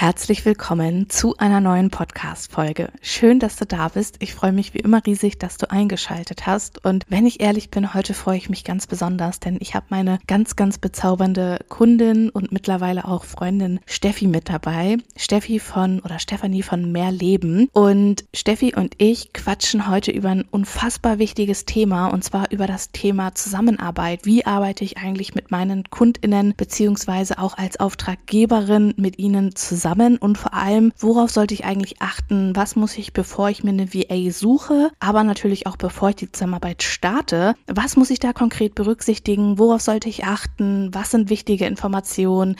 Herzlich 0.00 0.44
willkommen 0.44 1.10
zu 1.10 1.36
einer 1.38 1.60
neuen 1.60 1.90
Podcast-Folge. 1.90 2.92
Schön, 3.02 3.40
dass 3.40 3.56
du 3.56 3.66
da 3.66 3.88
bist. 3.88 4.14
Ich 4.20 4.32
freue 4.32 4.52
mich 4.52 4.72
wie 4.72 4.78
immer 4.78 5.04
riesig, 5.04 5.40
dass 5.40 5.56
du 5.56 5.72
eingeschaltet 5.72 6.46
hast. 6.46 6.84
Und 6.84 7.04
wenn 7.08 7.26
ich 7.26 7.40
ehrlich 7.40 7.68
bin, 7.68 7.94
heute 7.94 8.14
freue 8.14 8.36
ich 8.36 8.48
mich 8.48 8.62
ganz 8.62 8.86
besonders, 8.86 9.40
denn 9.40 9.56
ich 9.58 9.74
habe 9.74 9.86
meine 9.88 10.20
ganz, 10.28 10.54
ganz 10.54 10.78
bezaubernde 10.78 11.58
Kundin 11.68 12.30
und 12.30 12.52
mittlerweile 12.52 13.08
auch 13.08 13.24
Freundin 13.24 13.80
Steffi 13.86 14.28
mit 14.28 14.48
dabei. 14.48 14.98
Steffi 15.16 15.58
von 15.58 15.98
oder 15.98 16.20
Stefanie 16.20 16.62
von 16.62 16.92
Mehr 16.92 17.10
Leben. 17.10 17.68
Und 17.72 18.24
Steffi 18.32 18.76
und 18.76 18.94
ich 18.98 19.32
quatschen 19.32 19.88
heute 19.88 20.12
über 20.12 20.28
ein 20.28 20.44
unfassbar 20.48 21.18
wichtiges 21.18 21.64
Thema 21.64 22.06
und 22.06 22.22
zwar 22.22 22.52
über 22.52 22.68
das 22.68 22.92
Thema 22.92 23.34
Zusammenarbeit. 23.34 24.20
Wie 24.22 24.46
arbeite 24.46 24.84
ich 24.84 24.96
eigentlich 24.96 25.34
mit 25.34 25.50
meinen 25.50 25.90
KundInnen 25.90 26.54
beziehungsweise 26.56 27.40
auch 27.40 27.58
als 27.58 27.80
Auftraggeberin 27.80 28.94
mit 28.96 29.18
ihnen 29.18 29.56
zusammen? 29.56 29.87
Zusammen 29.88 30.18
und 30.18 30.36
vor 30.38 30.54
allem, 30.54 30.92
worauf 30.98 31.30
sollte 31.30 31.54
ich 31.54 31.64
eigentlich 31.64 32.00
achten? 32.00 32.54
Was 32.54 32.76
muss 32.76 32.98
ich, 32.98 33.12
bevor 33.12 33.48
ich 33.48 33.64
mir 33.64 33.70
eine 33.70 33.92
VA 33.94 34.30
suche, 34.30 34.90
aber 35.00 35.24
natürlich 35.24 35.66
auch 35.66 35.76
bevor 35.76 36.10
ich 36.10 36.16
die 36.16 36.30
Zusammenarbeit 36.30 36.82
starte? 36.82 37.54
Was 37.66 37.96
muss 37.96 38.10
ich 38.10 38.18
da 38.18 38.32
konkret 38.32 38.74
berücksichtigen? 38.74 39.58
Worauf 39.58 39.80
sollte 39.80 40.08
ich 40.08 40.24
achten? 40.24 40.90
Was 40.92 41.10
sind 41.10 41.30
wichtige 41.30 41.66
Informationen? 41.66 42.56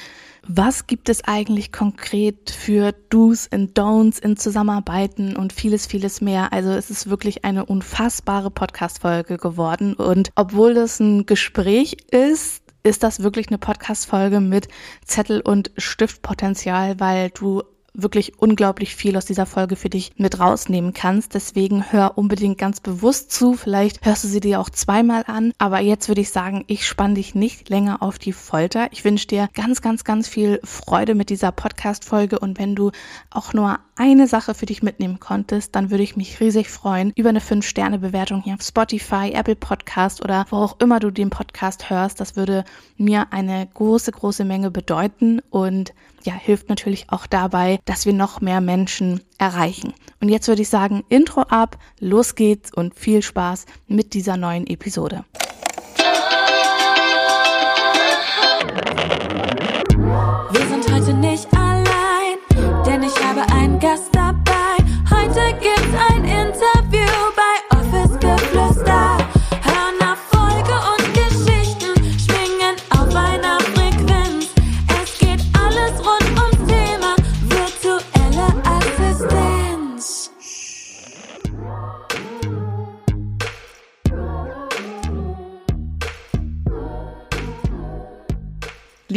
Was 0.46 0.86
gibt 0.86 1.10
es 1.10 1.24
eigentlich 1.24 1.72
konkret 1.72 2.50
für 2.50 2.92
Do's 3.10 3.48
und 3.52 3.78
Don'ts 3.78 4.22
in 4.22 4.36
Zusammenarbeiten 4.38 5.36
und 5.36 5.52
vieles, 5.52 5.86
vieles 5.86 6.22
mehr? 6.22 6.52
Also 6.52 6.70
es 6.70 6.88
ist 6.88 7.10
wirklich 7.10 7.45
eine 7.45 7.66
unfassbare 7.66 8.50
Podcast-Folge 8.50 9.36
geworden. 9.36 9.92
Und 9.92 10.30
obwohl 10.36 10.72
das 10.72 11.00
ein 11.00 11.27
Gespräch 11.27 11.98
ist, 12.10 12.62
ist 12.88 13.02
das 13.02 13.23
wirklich 13.23 13.48
eine 13.48 13.59
Podcast-Folge 13.59 14.41
mit 14.41 14.69
Zettel- 15.05 15.41
und 15.41 15.70
Stiftpotenzial, 15.77 16.98
weil 16.98 17.30
du 17.30 17.62
wirklich 18.02 18.38
unglaublich 18.38 18.95
viel 18.95 19.16
aus 19.16 19.27
dieser 19.27 19.45
Folge 19.47 19.77
für 19.77 19.91
dich 19.91 20.12
mit 20.16 20.39
rausnehmen 20.39 20.95
kannst. 20.95 21.34
Deswegen 21.34 21.92
hör 21.92 22.17
unbedingt 22.17 22.59
ganz 22.59 22.81
bewusst 22.81 23.33
zu. 23.33 23.55
Vielleicht 23.55 24.06
hörst 24.06 24.25
du 24.25 24.28
sie 24.28 24.41
dir 24.41 24.61
auch 24.61 24.70
zweimal 24.70 25.25
an. 25.27 25.53
Aber 25.59 25.81
jetzt 25.81 26.09
würde 26.09 26.20
ich 26.20 26.31
sagen, 26.31 26.64
ich 26.69 26.87
spann 26.87 27.14
dich 27.14 27.34
nicht 27.34 27.69
länger 27.69 28.03
auf 28.03 28.19
die 28.19 28.33
Folter. 28.33 28.89
Ich 28.92 29.05
wünsche 29.05 29.27
dir 29.27 29.48
ganz, 29.53 29.83
ganz, 29.83 30.05
ganz 30.05 30.28
viel 30.28 30.61
Freude 30.64 31.14
mit 31.14 31.28
dieser 31.28 31.53
Podcast-Folge. 31.53 32.39
Und 32.39 32.59
wenn 32.59 32.75
du 32.75 32.92
auch 33.31 33.53
nur 33.53 33.78
eine 33.97 34.28
Sache 34.28 34.55
für 34.55 34.67
dich 34.67 34.83
mitnehmen 34.83 35.19
konntest, 35.19 35.75
dann 35.75 35.91
würde 35.91 36.05
ich 36.05 36.17
mich 36.17 36.39
riesig 36.41 36.70
freuen 36.70 37.12
über 37.17 37.31
eine 37.31 37.41
5-Sterne-Bewertung 37.41 38.42
hier 38.42 38.55
auf 38.55 38.62
Spotify, 38.62 39.33
Apple 39.34 39.56
Podcast 39.56 40.22
oder 40.22 40.47
wo 40.50 40.56
auch 40.56 40.77
immer 40.81 41.00
du 41.00 41.11
den 41.11 41.31
Podcast 41.31 41.91
hörst. 41.91 42.20
Das 42.20 42.37
würde 42.37 42.65
mir 42.97 43.33
eine 43.33 43.67
große, 43.75 44.12
große 44.12 44.44
Menge 44.44 44.70
bedeuten 44.70 45.41
und 45.50 45.92
ja, 46.24 46.33
hilft 46.33 46.69
natürlich 46.69 47.06
auch 47.08 47.27
dabei, 47.27 47.78
dass 47.84 48.06
wir 48.06 48.12
noch 48.12 48.41
mehr 48.41 48.61
Menschen 48.61 49.20
erreichen. 49.38 49.94
Und 50.20 50.28
jetzt 50.28 50.48
würde 50.48 50.62
ich 50.62 50.69
sagen, 50.69 51.05
Intro 51.08 51.42
ab, 51.42 51.78
los 52.00 52.34
geht's 52.34 52.72
und 52.72 52.94
viel 52.94 53.22
Spaß 53.22 53.66
mit 53.86 54.14
dieser 54.14 54.36
neuen 54.36 54.66
Episode. 54.66 55.25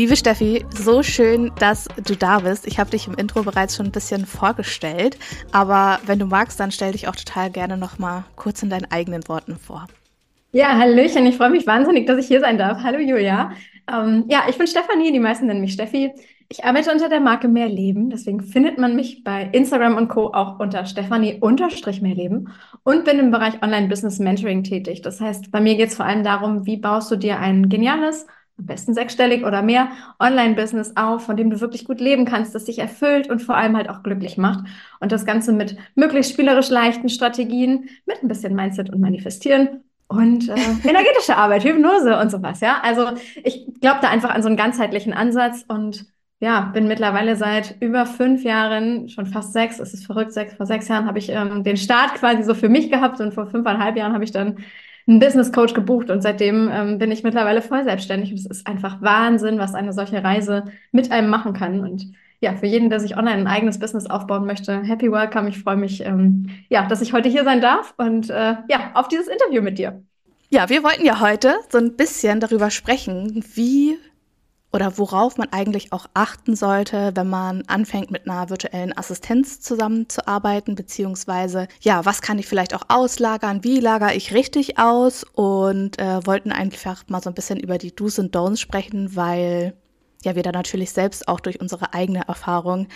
Liebe 0.01 0.15
Steffi, 0.15 0.65
so 0.73 1.03
schön, 1.03 1.51
dass 1.59 1.87
du 2.03 2.15
da 2.15 2.39
bist. 2.39 2.65
Ich 2.65 2.79
habe 2.79 2.89
dich 2.89 3.05
im 3.05 3.13
Intro 3.13 3.43
bereits 3.43 3.75
schon 3.75 3.85
ein 3.85 3.91
bisschen 3.91 4.25
vorgestellt, 4.25 5.15
aber 5.51 5.99
wenn 6.07 6.17
du 6.17 6.25
magst, 6.25 6.59
dann 6.59 6.71
stell 6.71 6.93
dich 6.93 7.07
auch 7.07 7.15
total 7.15 7.51
gerne 7.51 7.77
noch 7.77 7.99
mal 7.99 8.23
kurz 8.35 8.63
in 8.63 8.71
deinen 8.71 8.89
eigenen 8.89 9.27
Worten 9.27 9.57
vor. 9.57 9.85
Ja, 10.53 10.75
Hallöchen, 10.75 11.27
ich 11.27 11.37
freue 11.37 11.51
mich 11.51 11.67
wahnsinnig, 11.67 12.07
dass 12.07 12.17
ich 12.17 12.25
hier 12.25 12.39
sein 12.39 12.57
darf. 12.57 12.81
Hallo 12.81 12.97
Julia. 12.97 13.51
Ähm, 13.87 14.25
ja, 14.27 14.45
ich 14.49 14.57
bin 14.57 14.65
Stefanie, 14.65 15.11
die 15.11 15.19
meisten 15.19 15.45
nennen 15.45 15.61
mich 15.61 15.73
Steffi. 15.73 16.11
Ich 16.49 16.65
arbeite 16.65 16.91
unter 16.91 17.07
der 17.07 17.19
Marke 17.19 17.47
Mehrleben, 17.47 18.09
deswegen 18.09 18.41
findet 18.41 18.79
man 18.79 18.95
mich 18.95 19.23
bei 19.23 19.49
Instagram 19.51 19.97
und 19.97 20.07
Co. 20.07 20.33
auch 20.33 20.59
unter 20.59 20.83
Stefanie-Mehrleben 20.87 22.49
und 22.83 23.05
bin 23.05 23.19
im 23.19 23.29
Bereich 23.29 23.61
Online-Business-Mentoring 23.61 24.63
tätig. 24.63 25.03
Das 25.03 25.21
heißt, 25.21 25.51
bei 25.51 25.61
mir 25.61 25.75
geht 25.75 25.89
es 25.89 25.95
vor 25.95 26.07
allem 26.07 26.23
darum, 26.23 26.65
wie 26.65 26.77
baust 26.77 27.11
du 27.11 27.17
dir 27.17 27.37
ein 27.37 27.69
geniales, 27.69 28.25
am 28.61 28.67
besten 28.67 28.93
sechsstellig 28.93 29.43
oder 29.43 29.61
mehr 29.61 29.89
Online-Business 30.19 30.93
auf, 30.95 31.25
von 31.25 31.35
dem 31.35 31.49
du 31.49 31.59
wirklich 31.59 31.85
gut 31.85 31.99
leben 31.99 32.25
kannst, 32.25 32.55
das 32.55 32.65
dich 32.65 32.79
erfüllt 32.79 33.29
und 33.29 33.41
vor 33.41 33.57
allem 33.57 33.75
halt 33.75 33.89
auch 33.89 34.03
glücklich 34.03 34.37
macht. 34.37 34.65
Und 34.99 35.11
das 35.11 35.25
Ganze 35.25 35.51
mit 35.51 35.75
möglichst 35.95 36.31
spielerisch 36.31 36.69
leichten 36.69 37.09
Strategien, 37.09 37.89
mit 38.05 38.21
ein 38.23 38.27
bisschen 38.27 38.55
Mindset 38.55 38.89
und 38.91 39.01
Manifestieren 39.01 39.83
und 40.07 40.49
äh, 40.49 40.53
energetische 40.87 41.35
Arbeit, 41.37 41.63
Hypnose 41.63 42.19
und 42.19 42.31
sowas, 42.31 42.61
ja. 42.61 42.79
Also 42.83 43.11
ich 43.43 43.67
glaube 43.81 43.99
da 44.01 44.09
einfach 44.09 44.29
an 44.29 44.43
so 44.43 44.47
einen 44.47 44.57
ganzheitlichen 44.57 45.13
Ansatz 45.13 45.65
und 45.67 46.05
ja, 46.39 46.61
bin 46.73 46.87
mittlerweile 46.87 47.35
seit 47.35 47.75
über 47.81 48.05
fünf 48.07 48.43
Jahren, 48.43 49.09
schon 49.09 49.27
fast 49.27 49.53
sechs, 49.53 49.79
es 49.79 49.93
ist 49.93 50.05
verrückt, 50.07 50.33
sechs, 50.33 50.55
vor 50.55 50.65
sechs 50.65 50.87
Jahren 50.87 51.05
habe 51.05 51.19
ich 51.19 51.29
ähm, 51.29 51.63
den 51.63 51.77
Start 51.77 52.15
quasi 52.15 52.41
so 52.43 52.55
für 52.55 52.67
mich 52.69 52.89
gehabt 52.89 53.19
und 53.21 53.33
vor 53.33 53.45
fünfeinhalb 53.47 53.95
Jahren 53.95 54.13
habe 54.13 54.23
ich 54.23 54.31
dann 54.31 54.57
einen 55.07 55.19
Business 55.19 55.51
Coach 55.51 55.73
gebucht 55.73 56.09
und 56.09 56.21
seitdem 56.21 56.69
ähm, 56.71 56.97
bin 56.97 57.11
ich 57.11 57.23
mittlerweile 57.23 57.61
voll 57.61 57.83
selbstständig 57.83 58.31
und 58.31 58.39
es 58.39 58.45
ist 58.45 58.67
einfach 58.67 59.01
Wahnsinn, 59.01 59.59
was 59.59 59.73
eine 59.73 59.93
solche 59.93 60.23
Reise 60.23 60.65
mit 60.91 61.11
einem 61.11 61.29
machen 61.29 61.53
kann 61.53 61.81
und 61.81 62.11
ja, 62.41 62.55
für 62.55 62.65
jeden, 62.65 62.89
der 62.89 62.99
sich 62.99 63.17
online 63.17 63.37
ein 63.37 63.47
eigenes 63.47 63.77
Business 63.77 64.07
aufbauen 64.07 64.47
möchte, 64.47 64.81
happy 64.81 65.11
welcome. 65.11 65.47
Ich 65.47 65.59
freue 65.59 65.75
mich, 65.75 66.03
ähm, 66.03 66.49
ja, 66.69 66.87
dass 66.87 67.01
ich 67.01 67.13
heute 67.13 67.29
hier 67.29 67.43
sein 67.43 67.61
darf 67.61 67.93
und 67.97 68.31
äh, 68.31 68.55
ja, 68.67 68.91
auf 68.95 69.07
dieses 69.07 69.27
Interview 69.27 69.61
mit 69.61 69.77
dir. 69.77 70.01
Ja, 70.49 70.67
wir 70.67 70.83
wollten 70.83 71.05
ja 71.05 71.21
heute 71.21 71.55
so 71.69 71.77
ein 71.77 71.95
bisschen 71.95 72.39
darüber 72.39 72.71
sprechen, 72.71 73.45
wie 73.53 73.95
oder 74.73 74.97
worauf 74.97 75.37
man 75.37 75.49
eigentlich 75.51 75.91
auch 75.91 76.07
achten 76.13 76.55
sollte, 76.55 77.11
wenn 77.15 77.29
man 77.29 77.63
anfängt 77.67 78.11
mit 78.11 78.27
einer 78.27 78.49
virtuellen 78.49 78.97
Assistenz 78.97 79.59
zusammenzuarbeiten, 79.59 80.75
beziehungsweise 80.75 81.67
ja, 81.81 82.05
was 82.05 82.21
kann 82.21 82.39
ich 82.39 82.47
vielleicht 82.47 82.73
auch 82.73 82.83
auslagern, 82.87 83.63
wie 83.63 83.79
lagere 83.79 84.13
ich 84.13 84.33
richtig 84.33 84.79
aus? 84.79 85.23
Und 85.33 85.99
äh, 85.99 86.25
wollten 86.25 86.51
einfach 86.51 87.03
mal 87.07 87.21
so 87.21 87.29
ein 87.29 87.35
bisschen 87.35 87.59
über 87.59 87.77
die 87.77 87.93
Do's 87.93 88.19
und 88.19 88.35
Don'ts 88.35 88.57
sprechen, 88.57 89.15
weil 89.15 89.73
ja 90.23 90.35
wir 90.35 90.43
da 90.43 90.51
natürlich 90.51 90.91
selbst 90.91 91.27
auch 91.27 91.39
durch 91.39 91.59
unsere 91.59 91.93
eigene 91.93 92.27
Erfahrung 92.27 92.87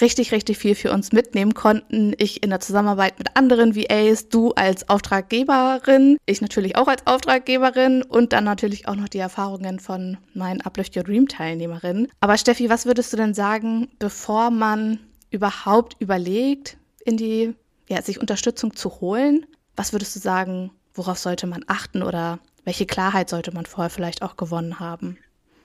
richtig, 0.00 0.32
richtig 0.32 0.58
viel 0.58 0.74
für 0.74 0.92
uns 0.92 1.12
mitnehmen 1.12 1.54
konnten. 1.54 2.14
Ich 2.18 2.42
in 2.42 2.50
der 2.50 2.60
Zusammenarbeit 2.60 3.18
mit 3.18 3.36
anderen 3.36 3.74
VAs, 3.74 4.28
du 4.28 4.52
als 4.52 4.88
Auftraggeberin, 4.88 6.18
ich 6.26 6.40
natürlich 6.40 6.76
auch 6.76 6.88
als 6.88 7.06
Auftraggeberin 7.06 8.02
und 8.02 8.32
dann 8.32 8.44
natürlich 8.44 8.88
auch 8.88 8.96
noch 8.96 9.08
die 9.08 9.18
Erfahrungen 9.18 9.80
von 9.80 10.18
meinen 10.34 10.60
Uplift 10.60 10.96
Your 10.96 11.04
Dream 11.04 11.28
Teilnehmerinnen. 11.28 12.08
Aber 12.20 12.36
Steffi, 12.36 12.68
was 12.68 12.86
würdest 12.86 13.12
du 13.12 13.16
denn 13.16 13.34
sagen, 13.34 13.88
bevor 13.98 14.50
man 14.50 14.98
überhaupt 15.30 15.96
überlegt, 16.00 16.76
in 17.04 17.16
die, 17.16 17.54
ja, 17.88 18.02
sich 18.02 18.20
Unterstützung 18.20 18.76
zu 18.76 19.00
holen? 19.00 19.46
Was 19.76 19.92
würdest 19.92 20.14
du 20.16 20.20
sagen, 20.20 20.70
worauf 20.94 21.18
sollte 21.18 21.46
man 21.46 21.64
achten 21.66 22.02
oder 22.02 22.38
welche 22.64 22.86
Klarheit 22.86 23.30
sollte 23.30 23.52
man 23.52 23.66
vorher 23.66 23.90
vielleicht 23.90 24.22
auch 24.22 24.36
gewonnen 24.36 24.80
haben? 24.80 25.18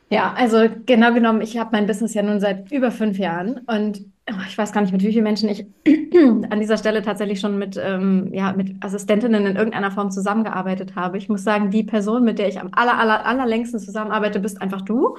Ja, 0.09 0.33
also 0.37 0.67
genau 0.85 1.13
genommen, 1.13 1.41
ich 1.41 1.57
habe 1.57 1.71
mein 1.73 1.87
Business 1.87 2.13
ja 2.13 2.21
nun 2.21 2.39
seit 2.39 2.71
über 2.71 2.91
fünf 2.91 3.17
Jahren 3.17 3.59
und 3.65 4.05
oh, 4.29 4.41
ich 4.47 4.57
weiß 4.57 4.71
gar 4.71 4.81
nicht, 4.81 4.93
mit 4.93 5.03
wie 5.03 5.11
vielen 5.11 5.23
Menschen 5.23 5.49
ich 5.49 5.65
an 6.49 6.59
dieser 6.59 6.77
Stelle 6.77 7.01
tatsächlich 7.01 7.39
schon 7.39 7.57
mit, 7.57 7.79
ähm, 7.81 8.29
ja, 8.31 8.53
mit 8.53 8.83
Assistentinnen 8.83 9.45
in 9.45 9.55
irgendeiner 9.55 9.91
Form 9.91 10.11
zusammengearbeitet 10.11 10.95
habe. 10.95 11.17
Ich 11.17 11.27
muss 11.27 11.43
sagen, 11.43 11.71
die 11.71 11.83
Person, 11.83 12.23
mit 12.23 12.37
der 12.39 12.47
ich 12.47 12.59
am 12.59 12.69
aller, 12.73 12.99
aller, 12.99 13.25
allerlängsten 13.25 13.79
zusammenarbeite, 13.79 14.39
bist 14.39 14.61
einfach 14.61 14.81
du. 14.81 15.17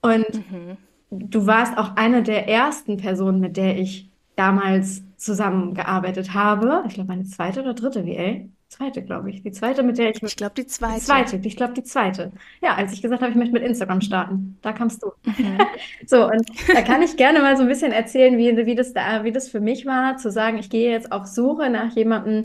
Und 0.00 0.50
mhm. 0.50 0.76
du 1.10 1.46
warst 1.46 1.78
auch 1.78 1.96
eine 1.96 2.22
der 2.22 2.48
ersten 2.48 2.96
Personen, 2.96 3.40
mit 3.40 3.56
der 3.56 3.78
ich 3.78 4.10
damals 4.34 5.02
zusammengearbeitet 5.16 6.34
habe. 6.34 6.84
Ich 6.86 6.94
glaube, 6.94 7.08
meine 7.08 7.24
zweite 7.24 7.60
oder 7.62 7.74
dritte 7.74 8.06
VA. 8.06 8.48
Zweite, 8.68 9.02
glaube 9.02 9.30
ich. 9.30 9.42
Die 9.42 9.52
zweite, 9.52 9.84
mit 9.84 9.96
der 9.96 10.10
ich. 10.10 10.22
Ich 10.22 10.36
glaube, 10.36 10.54
die 10.56 10.66
zweite. 10.66 10.98
Die 10.98 11.04
zweite, 11.04 11.36
ich 11.36 11.56
glaube, 11.56 11.74
die 11.74 11.84
zweite. 11.84 12.32
Ja, 12.60 12.74
als 12.74 12.92
ich 12.92 13.00
gesagt 13.00 13.22
habe, 13.22 13.30
ich 13.30 13.36
möchte 13.36 13.52
mit 13.52 13.62
Instagram 13.62 14.00
starten, 14.00 14.58
da 14.60 14.72
kamst 14.72 15.04
du. 15.04 15.12
Mhm. 15.24 15.58
so, 16.06 16.26
und 16.26 16.44
da 16.74 16.82
kann 16.82 17.00
ich 17.00 17.16
gerne 17.16 17.40
mal 17.40 17.56
so 17.56 17.62
ein 17.62 17.68
bisschen 17.68 17.92
erzählen, 17.92 18.36
wie, 18.36 18.66
wie, 18.66 18.74
das 18.74 18.92
da, 18.92 19.22
wie 19.22 19.30
das 19.30 19.48
für 19.48 19.60
mich 19.60 19.86
war, 19.86 20.16
zu 20.16 20.32
sagen, 20.32 20.58
ich 20.58 20.68
gehe 20.68 20.90
jetzt 20.90 21.12
auf 21.12 21.26
Suche 21.26 21.70
nach 21.70 21.94
jemandem, 21.94 22.42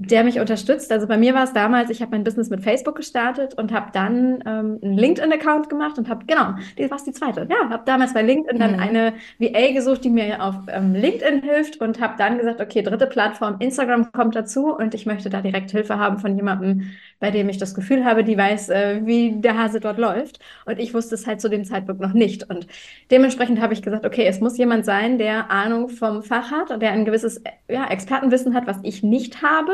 der 0.00 0.22
mich 0.22 0.38
unterstützt. 0.38 0.92
Also 0.92 1.08
bei 1.08 1.16
mir 1.16 1.34
war 1.34 1.42
es 1.42 1.52
damals, 1.52 1.90
ich 1.90 2.00
habe 2.00 2.12
mein 2.12 2.22
Business 2.22 2.50
mit 2.50 2.62
Facebook 2.62 2.94
gestartet 2.94 3.54
und 3.54 3.72
habe 3.72 3.90
dann 3.92 4.44
ähm, 4.46 4.78
einen 4.80 4.96
LinkedIn-Account 4.96 5.68
gemacht 5.68 5.98
und 5.98 6.08
habe, 6.08 6.24
genau, 6.24 6.54
die 6.78 6.88
war 6.88 6.98
die 7.04 7.12
zweite. 7.12 7.48
Ja, 7.50 7.68
habe 7.68 7.82
damals 7.84 8.14
bei 8.14 8.22
LinkedIn 8.22 8.56
mhm. 8.56 8.60
dann 8.60 8.78
eine 8.78 9.14
VA 9.40 9.72
gesucht, 9.72 10.04
die 10.04 10.10
mir 10.10 10.42
auf 10.42 10.54
ähm, 10.68 10.94
LinkedIn 10.94 11.42
hilft 11.42 11.80
und 11.80 12.00
habe 12.00 12.14
dann 12.16 12.38
gesagt, 12.38 12.60
okay, 12.60 12.82
dritte 12.82 13.08
Plattform, 13.08 13.56
Instagram 13.58 14.12
kommt 14.12 14.36
dazu 14.36 14.72
und 14.72 14.94
ich 14.94 15.04
möchte 15.04 15.30
da 15.30 15.40
direkt 15.40 15.72
Hilfe 15.72 15.98
haben 15.98 16.18
von 16.18 16.36
jemandem, 16.36 16.92
bei 17.20 17.30
dem 17.30 17.48
ich 17.48 17.58
das 17.58 17.74
Gefühl 17.74 18.04
habe, 18.04 18.24
die 18.24 18.36
weiß, 18.36 18.68
äh, 18.68 19.00
wie 19.04 19.32
der 19.40 19.58
Hase 19.58 19.80
dort 19.80 19.98
läuft. 19.98 20.38
Und 20.66 20.78
ich 20.78 20.94
wusste 20.94 21.14
es 21.14 21.26
halt 21.26 21.40
zu 21.40 21.48
dem 21.48 21.64
Zeitpunkt 21.64 22.00
noch 22.00 22.12
nicht. 22.12 22.48
Und 22.48 22.66
dementsprechend 23.10 23.60
habe 23.60 23.74
ich 23.74 23.82
gesagt, 23.82 24.06
okay, 24.06 24.26
es 24.26 24.40
muss 24.40 24.56
jemand 24.58 24.84
sein, 24.84 25.18
der 25.18 25.50
Ahnung 25.50 25.88
vom 25.88 26.22
Fach 26.22 26.50
hat 26.50 26.70
und 26.70 26.80
der 26.80 26.92
ein 26.92 27.04
gewisses 27.04 27.42
ja, 27.68 27.86
Expertenwissen 27.88 28.54
hat, 28.54 28.66
was 28.66 28.78
ich 28.82 29.02
nicht 29.02 29.42
habe 29.42 29.72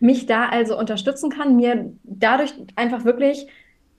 mich 0.00 0.26
da 0.26 0.48
also 0.48 0.78
unterstützen 0.78 1.30
kann, 1.30 1.56
mir 1.56 1.92
dadurch 2.04 2.54
einfach 2.76 3.04
wirklich 3.04 3.46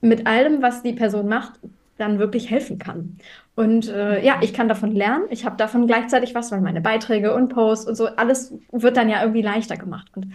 mit 0.01 0.27
allem, 0.27 0.61
was 0.61 0.83
die 0.83 0.94
Person 0.94 1.27
macht, 1.27 1.59
dann 1.97 2.19
wirklich 2.19 2.49
helfen 2.49 2.77
kann. 2.77 3.17
Und 3.55 3.89
äh, 3.89 4.23
ja, 4.23 4.38
ich 4.41 4.53
kann 4.53 4.69
davon 4.69 4.91
lernen. 4.91 5.25
Ich 5.31 5.45
habe 5.45 5.57
davon 5.57 5.88
gleichzeitig 5.88 6.35
was, 6.35 6.51
weil 6.51 6.61
meine 6.61 6.81
Beiträge 6.81 7.33
und 7.33 7.49
Posts 7.49 7.88
und 7.88 7.95
so, 7.95 8.05
alles 8.05 8.53
wird 8.71 8.97
dann 8.97 9.09
ja 9.09 9.21
irgendwie 9.21 9.41
leichter 9.41 9.77
gemacht. 9.77 10.07
Und 10.15 10.31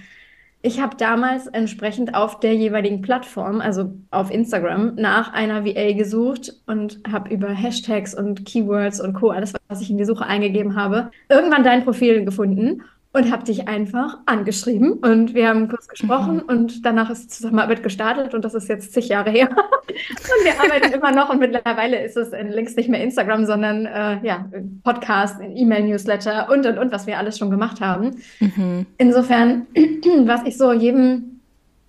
ich 0.63 0.81
habe 0.81 0.97
damals 0.97 1.49
entsprechend 1.49 2.15
auf 2.15 2.39
der 2.39 2.55
jeweiligen 2.55 3.03
Plattform, 3.03 3.61
also 3.61 3.93
auf 4.13 4.31
Instagram, 4.31 4.95
nach 4.95 5.33
einer 5.33 5.65
VA 5.65 5.93
gesucht 5.93 6.55
und 6.67 7.01
habe 7.11 7.35
über 7.35 7.49
Hashtags 7.49 8.15
und 8.15 8.47
Keywords 8.47 9.01
und 9.01 9.15
Co., 9.15 9.31
alles, 9.31 9.55
was 9.69 9.81
ich 9.81 9.91
in 9.91 9.99
die 9.99 10.05
Suche 10.05 10.25
eingegeben 10.25 10.77
habe, 10.77 11.11
irgendwann 11.29 11.65
dein 11.65 11.85
Profil 11.85 12.25
gefunden 12.25 12.83
und 13.15 13.31
habe 13.31 13.45
dich 13.45 13.69
einfach 13.69 14.19
angeschrieben 14.25 14.95
und 14.95 15.35
wir 15.35 15.49
haben 15.49 15.69
kurz 15.69 15.87
gesprochen 15.87 16.37
mhm. 16.37 16.43
und 16.49 16.87
danach 16.87 17.11
ist 17.11 17.25
die 17.25 17.29
Zusammenarbeit 17.29 17.83
gestartet 17.83 18.33
und 18.33 18.45
das 18.45 18.55
ist 18.55 18.69
jetzt 18.69 18.93
zig 18.93 19.09
Jahre 19.09 19.31
her. 19.31 19.51
und 19.89 20.45
wir 20.45 20.59
arbeiten 20.59 20.93
immer 20.93 21.13
noch 21.13 21.29
und 21.29 21.39
mittlerweile 21.39 22.03
ist 22.03 22.17
es 22.17 22.31
längst 22.31 22.77
nicht 22.77 22.89
mehr 22.89 23.03
Instagram, 23.03 23.45
sondern 23.45 23.85
äh, 23.85 24.19
ja, 24.27 24.47
Podcast, 24.83 25.41
E-Mail-Newsletter 25.43 26.49
und 26.51 26.65
und 26.65 26.79
und, 26.79 26.93
was 26.93 27.07
wir 27.07 27.19
alles 27.19 27.39
schon 27.39 27.51
gemacht 27.51 27.83
haben. 27.83 28.17
Mhm. 28.41 28.87
Insofern, 28.97 29.67
was 30.25 30.45
ich 30.47 30.57
so 30.57 30.73
jedem, 30.73 31.41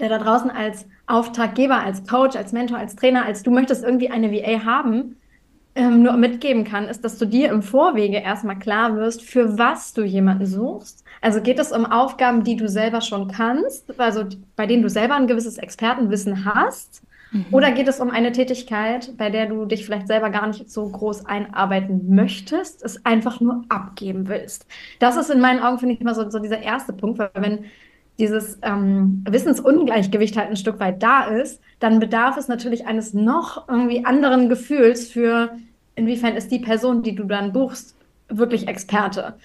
der 0.01 0.09
da 0.09 0.17
draußen 0.17 0.49
als 0.51 0.85
Auftraggeber, 1.07 1.79
als 1.79 2.05
Coach, 2.05 2.35
als 2.35 2.51
Mentor, 2.51 2.79
als 2.79 2.97
Trainer, 2.97 3.25
als 3.25 3.43
du 3.43 3.51
möchtest 3.51 3.83
irgendwie 3.83 4.09
eine 4.09 4.31
VA 4.31 4.65
haben, 4.65 5.15
ähm, 5.75 6.03
nur 6.03 6.13
mitgeben 6.13 6.63
kann, 6.63 6.87
ist, 6.87 7.03
dass 7.03 7.17
du 7.17 7.25
dir 7.25 7.49
im 7.49 7.63
Vorwege 7.63 8.17
erstmal 8.17 8.59
klar 8.59 8.95
wirst, 8.95 9.23
für 9.23 9.57
was 9.57 9.93
du 9.93 10.03
jemanden 10.03 10.45
suchst. 10.45 11.03
Also 11.21 11.41
geht 11.41 11.59
es 11.59 11.71
um 11.71 11.85
Aufgaben, 11.85 12.43
die 12.43 12.55
du 12.55 12.67
selber 12.67 13.01
schon 13.01 13.27
kannst, 13.27 13.99
also 13.99 14.25
bei 14.55 14.67
denen 14.67 14.83
du 14.83 14.89
selber 14.89 15.15
ein 15.15 15.27
gewisses 15.27 15.57
Expertenwissen 15.57 16.45
hast, 16.45 17.01
mhm. 17.31 17.45
oder 17.51 17.71
geht 17.71 17.87
es 17.87 17.99
um 17.99 18.11
eine 18.11 18.31
Tätigkeit, 18.31 19.17
bei 19.17 19.29
der 19.29 19.47
du 19.47 19.65
dich 19.65 19.85
vielleicht 19.85 20.07
selber 20.07 20.29
gar 20.29 20.45
nicht 20.47 20.69
so 20.69 20.87
groß 20.87 21.25
einarbeiten 21.25 22.13
möchtest, 22.13 22.83
es 22.83 23.03
einfach 23.05 23.41
nur 23.41 23.63
abgeben 23.69 24.27
willst. 24.27 24.67
Das 24.99 25.17
ist 25.17 25.31
in 25.31 25.39
meinen 25.39 25.61
Augen, 25.61 25.79
finde 25.79 25.95
ich, 25.95 26.01
immer 26.01 26.13
so, 26.13 26.29
so 26.29 26.39
dieser 26.39 26.61
erste 26.61 26.93
Punkt, 26.93 27.17
weil 27.17 27.31
wenn 27.33 27.65
dieses 28.19 28.59
ähm, 28.61 29.23
Wissensungleichgewicht 29.27 30.37
halt 30.37 30.49
ein 30.49 30.55
Stück 30.55 30.79
weit 30.79 31.01
da 31.01 31.25
ist, 31.25 31.61
dann 31.79 31.99
bedarf 31.99 32.37
es 32.37 32.47
natürlich 32.47 32.85
eines 32.85 33.13
noch 33.13 33.67
irgendwie 33.67 34.05
anderen 34.05 34.49
Gefühls 34.49 35.09
für, 35.09 35.51
inwiefern 35.95 36.35
ist 36.35 36.51
die 36.51 36.59
Person, 36.59 37.01
die 37.01 37.15
du 37.15 37.23
dann 37.23 37.53
buchst, 37.53 37.95
wirklich 38.29 38.67
Experte. 38.67 39.35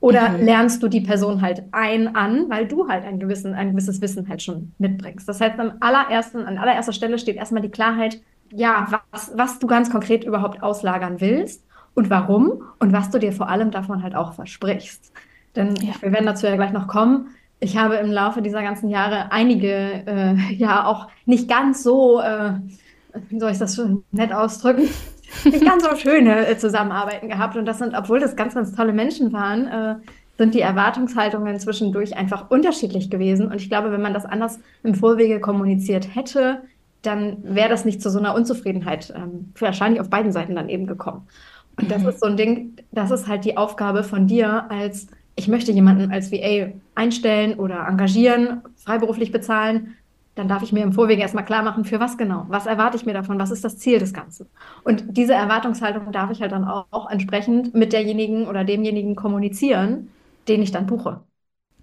Oder 0.00 0.30
mhm. 0.30 0.44
lernst 0.44 0.82
du 0.82 0.88
die 0.88 1.00
Person 1.00 1.40
halt 1.40 1.62
ein 1.72 2.14
an, 2.14 2.50
weil 2.50 2.66
du 2.66 2.88
halt 2.88 3.04
ein, 3.04 3.18
gewissen, 3.18 3.54
ein 3.54 3.70
gewisses 3.70 4.00
Wissen 4.00 4.28
halt 4.28 4.42
schon 4.42 4.72
mitbringst. 4.78 5.28
Das 5.28 5.40
heißt, 5.40 5.58
am 5.58 5.72
allerersten, 5.80 6.44
an 6.44 6.58
allererster 6.58 6.92
Stelle 6.92 7.18
steht 7.18 7.36
erstmal 7.36 7.62
die 7.62 7.70
Klarheit, 7.70 8.20
ja, 8.52 8.86
was, 9.10 9.32
was 9.34 9.58
du 9.58 9.66
ganz 9.66 9.90
konkret 9.90 10.24
überhaupt 10.24 10.62
auslagern 10.62 11.20
willst 11.20 11.64
und 11.94 12.10
warum 12.10 12.62
und 12.78 12.92
was 12.92 13.10
du 13.10 13.18
dir 13.18 13.32
vor 13.32 13.48
allem 13.48 13.70
davon 13.70 14.02
halt 14.02 14.14
auch 14.14 14.34
versprichst. 14.34 15.12
Denn 15.56 15.74
ja. 15.76 15.94
wir 16.00 16.12
werden 16.12 16.26
dazu 16.26 16.46
ja 16.46 16.54
gleich 16.56 16.72
noch 16.72 16.88
kommen 16.88 17.28
ich 17.60 17.76
habe 17.76 17.96
im 17.96 18.10
Laufe 18.10 18.42
dieser 18.42 18.62
ganzen 18.62 18.88
Jahre 18.88 19.32
einige, 19.32 20.04
äh, 20.06 20.34
ja 20.54 20.86
auch 20.86 21.08
nicht 21.24 21.48
ganz 21.48 21.82
so, 21.82 22.20
äh, 22.20 22.52
wie 23.28 23.40
soll 23.40 23.50
ich 23.50 23.58
das 23.58 23.74
so 23.74 24.02
nett 24.12 24.32
ausdrücken, 24.32 24.88
nicht 25.44 25.64
ganz 25.64 25.84
so 25.84 25.96
schöne 25.96 26.46
äh, 26.46 26.58
Zusammenarbeiten 26.58 27.28
gehabt. 27.28 27.56
Und 27.56 27.66
das 27.66 27.78
sind, 27.78 27.94
obwohl 27.96 28.20
das 28.20 28.36
ganz, 28.36 28.54
ganz 28.54 28.74
tolle 28.74 28.92
Menschen 28.92 29.32
waren, 29.32 29.66
äh, 29.66 29.94
sind 30.38 30.54
die 30.54 30.60
Erwartungshaltungen 30.60 31.58
zwischendurch 31.58 32.16
einfach 32.16 32.50
unterschiedlich 32.50 33.10
gewesen. 33.10 33.46
Und 33.46 33.56
ich 33.56 33.70
glaube, 33.70 33.90
wenn 33.90 34.02
man 34.02 34.12
das 34.12 34.26
anders 34.26 34.60
im 34.82 34.94
Vorwege 34.94 35.40
kommuniziert 35.40 36.14
hätte, 36.14 36.62
dann 37.00 37.38
wäre 37.42 37.70
das 37.70 37.84
nicht 37.84 38.02
zu 38.02 38.10
so 38.10 38.18
einer 38.18 38.34
Unzufriedenheit 38.34 39.14
ähm, 39.16 39.52
wahrscheinlich 39.58 40.00
auf 40.00 40.10
beiden 40.10 40.32
Seiten 40.32 40.56
dann 40.56 40.68
eben 40.68 40.86
gekommen. 40.86 41.26
Und 41.78 41.90
das 41.90 42.02
mhm. 42.02 42.08
ist 42.08 42.20
so 42.20 42.26
ein 42.26 42.36
Ding, 42.36 42.76
das 42.92 43.10
ist 43.10 43.28
halt 43.28 43.44
die 43.44 43.56
Aufgabe 43.56 44.02
von 44.02 44.26
dir 44.26 44.70
als 44.70 45.06
ich 45.36 45.48
möchte 45.48 45.72
jemanden 45.72 46.10
als 46.12 46.32
VA 46.32 46.72
einstellen 46.94 47.58
oder 47.58 47.86
engagieren, 47.88 48.62
freiberuflich 48.76 49.32
bezahlen, 49.32 49.94
dann 50.34 50.48
darf 50.48 50.62
ich 50.62 50.72
mir 50.72 50.82
im 50.82 50.92
Vorwege 50.92 51.22
erstmal 51.22 51.44
klar 51.44 51.62
machen, 51.62 51.84
für 51.84 52.00
was 52.00 52.18
genau, 52.18 52.44
was 52.48 52.66
erwarte 52.66 52.96
ich 52.96 53.06
mir 53.06 53.14
davon, 53.14 53.38
was 53.38 53.50
ist 53.50 53.64
das 53.64 53.78
Ziel 53.78 53.98
des 53.98 54.12
Ganzen. 54.12 54.46
Und 54.84 55.16
diese 55.16 55.34
Erwartungshaltung 55.34 56.12
darf 56.12 56.30
ich 56.30 56.42
halt 56.42 56.52
dann 56.52 56.64
auch, 56.64 57.10
entsprechend 57.10 57.74
mit 57.74 57.92
derjenigen 57.92 58.46
oder 58.46 58.64
demjenigen 58.64 59.16
kommunizieren, 59.16 60.10
den 60.48 60.62
ich 60.62 60.72
dann 60.72 60.86
buche. 60.86 61.20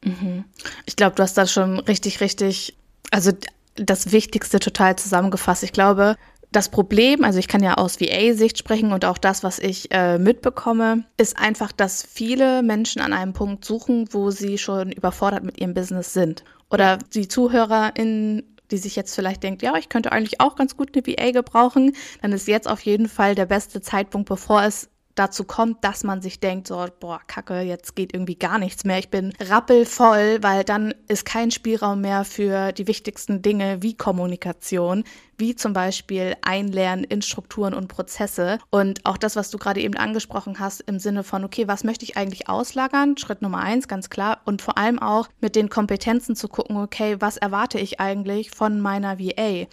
Mhm. 0.03 0.45
Ich 0.85 0.95
glaube, 0.95 1.15
du 1.15 1.23
hast 1.23 1.38
da 1.38 1.47
schon 1.47 1.79
richtig, 1.79 2.21
richtig, 2.21 2.75
also 3.11 3.31
das 3.75 4.11
Wichtigste 4.11 4.59
total 4.59 4.95
zusammengefasst. 4.97 5.63
Ich 5.63 5.73
glaube, 5.73 6.15
das 6.55 6.69
Problem, 6.69 7.23
also 7.23 7.39
ich 7.39 7.47
kann 7.47 7.63
ja 7.63 7.75
aus 7.75 8.00
VA-Sicht 8.00 8.57
sprechen 8.57 8.94
und 8.94 9.05
auch 9.05 9.17
das, 9.17 9.44
was 9.44 9.59
ich 9.59 9.91
äh, 9.91 10.17
mitbekomme, 10.17 11.03
ist 11.17 11.38
einfach, 11.38 11.71
dass 11.71 12.03
viele 12.03 12.63
Menschen 12.63 13.01
an 13.01 13.11
einem 13.11 13.33
Punkt 13.33 13.65
suchen, 13.65 14.07
wo 14.11 14.31
sie 14.31 14.57
schon 14.57 14.91
überfordert 14.91 15.44
mit 15.44 15.59
ihrem 15.59 15.73
Business 15.73 16.13
sind. 16.13 16.44
Oder 16.69 16.97
die 17.13 17.27
ZuhörerInnen 17.27 18.53
die 18.71 18.77
sich 18.79 18.95
jetzt 18.95 19.13
vielleicht 19.13 19.44
denkt, 19.44 19.61
ja, 19.61 19.75
ich 19.75 19.88
könnte 19.88 20.11
eigentlich 20.11 20.41
auch 20.41 20.55
ganz 20.55 20.75
gut 20.75 20.95
eine 20.95 21.05
VA 21.05 21.31
gebrauchen, 21.31 21.95
dann 22.23 22.31
ist 22.31 22.47
jetzt 22.47 22.67
auf 22.67 22.81
jeden 22.81 23.07
Fall 23.07 23.35
der 23.35 23.45
beste 23.45 23.81
Zeitpunkt, 23.81 24.27
bevor 24.27 24.63
es 24.63 24.89
dazu 25.15 25.44
kommt, 25.44 25.83
dass 25.83 26.04
man 26.04 26.21
sich 26.21 26.39
denkt, 26.39 26.68
so, 26.68 26.86
boah, 27.00 27.21
Kacke, 27.27 27.62
jetzt 27.62 27.95
geht 27.95 28.13
irgendwie 28.13 28.36
gar 28.36 28.57
nichts 28.57 28.83
mehr. 28.83 29.00
Ich 29.00 29.10
bin 29.10 29.33
rappelvoll, 29.39 30.39
weil 30.42 30.63
dann 30.63 30.94
ist 31.07 31.25
kein 31.25 31.51
Spielraum 31.51 32.01
mehr 32.01 32.25
für 32.25 32.71
die 32.71 32.88
wichtigsten 32.88 33.42
Dinge 33.42 33.81
wie 33.81 33.95
Kommunikation, 33.95 35.04
wie 35.38 35.56
zum 35.56 35.74
Beispiel 35.74 36.36
Einlernen 36.42 37.04
in 37.04 37.21
Strukturen 37.21 37.74
und 37.74 37.88
Prozesse. 37.88 38.57
Und 38.69 39.06
auch 39.06 39.18
das, 39.18 39.36
was 39.36 39.50
du 39.50 39.57
gerade 39.57 39.81
eben 39.81 39.95
angesprochen 39.95 40.60
hast, 40.60 40.81
im 40.81 41.00
Sinne 41.00 41.24
von, 41.24 41.44
okay, 41.44 41.68
was 41.68 41.83
möchte 41.83 42.06
ich 42.06 42.18
eigentlich 42.18 42.50
auslagern? 42.50 43.18
Schritt 43.18 43.42
Nummer 43.42 43.60
eins, 43.60 43.88
ganz 43.88 44.10
klar. 44.10 44.41
Und 44.46 44.62
vor 44.62 44.77
allem 44.77 45.00
auch 45.00 45.27
mit 45.41 45.55
den 45.55 45.70
Kompetenzen 45.70 46.36
zu 46.36 46.48
gucken, 46.48 46.77
okay, 46.77 47.17
was 47.20 47.38
erwarte 47.38 47.79
ich 47.79 48.00
eigentlich 48.00 48.51
von 48.51 48.79
meiner 48.79 49.20
VA? 49.20 49.67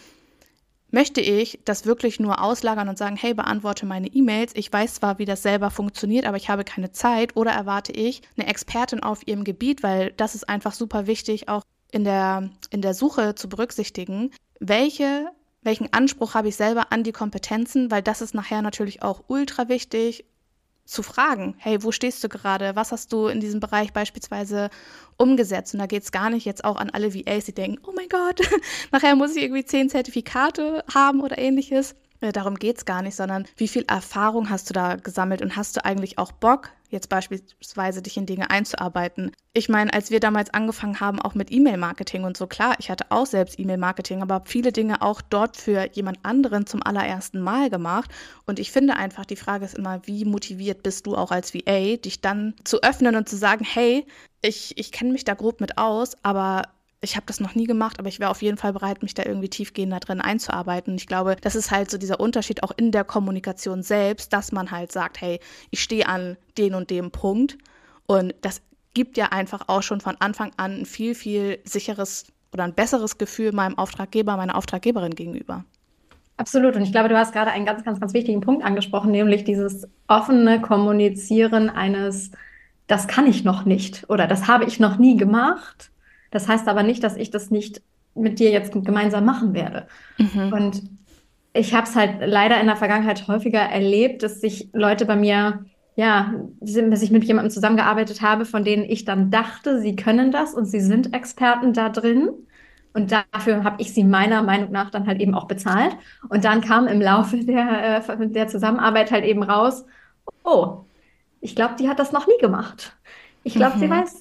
Möchte 0.91 1.21
ich 1.21 1.61
das 1.65 1.87
wirklich 1.87 2.19
nur 2.19 2.43
auslagern 2.43 2.89
und 2.89 2.99
sagen, 2.99 3.17
hey, 3.17 3.35
beantworte 3.35 3.87
meine 3.87 4.09
E-Mails. 4.09 4.53
Ich 4.57 4.73
weiß 4.73 4.95
zwar, 4.95 5.19
wie 5.19 5.25
das 5.25 5.43
selber 5.43 5.71
funktioniert, 5.71 6.27
aber 6.27 6.37
ich 6.37 6.49
habe 6.49 6.65
keine 6.65 6.91
Zeit. 6.91 7.37
Oder 7.37 7.53
erwarte 7.53 7.93
ich 7.93 8.23
eine 8.37 8.49
Expertin 8.49 9.03
auf 9.03 9.27
ihrem 9.27 9.45
Gebiet, 9.45 9.83
weil 9.83 10.13
das 10.17 10.35
ist 10.35 10.49
einfach 10.49 10.73
super 10.73 11.07
wichtig, 11.07 11.49
auch 11.49 11.63
in 11.93 12.05
der, 12.05 12.51
in 12.71 12.83
der 12.83 12.95
Suche 12.95 13.35
zu 13.35 13.49
berücksichtigen. 13.49 14.31
Welche, 14.59 15.31
welchen 15.63 15.93
Anspruch 15.93 16.35
habe 16.35 16.49
ich 16.49 16.57
selber 16.57 16.91
an 16.91 17.05
die 17.05 17.13
Kompetenzen? 17.13 17.91
Weil 17.91 18.03
das 18.03 18.21
ist 18.21 18.35
nachher 18.35 18.63
natürlich 18.63 19.03
auch 19.03 19.23
ultra 19.29 19.69
wichtig 19.69 20.25
zu 20.91 21.03
fragen, 21.03 21.55
hey, 21.59 21.83
wo 21.83 21.93
stehst 21.93 22.23
du 22.25 22.29
gerade? 22.29 22.75
Was 22.75 22.93
hast 22.93 23.13
du 23.13 23.29
in 23.29 23.41
diesem 23.41 23.61
Bereich 23.61 23.93
beispielsweise 23.93 24.71
umgesetzt? 25.17 25.75
Und 25.75 25.81
da 25.81 25.87
geht 25.87 26.03
es 26.03 26.13
gar 26.13 26.31
nicht 26.31 26.45
jetzt 26.45 26.65
auch 26.65 26.77
an 26.77 26.91
alle 26.91 27.15
VAs, 27.15 27.45
die 27.45 27.55
denken, 27.55 27.79
oh 27.87 27.93
mein 27.95 28.09
Gott, 28.09 28.41
nachher 28.91 29.15
muss 29.15 29.37
ich 29.37 29.43
irgendwie 29.43 29.65
zehn 29.65 29.89
Zertifikate 29.89 30.85
haben 30.93 31.21
oder 31.21 31.39
ähnliches. 31.39 31.95
Äh, 32.21 32.33
darum 32.33 32.57
geht 32.57 32.79
es 32.79 32.85
gar 32.85 33.03
nicht, 33.03 33.15
sondern 33.15 33.47
wie 33.57 33.69
viel 33.69 33.85
Erfahrung 33.89 34.51
hast 34.51 34.69
du 34.69 34.75
da 34.75 34.97
gesammelt 34.97 35.43
und 35.43 35.57
hast 35.57 35.77
du 35.77 35.85
eigentlich 35.85 36.19
auch 36.19 36.33
Bock, 36.33 36.71
jetzt 36.91 37.09
beispielsweise 37.09 38.03
dich 38.03 38.17
in 38.17 38.27
Dinge 38.27 38.51
einzuarbeiten? 38.51 39.33
Ich 39.53 39.69
meine, 39.69 39.93
als 39.93 40.11
wir 40.11 40.21
damals 40.21 40.53
angefangen 40.53 41.01
haben, 41.01 41.21
auch 41.21 41.35
mit 41.35 41.51
E-Mail-Marketing 41.51 42.25
und 42.25 42.37
so, 42.37 42.47
klar, 42.47 42.77
ich 42.79 42.91
hatte 42.91 43.07
auch 43.11 43.27
selbst 43.27 43.59
E-Mail-Marketing, 43.59 44.23
aber 44.23 44.35
habe 44.35 44.49
viele 44.49 44.73
Dinge 44.73 45.03
auch 45.03 45.21
dort 45.21 45.57
für 45.57 45.89
jemand 45.93 46.19
anderen 46.23 46.67
zum 46.67 46.83
allerersten 46.83 47.41
Mal 47.41 47.71
gemacht. 47.71 48.11
Und 48.47 48.59
ich 48.59 48.71
finde 48.73 48.97
einfach, 48.97 49.25
die 49.25 49.37
Frage 49.37 49.65
ist 49.65 49.75
immer, 49.75 50.07
wie 50.07 50.25
motiviert 50.25 50.83
bist 50.83 51.07
du 51.07 51.17
auch 51.17 51.31
als 51.31 51.55
VA, 51.55 51.97
dich 51.97 52.21
dann 52.21 52.55
zu 52.65 52.83
öffnen 52.83 53.17
und 53.17 53.29
zu 53.29 53.37
sagen, 53.37 53.65
hey, 53.65 54.07
ich, 54.43 54.79
ich 54.79 54.93
kenne 54.93 55.13
mich 55.13 55.25
da 55.25 55.35
grob 55.35 55.61
mit 55.61 55.79
aus, 55.79 56.17
aber 56.23 56.63
ich 57.03 57.17
habe 57.17 57.27
das 57.27 57.41
noch 57.41 57.55
nie 57.55 57.65
gemacht, 57.65 57.99
aber 57.99 58.09
ich 58.09 58.21
wäre 58.21 58.31
auf 58.31 58.43
jeden 58.43 58.59
Fall 58.59 58.73
bereit, 58.73 59.03
mich 59.03 59.15
da 59.15 59.25
irgendwie 59.25 59.49
tiefgehender 59.49 60.01
drin 60.01 60.21
einzuarbeiten. 60.21 60.97
Ich 60.97 61.07
glaube, 61.07 61.37
das 61.41 61.55
ist 61.55 61.71
halt 61.71 61.91
so 61.91 61.97
dieser 61.97 62.21
Unterschied 62.21 62.63
auch 62.63 62.73
in 62.77 62.93
der 62.93 63.05
Kommunikation 63.05 63.83
selbst, 63.83 64.33
dass 64.33 64.53
man 64.53 64.71
halt 64.71 64.93
sagt, 64.93 65.21
hey, 65.21 65.41
ich 65.71 65.83
stehe 65.83 66.07
an 66.07 66.37
den 66.59 66.75
und 66.75 66.91
dem 66.91 67.11
Punkt 67.11 67.57
und 68.07 68.35
das 68.43 68.61
gibt 68.93 69.17
ja 69.17 69.27
einfach 69.27 69.69
auch 69.69 69.83
schon 69.83 70.01
von 70.01 70.17
Anfang 70.19 70.53
an 70.57 70.81
ein 70.81 70.87
viel, 70.87 71.15
viel 71.15 71.61
sicheres 71.65 72.27
oder 72.53 72.65
ein 72.65 72.75
besseres 72.75 73.17
Gefühl 73.17 73.53
meinem 73.53 73.79
Auftraggeber, 73.79 74.37
meiner 74.37 74.57
Auftraggeberin 74.57 75.15
gegenüber. 75.15 75.65
Absolut. 76.37 76.75
Und 76.75 76.83
ich 76.83 76.93
glaube, 76.93 77.09
du 77.09 77.17
hast 77.17 77.33
gerade 77.33 77.51
einen 77.51 77.67
ganz, 77.67 77.85
ganz, 77.85 78.01
ganz 78.01 78.13
wichtigen 78.13 78.41
Punkt 78.41 78.65
angesprochen, 78.65 79.11
nämlich 79.11 79.45
dieses 79.45 79.87
offene 80.07 80.61
Kommunizieren 80.61 81.71
eines, 81.71 82.33
das 82.89 83.07
kann 83.09 83.27
ich 83.27 83.45
noch 83.45 83.65
nicht 83.65 84.09
oder 84.11 84.27
das 84.27 84.49
habe 84.49 84.65
ich 84.65 84.81
noch 84.81 84.99
nie 84.99 85.17
gemacht. 85.17 85.90
Das 86.31 86.49
heißt 86.49 86.69
aber 86.69 86.83
nicht, 86.83 87.03
dass 87.03 87.17
ich 87.17 87.31
das 87.31 87.51
nicht 87.51 87.83
mit 88.15 88.39
dir 88.39 88.51
jetzt 88.51 88.73
gemeinsam 88.73 89.25
machen 89.25 89.55
werde. 89.55 89.87
Mhm. 90.19 90.53
Und 90.53 90.83
ich 91.53 91.75
habe 91.75 91.87
es 91.87 91.97
halt 91.97 92.19
leider 92.25 92.61
in 92.61 92.67
der 92.67 92.77
Vergangenheit 92.77 93.27
häufiger 93.29 93.61
erlebt, 93.61 94.23
dass 94.23 94.41
sich 94.41 94.69
Leute 94.73 95.07
bei 95.07 95.17
mir, 95.17 95.65
ja, 95.97 96.33
dass 96.61 97.03
ich 97.03 97.11
mit 97.11 97.25
jemandem 97.25 97.51
zusammengearbeitet 97.51 98.23
habe, 98.23 98.45
von 98.45 98.65
denen 98.65 98.85
ich 98.85 99.05
dann 99.05 99.31
dachte, 99.31 99.81
sie 99.81 99.97
können 99.97 100.31
das 100.31 100.55
und 100.55 100.67
sie 100.67 100.81
sind 100.81 101.15
Experten 101.15 101.73
da 101.73 101.89
drin. 101.89 102.31
Und 102.93 103.13
dafür 103.13 103.63
habe 103.63 103.81
ich 103.81 103.95
sie 103.95 104.03
meiner 104.03 104.43
Meinung 104.43 104.73
nach 104.73 104.91
dann 104.91 105.07
halt 105.07 105.21
eben 105.21 105.35
auch 105.35 105.47
bezahlt. 105.47 105.97
Und 106.29 106.45
dann 106.45 106.61
kam 106.61 106.89
im 106.89 107.01
Laufe 107.01 107.37
der, 107.37 108.05
äh, 108.09 108.29
der 108.29 108.49
Zusammenarbeit 108.49 109.13
halt 109.13 109.25
eben 109.25 109.43
raus, 109.45 109.85
oh, 110.43 110.85
ich 111.41 111.55
glaube, 111.55 111.75
die 111.79 111.89
hat 111.89 111.99
das 111.99 112.13
noch 112.13 112.27
nie 112.27 112.39
gemacht. 112.41 112.97
Ich 113.45 113.55
glaube, 113.55 113.77
mhm. 113.77 113.81
sie 113.81 113.91
weiß 113.91 114.21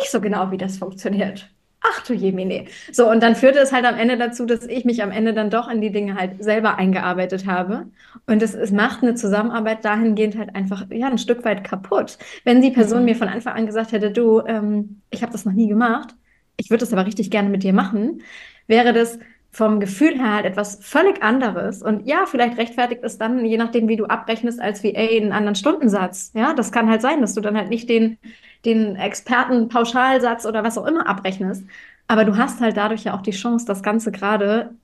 nicht 0.00 0.10
so 0.10 0.20
genau, 0.20 0.50
wie 0.50 0.58
das 0.58 0.78
funktioniert. 0.78 1.50
Ach 1.88 2.02
du 2.04 2.14
Jemine. 2.14 2.64
So, 2.90 3.08
und 3.08 3.22
dann 3.22 3.36
führte 3.36 3.58
es 3.58 3.72
halt 3.72 3.84
am 3.84 3.96
Ende 3.96 4.16
dazu, 4.16 4.44
dass 4.44 4.66
ich 4.66 4.84
mich 4.84 5.02
am 5.02 5.12
Ende 5.12 5.34
dann 5.34 5.50
doch 5.50 5.68
in 5.68 5.80
die 5.80 5.92
Dinge 5.92 6.16
halt 6.16 6.42
selber 6.42 6.78
eingearbeitet 6.78 7.46
habe. 7.46 7.86
Und 8.26 8.42
es, 8.42 8.54
es 8.54 8.72
macht 8.72 9.02
eine 9.02 9.14
Zusammenarbeit 9.14 9.84
dahingehend 9.84 10.36
halt 10.36 10.54
einfach, 10.54 10.86
ja, 10.90 11.06
ein 11.06 11.18
Stück 11.18 11.44
weit 11.44 11.64
kaputt. 11.64 12.18
Wenn 12.44 12.62
die 12.62 12.70
Person 12.70 13.00
mhm. 13.00 13.04
mir 13.04 13.16
von 13.16 13.28
Anfang 13.28 13.54
an 13.54 13.66
gesagt 13.66 13.92
hätte, 13.92 14.10
du, 14.10 14.42
ähm, 14.46 15.00
ich 15.10 15.22
habe 15.22 15.32
das 15.32 15.44
noch 15.44 15.52
nie 15.52 15.68
gemacht, 15.68 16.14
ich 16.56 16.70
würde 16.70 16.80
das 16.80 16.92
aber 16.92 17.06
richtig 17.06 17.30
gerne 17.30 17.50
mit 17.50 17.62
dir 17.62 17.72
machen, 17.72 18.22
wäre 18.66 18.92
das 18.92 19.18
vom 19.52 19.80
Gefühl 19.80 20.18
her 20.18 20.34
halt 20.34 20.44
etwas 20.44 20.78
völlig 20.82 21.22
anderes. 21.22 21.82
Und 21.82 22.06
ja, 22.06 22.26
vielleicht 22.26 22.58
rechtfertigt 22.58 23.02
es 23.04 23.16
dann, 23.16 23.44
je 23.44 23.56
nachdem, 23.56 23.88
wie 23.88 23.96
du 23.96 24.04
abrechnest, 24.04 24.60
als 24.60 24.84
VA 24.84 24.98
einen 24.98 25.32
anderen 25.32 25.54
Stundensatz. 25.54 26.32
Ja, 26.34 26.52
das 26.52 26.72
kann 26.72 26.90
halt 26.90 27.00
sein, 27.00 27.22
dass 27.22 27.34
du 27.34 27.40
dann 27.40 27.56
halt 27.56 27.70
nicht 27.70 27.88
den, 27.88 28.18
den 28.66 28.96
Experten-Pauschalsatz 28.96 30.44
oder 30.44 30.64
was 30.64 30.76
auch 30.76 30.86
immer 30.86 31.08
abrechnest. 31.08 31.64
Aber 32.08 32.24
du 32.24 32.36
hast 32.36 32.60
halt 32.60 32.76
dadurch 32.76 33.04
ja 33.04 33.14
auch 33.14 33.22
die 33.22 33.30
Chance, 33.30 33.66
das 33.66 33.82
Ganze 33.82 34.12
gerade 34.12 34.74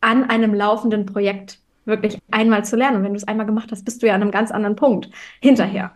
an 0.00 0.28
einem 0.28 0.54
laufenden 0.54 1.06
Projekt 1.06 1.58
wirklich 1.84 2.18
einmal 2.30 2.64
zu 2.64 2.76
lernen. 2.76 2.98
Und 2.98 3.04
wenn 3.04 3.12
du 3.12 3.16
es 3.16 3.26
einmal 3.26 3.46
gemacht 3.46 3.70
hast, 3.72 3.84
bist 3.84 4.02
du 4.02 4.06
ja 4.06 4.14
an 4.14 4.22
einem 4.22 4.30
ganz 4.30 4.50
anderen 4.50 4.76
Punkt 4.76 5.10
hinterher. 5.40 5.92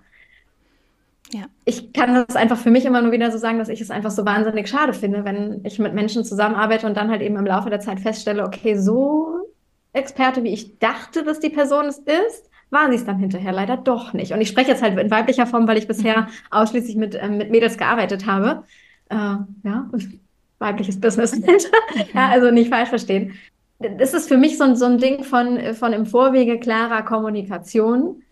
Ja. 1.32 1.44
Ich 1.64 1.92
kann 1.92 2.14
das 2.14 2.36
einfach 2.36 2.58
für 2.58 2.70
mich 2.70 2.84
immer 2.84 3.00
nur 3.00 3.12
wieder 3.12 3.30
so 3.30 3.38
sagen, 3.38 3.58
dass 3.58 3.68
ich 3.68 3.80
es 3.80 3.90
einfach 3.90 4.10
so 4.10 4.24
wahnsinnig 4.24 4.68
schade 4.68 4.92
finde, 4.92 5.24
wenn 5.24 5.60
ich 5.64 5.78
mit 5.78 5.94
Menschen 5.94 6.24
zusammenarbeite 6.24 6.86
und 6.86 6.96
dann 6.96 7.10
halt 7.10 7.22
eben 7.22 7.36
im 7.36 7.46
Laufe 7.46 7.70
der 7.70 7.80
Zeit 7.80 8.00
feststelle, 8.00 8.44
okay, 8.44 8.76
so 8.76 9.48
Experte, 9.94 10.42
wie 10.42 10.52
ich 10.52 10.78
dachte, 10.78 11.22
dass 11.22 11.40
die 11.40 11.50
Person 11.50 11.86
es 11.86 11.98
ist, 11.98 12.50
war 12.72 12.88
sie 12.88 12.96
es 12.96 13.04
dann 13.04 13.18
hinterher 13.18 13.52
leider 13.52 13.76
doch 13.76 14.12
nicht. 14.12 14.32
Und 14.32 14.40
ich 14.40 14.48
spreche 14.48 14.70
jetzt 14.70 14.82
halt 14.82 14.98
in 14.98 15.10
weiblicher 15.10 15.46
Form, 15.46 15.68
weil 15.68 15.78
ich 15.78 15.86
bisher 15.86 16.28
ausschließlich 16.50 16.96
mit, 16.96 17.16
ähm, 17.20 17.38
mit 17.38 17.50
Mädels 17.50 17.78
gearbeitet 17.78 18.26
habe. 18.26 18.64
Äh, 19.10 19.16
ja, 19.16 19.90
weibliches 20.58 21.00
Business. 21.00 21.40
Ja, 22.14 22.28
also 22.28 22.50
nicht 22.50 22.70
falsch 22.70 22.88
verstehen. 22.88 23.34
Das 23.78 24.14
ist 24.14 24.28
für 24.28 24.36
mich 24.36 24.58
so, 24.58 24.74
so 24.74 24.84
ein 24.84 24.98
Ding 24.98 25.24
von, 25.24 25.58
von 25.74 25.92
im 25.92 26.06
Vorwege 26.06 26.60
klarer 26.60 27.02
Kommunikation 27.02 28.22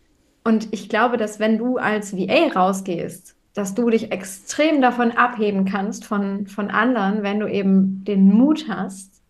und 0.44 0.72
ich 0.72 0.88
glaube, 0.88 1.16
dass 1.16 1.38
wenn 1.38 1.58
du 1.58 1.76
als 1.76 2.16
VA 2.16 2.48
rausgehst, 2.54 3.36
dass 3.54 3.74
du 3.74 3.90
dich 3.90 4.12
extrem 4.12 4.80
davon 4.80 5.12
abheben 5.12 5.64
kannst 5.64 6.04
von, 6.04 6.46
von 6.46 6.70
anderen, 6.70 7.22
wenn 7.22 7.40
du 7.40 7.46
eben 7.46 8.04
den 8.04 8.32
Mut 8.32 8.66
hast, 8.68 9.22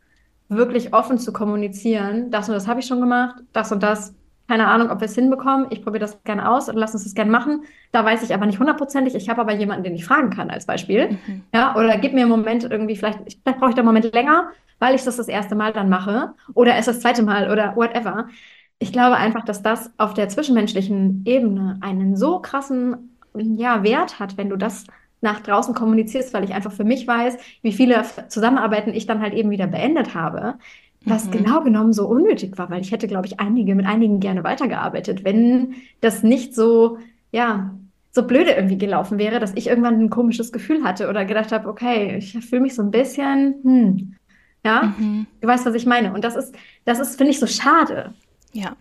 wirklich 0.48 0.92
offen 0.92 1.18
zu 1.18 1.32
kommunizieren, 1.32 2.30
das 2.30 2.48
und 2.48 2.54
das 2.54 2.66
habe 2.66 2.80
ich 2.80 2.86
schon 2.86 3.00
gemacht, 3.00 3.36
das 3.52 3.72
und 3.72 3.82
das, 3.82 4.14
keine 4.50 4.66
Ahnung, 4.66 4.90
ob 4.90 4.98
wir 4.98 5.04
es 5.04 5.14
hinbekommen, 5.14 5.68
ich 5.70 5.80
probiere 5.80 6.00
das 6.00 6.20
gerne 6.24 6.50
aus 6.50 6.68
und 6.68 6.74
lass 6.74 6.92
uns 6.92 7.04
das 7.04 7.14
gerne 7.14 7.30
machen. 7.30 7.62
Da 7.92 8.04
weiß 8.04 8.24
ich 8.24 8.34
aber 8.34 8.46
nicht 8.46 8.58
hundertprozentig, 8.58 9.14
ich 9.14 9.28
habe 9.28 9.40
aber 9.42 9.54
jemanden, 9.54 9.84
den 9.84 9.94
ich 9.94 10.04
fragen 10.04 10.30
kann 10.30 10.50
als 10.50 10.66
Beispiel. 10.66 11.10
Mhm. 11.10 11.42
Ja, 11.54 11.76
oder 11.76 11.96
gib 11.98 12.14
mir 12.14 12.22
einen 12.22 12.30
Moment 12.30 12.64
irgendwie, 12.64 12.96
vielleicht, 12.96 13.18
vielleicht 13.20 13.60
brauche 13.60 13.70
ich 13.70 13.76
da 13.76 13.82
einen 13.82 13.86
Moment 13.86 14.12
länger, 14.12 14.50
weil 14.80 14.96
ich 14.96 15.04
das 15.04 15.18
das 15.18 15.28
erste 15.28 15.54
Mal 15.54 15.72
dann 15.72 15.88
mache 15.88 16.34
oder 16.54 16.74
es 16.74 16.86
das 16.86 16.98
zweite 16.98 17.22
Mal 17.22 17.48
oder 17.48 17.76
whatever 17.76 18.26
ich 18.80 18.92
glaube 18.92 19.16
einfach, 19.16 19.44
dass 19.44 19.62
das 19.62 19.92
auf 19.98 20.14
der 20.14 20.28
zwischenmenschlichen 20.30 21.22
Ebene 21.26 21.78
einen 21.82 22.16
so 22.16 22.40
krassen 22.40 23.16
ja, 23.34 23.84
Wert 23.84 24.18
hat, 24.18 24.36
wenn 24.38 24.48
du 24.48 24.56
das 24.56 24.86
nach 25.20 25.40
draußen 25.40 25.74
kommunizierst, 25.74 26.32
weil 26.32 26.44
ich 26.44 26.54
einfach 26.54 26.72
für 26.72 26.84
mich 26.84 27.06
weiß, 27.06 27.36
wie 27.60 27.74
viele 27.74 28.02
Zusammenarbeiten 28.28 28.94
ich 28.94 29.06
dann 29.06 29.20
halt 29.20 29.34
eben 29.34 29.50
wieder 29.50 29.66
beendet 29.66 30.14
habe, 30.14 30.54
was 31.04 31.26
mhm. 31.26 31.30
genau 31.30 31.62
genommen 31.62 31.92
so 31.92 32.06
unnötig 32.06 32.58
war, 32.58 32.70
weil 32.70 32.82
ich 32.82 32.92
hätte, 32.92 33.08
glaube 33.08 33.26
ich, 33.26 33.40
einige 33.40 33.74
mit 33.74 33.86
einigen 33.86 34.20
gerne 34.20 34.44
weitergearbeitet, 34.44 35.24
wenn 35.24 35.74
das 36.00 36.22
nicht 36.22 36.54
so, 36.54 36.98
ja, 37.32 37.74
so 38.12 38.26
blöde 38.26 38.52
irgendwie 38.52 38.78
gelaufen 38.78 39.18
wäre, 39.18 39.38
dass 39.38 39.54
ich 39.54 39.68
irgendwann 39.68 40.00
ein 40.00 40.10
komisches 40.10 40.52
Gefühl 40.52 40.82
hatte 40.82 41.08
oder 41.08 41.24
gedacht 41.24 41.52
habe, 41.52 41.68
okay, 41.68 42.16
ich 42.18 42.32
fühle 42.44 42.62
mich 42.62 42.74
so 42.74 42.82
ein 42.82 42.90
bisschen, 42.90 43.54
hm, 43.62 44.14
ja, 44.64 44.94
mhm. 44.98 45.26
du 45.40 45.48
weißt, 45.48 45.64
was 45.64 45.74
ich 45.74 45.86
meine. 45.86 46.12
Und 46.12 46.24
das 46.24 46.36
ist, 46.36 46.54
das 46.84 46.98
ist, 46.98 47.16
finde 47.16 47.30
ich, 47.30 47.38
so 47.38 47.46
schade. 47.46 48.12
Ja, 48.52 48.76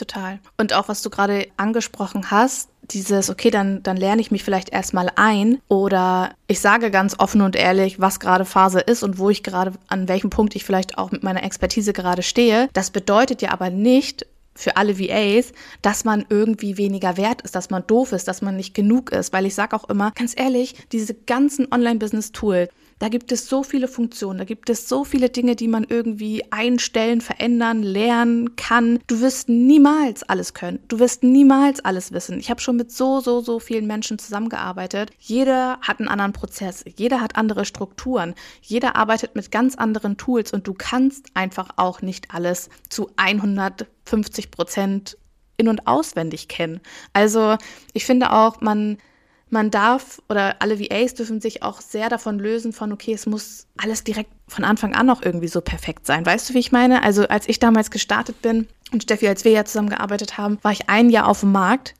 total. 0.00 0.40
Und 0.56 0.72
auch 0.72 0.88
was 0.88 1.02
du 1.02 1.10
gerade 1.10 1.48
angesprochen 1.56 2.30
hast, 2.30 2.68
dieses, 2.82 3.30
okay, 3.30 3.50
dann, 3.50 3.82
dann 3.82 3.96
lerne 3.96 4.20
ich 4.20 4.30
mich 4.30 4.42
vielleicht 4.42 4.70
erstmal 4.70 5.10
ein 5.14 5.60
oder 5.68 6.32
ich 6.48 6.60
sage 6.60 6.90
ganz 6.90 7.14
offen 7.18 7.40
und 7.40 7.54
ehrlich, 7.54 8.00
was 8.00 8.18
gerade 8.18 8.44
Phase 8.44 8.80
ist 8.80 9.02
und 9.02 9.18
wo 9.18 9.30
ich 9.30 9.42
gerade, 9.42 9.72
an 9.88 10.08
welchem 10.08 10.30
Punkt 10.30 10.56
ich 10.56 10.64
vielleicht 10.64 10.98
auch 10.98 11.12
mit 11.12 11.22
meiner 11.22 11.44
Expertise 11.44 11.92
gerade 11.92 12.22
stehe. 12.22 12.68
Das 12.72 12.90
bedeutet 12.90 13.42
ja 13.42 13.52
aber 13.52 13.70
nicht, 13.70 14.26
für 14.56 14.76
alle 14.76 14.98
VAs, 14.98 15.52
dass 15.80 16.04
man 16.04 16.26
irgendwie 16.28 16.76
weniger 16.76 17.16
wert 17.16 17.42
ist, 17.42 17.54
dass 17.54 17.70
man 17.70 17.86
doof 17.86 18.12
ist, 18.12 18.28
dass 18.28 18.42
man 18.42 18.56
nicht 18.56 18.74
genug 18.74 19.10
ist. 19.10 19.32
Weil 19.32 19.46
ich 19.46 19.54
sage 19.54 19.74
auch 19.74 19.88
immer, 19.88 20.10
ganz 20.10 20.34
ehrlich, 20.36 20.74
diese 20.92 21.14
ganzen 21.14 21.72
Online-Business-Tools, 21.72 22.68
da 23.00 23.08
gibt 23.08 23.32
es 23.32 23.48
so 23.48 23.62
viele 23.62 23.88
Funktionen, 23.88 24.38
da 24.38 24.44
gibt 24.44 24.68
es 24.68 24.88
so 24.88 25.04
viele 25.04 25.30
Dinge, 25.30 25.56
die 25.56 25.68
man 25.68 25.86
irgendwie 25.88 26.44
einstellen, 26.52 27.22
verändern, 27.22 27.82
lernen 27.82 28.56
kann. 28.56 29.00
Du 29.06 29.20
wirst 29.20 29.48
niemals 29.48 30.22
alles 30.22 30.52
können. 30.52 30.80
Du 30.86 30.98
wirst 30.98 31.22
niemals 31.22 31.82
alles 31.82 32.12
wissen. 32.12 32.38
Ich 32.38 32.50
habe 32.50 32.60
schon 32.60 32.76
mit 32.76 32.92
so, 32.92 33.20
so, 33.20 33.40
so 33.40 33.58
vielen 33.58 33.86
Menschen 33.86 34.18
zusammengearbeitet. 34.18 35.12
Jeder 35.18 35.78
hat 35.80 35.98
einen 35.98 36.08
anderen 36.08 36.34
Prozess, 36.34 36.84
jeder 36.96 37.22
hat 37.22 37.36
andere 37.36 37.64
Strukturen, 37.64 38.34
jeder 38.60 38.96
arbeitet 38.96 39.34
mit 39.34 39.50
ganz 39.50 39.76
anderen 39.76 40.18
Tools 40.18 40.52
und 40.52 40.66
du 40.66 40.74
kannst 40.74 41.28
einfach 41.32 41.70
auch 41.76 42.02
nicht 42.02 42.34
alles 42.34 42.68
zu 42.90 43.10
150 43.16 44.50
Prozent 44.50 45.16
in- 45.56 45.68
und 45.68 45.86
auswendig 45.86 46.48
kennen. 46.48 46.80
Also 47.14 47.56
ich 47.94 48.04
finde 48.04 48.32
auch, 48.32 48.60
man 48.60 48.98
man 49.52 49.70
darf 49.70 50.22
oder 50.28 50.56
alle 50.60 50.78
VAs 50.80 51.14
dürfen 51.14 51.40
sich 51.40 51.62
auch 51.62 51.80
sehr 51.80 52.08
davon 52.08 52.38
lösen 52.38 52.72
von, 52.72 52.92
okay, 52.92 53.12
es 53.12 53.26
muss 53.26 53.66
alles 53.76 54.04
direkt 54.04 54.30
von 54.48 54.64
Anfang 54.64 54.94
an 54.94 55.06
noch 55.06 55.22
irgendwie 55.22 55.48
so 55.48 55.60
perfekt 55.60 56.06
sein. 56.06 56.24
Weißt 56.24 56.48
du, 56.48 56.54
wie 56.54 56.58
ich 56.58 56.72
meine? 56.72 57.02
Also 57.02 57.28
als 57.28 57.48
ich 57.48 57.58
damals 57.58 57.90
gestartet 57.90 58.42
bin 58.42 58.68
und 58.92 59.02
Steffi, 59.02 59.28
als 59.28 59.44
wir 59.44 59.52
ja 59.52 59.64
zusammengearbeitet 59.64 60.38
haben, 60.38 60.58
war 60.62 60.72
ich 60.72 60.88
ein 60.88 61.10
Jahr 61.10 61.28
auf 61.28 61.40
dem 61.40 61.52
Markt. 61.52 61.94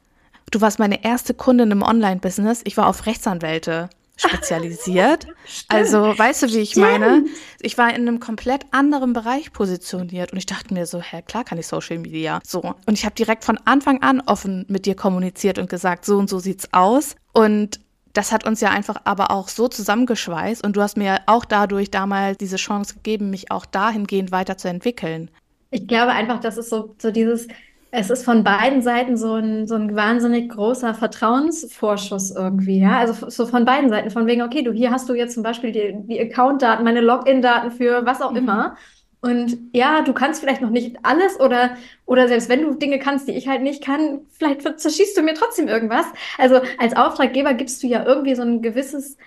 Du 0.50 0.60
warst 0.60 0.78
meine 0.78 1.04
erste 1.04 1.34
Kundin 1.34 1.70
im 1.70 1.82
Online-Business. 1.82 2.62
Ich 2.64 2.76
war 2.76 2.86
auf 2.86 3.06
Rechtsanwälte 3.06 3.90
spezialisiert. 4.20 5.26
also, 5.68 6.16
weißt 6.16 6.42
du, 6.42 6.46
wie 6.48 6.58
ich 6.58 6.70
Stimmt. 6.70 6.86
meine? 6.86 7.24
Ich 7.60 7.78
war 7.78 7.88
in 7.90 8.02
einem 8.02 8.20
komplett 8.20 8.64
anderen 8.70 9.12
Bereich 9.12 9.52
positioniert 9.52 10.32
und 10.32 10.38
ich 10.38 10.46
dachte 10.46 10.74
mir 10.74 10.86
so, 10.86 11.00
hä, 11.00 11.22
klar 11.26 11.44
kann 11.44 11.58
ich 11.58 11.66
Social 11.66 11.98
Media. 11.98 12.40
So. 12.46 12.60
Und 12.60 12.94
ich 12.94 13.04
habe 13.04 13.14
direkt 13.14 13.44
von 13.44 13.58
Anfang 13.64 14.02
an 14.02 14.20
offen 14.26 14.64
mit 14.68 14.86
dir 14.86 14.94
kommuniziert 14.94 15.58
und 15.58 15.68
gesagt, 15.68 16.04
so 16.04 16.18
und 16.18 16.28
so 16.28 16.38
sieht's 16.38 16.68
aus. 16.72 17.16
Und 17.32 17.80
das 18.12 18.32
hat 18.32 18.44
uns 18.44 18.60
ja 18.60 18.70
einfach 18.70 18.96
aber 19.04 19.30
auch 19.30 19.48
so 19.48 19.68
zusammengeschweißt 19.68 20.64
und 20.64 20.76
du 20.76 20.82
hast 20.82 20.96
mir 20.96 21.20
auch 21.26 21.44
dadurch 21.44 21.90
damals 21.90 22.38
diese 22.38 22.56
Chance 22.56 22.94
gegeben, 22.94 23.30
mich 23.30 23.50
auch 23.50 23.66
dahingehend 23.66 24.32
weiterzuentwickeln. 24.32 25.30
Ich 25.70 25.86
glaube 25.86 26.12
einfach, 26.12 26.40
das 26.40 26.58
ist 26.58 26.70
so, 26.70 26.96
so 26.98 27.12
dieses, 27.12 27.46
es 27.92 28.10
ist 28.10 28.24
von 28.24 28.44
beiden 28.44 28.82
Seiten 28.82 29.16
so 29.16 29.34
ein, 29.34 29.66
so 29.66 29.74
ein 29.74 29.96
wahnsinnig 29.96 30.50
großer 30.50 30.94
Vertrauensvorschuss 30.94 32.30
irgendwie, 32.30 32.80
ja. 32.80 32.98
Also 32.98 33.28
so 33.28 33.46
von 33.46 33.64
beiden 33.64 33.90
Seiten, 33.90 34.10
von 34.10 34.26
wegen, 34.26 34.42
okay, 34.42 34.62
du 34.62 34.72
hier 34.72 34.90
hast 34.90 35.08
du 35.08 35.14
jetzt 35.14 35.34
zum 35.34 35.42
Beispiel 35.42 35.72
die, 35.72 35.94
die 36.06 36.20
Account-Daten, 36.20 36.84
meine 36.84 37.00
Login-Daten 37.00 37.72
für 37.72 38.06
was 38.06 38.22
auch 38.22 38.30
mhm. 38.30 38.38
immer. 38.38 38.76
Und 39.22 39.58
ja, 39.74 40.02
du 40.02 40.14
kannst 40.14 40.40
vielleicht 40.40 40.62
noch 40.62 40.70
nicht 40.70 40.96
alles 41.02 41.38
oder, 41.40 41.76
oder 42.06 42.26
selbst 42.26 42.48
wenn 42.48 42.62
du 42.62 42.74
Dinge 42.74 42.98
kannst, 42.98 43.28
die 43.28 43.32
ich 43.32 43.48
halt 43.48 43.62
nicht 43.62 43.84
kann, 43.84 44.20
vielleicht 44.30 44.62
zerschießt 44.80 45.16
du 45.16 45.22
mir 45.22 45.34
trotzdem 45.34 45.68
irgendwas. 45.68 46.06
Also 46.38 46.60
als 46.78 46.96
Auftraggeber 46.96 47.52
gibst 47.54 47.82
du 47.82 47.86
ja 47.86 48.04
irgendwie 48.04 48.34
so 48.34 48.42
ein 48.42 48.62
gewisses 48.62 49.18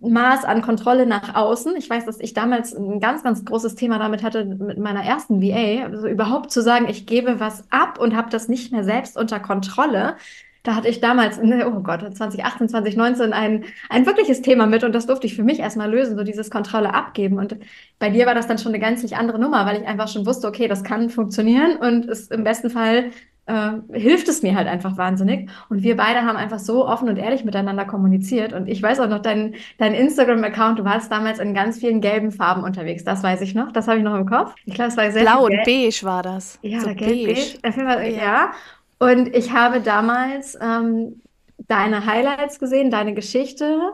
Maß 0.00 0.44
an 0.44 0.62
Kontrolle 0.62 1.06
nach 1.06 1.34
außen. 1.34 1.76
Ich 1.76 1.88
weiß, 1.88 2.06
dass 2.06 2.18
ich 2.20 2.32
damals 2.32 2.74
ein 2.74 2.98
ganz, 3.00 3.22
ganz 3.22 3.44
großes 3.44 3.74
Thema 3.74 3.98
damit 3.98 4.22
hatte 4.22 4.44
mit 4.44 4.78
meiner 4.78 5.04
ersten 5.04 5.42
VA, 5.42 5.84
also 5.84 6.08
überhaupt 6.08 6.50
zu 6.50 6.62
sagen, 6.62 6.86
ich 6.88 7.06
gebe 7.06 7.40
was 7.40 7.64
ab 7.70 7.98
und 8.00 8.16
habe 8.16 8.30
das 8.30 8.48
nicht 8.48 8.72
mehr 8.72 8.84
selbst 8.84 9.16
unter 9.18 9.38
Kontrolle. 9.40 10.16
da 10.62 10.74
hatte 10.74 10.88
ich 10.88 11.00
damals, 11.00 11.40
ne, 11.40 11.66
oh 11.68 11.80
Gott, 11.80 12.00
2018, 12.00 12.68
2019 12.70 13.32
ein, 13.32 13.64
ein 13.88 14.06
wirkliches 14.06 14.42
Thema 14.42 14.66
mit 14.66 14.82
und 14.82 14.92
das 14.94 15.06
durfte 15.06 15.26
ich 15.26 15.36
für 15.36 15.44
mich 15.44 15.60
erstmal 15.60 15.90
lösen, 15.90 16.16
so 16.16 16.24
dieses 16.24 16.50
Kontrolle 16.50 16.92
abgeben. 16.94 17.38
Und 17.38 17.56
bei 17.98 18.10
dir 18.10 18.26
war 18.26 18.34
das 18.34 18.48
dann 18.48 18.58
schon 18.58 18.72
eine 18.72 18.80
gänzlich 18.80 19.16
andere 19.16 19.38
Nummer, 19.38 19.66
weil 19.66 19.80
ich 19.82 19.86
einfach 19.86 20.08
schon 20.08 20.26
wusste, 20.26 20.48
okay, 20.48 20.68
das 20.68 20.82
kann 20.82 21.10
funktionieren 21.10 21.76
und 21.76 22.06
ist 22.06 22.32
im 22.32 22.44
besten 22.44 22.70
Fall 22.70 23.10
äh, 23.46 23.72
hilft 23.92 24.28
es 24.28 24.42
mir 24.42 24.54
halt 24.54 24.68
einfach 24.68 24.96
wahnsinnig. 24.96 25.48
Und 25.68 25.82
wir 25.82 25.96
beide 25.96 26.22
haben 26.22 26.36
einfach 26.36 26.58
so 26.58 26.86
offen 26.86 27.08
und 27.08 27.16
ehrlich 27.16 27.44
miteinander 27.44 27.84
kommuniziert. 27.84 28.52
Und 28.52 28.68
ich 28.68 28.82
weiß 28.82 29.00
auch 29.00 29.08
noch, 29.08 29.20
dein, 29.20 29.54
dein 29.78 29.94
Instagram-Account, 29.94 30.78
du 30.80 30.84
warst 30.84 31.10
damals 31.10 31.38
in 31.38 31.54
ganz 31.54 31.78
vielen 31.78 32.00
gelben 32.00 32.32
Farben 32.32 32.64
unterwegs. 32.64 33.04
Das 33.04 33.22
weiß 33.22 33.40
ich 33.42 33.54
noch. 33.54 33.72
Das 33.72 33.88
habe 33.88 33.98
ich 33.98 34.04
noch 34.04 34.14
im 34.14 34.26
Kopf. 34.26 34.54
Ich 34.64 34.74
glaube, 34.74 34.90
es 34.90 34.96
war 34.96 35.10
sehr 35.10 35.22
Blau 35.22 35.44
und 35.46 35.56
beige 35.64 36.00
war 36.02 36.22
das. 36.22 36.58
Ja, 36.62 36.80
so 36.80 36.94
gelb, 36.94 36.98
beige. 36.98 37.58
beige. 37.62 38.16
Ja. 38.16 38.22
ja. 38.22 38.50
Und 38.98 39.34
ich 39.34 39.52
habe 39.52 39.80
damals 39.80 40.58
ähm, 40.60 41.20
deine 41.68 42.06
Highlights 42.06 42.58
gesehen, 42.58 42.90
deine 42.90 43.14
Geschichte 43.14 43.92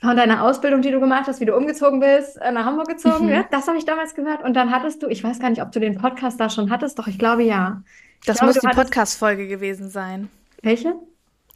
von 0.00 0.16
deiner 0.16 0.42
Ausbildung, 0.42 0.82
die 0.82 0.90
du 0.90 1.00
gemacht 1.00 1.26
hast, 1.26 1.40
wie 1.40 1.46
du 1.46 1.56
umgezogen 1.56 2.00
bist, 2.00 2.36
äh, 2.40 2.52
nach 2.52 2.64
Hamburg 2.66 2.88
gezogen. 2.88 3.26
Mhm. 3.26 3.32
Ja, 3.32 3.44
das 3.50 3.66
habe 3.66 3.78
ich 3.78 3.84
damals 3.84 4.14
gehört. 4.14 4.42
Und 4.44 4.54
dann 4.54 4.70
hattest 4.70 5.02
du, 5.02 5.08
ich 5.08 5.24
weiß 5.24 5.38
gar 5.38 5.50
nicht, 5.50 5.62
ob 5.62 5.72
du 5.72 5.80
den 5.80 5.96
Podcast 5.96 6.38
da 6.38 6.50
schon 6.50 6.70
hattest, 6.70 6.98
doch 6.98 7.06
ich 7.06 7.18
glaube 7.18 7.42
ja. 7.42 7.82
Ich 8.20 8.26
das 8.26 8.38
glaube, 8.38 8.54
muss 8.54 8.62
die 8.62 8.68
Podcast-Folge 8.68 9.48
gewesen 9.48 9.88
sein. 9.88 10.28
Welche? 10.62 10.94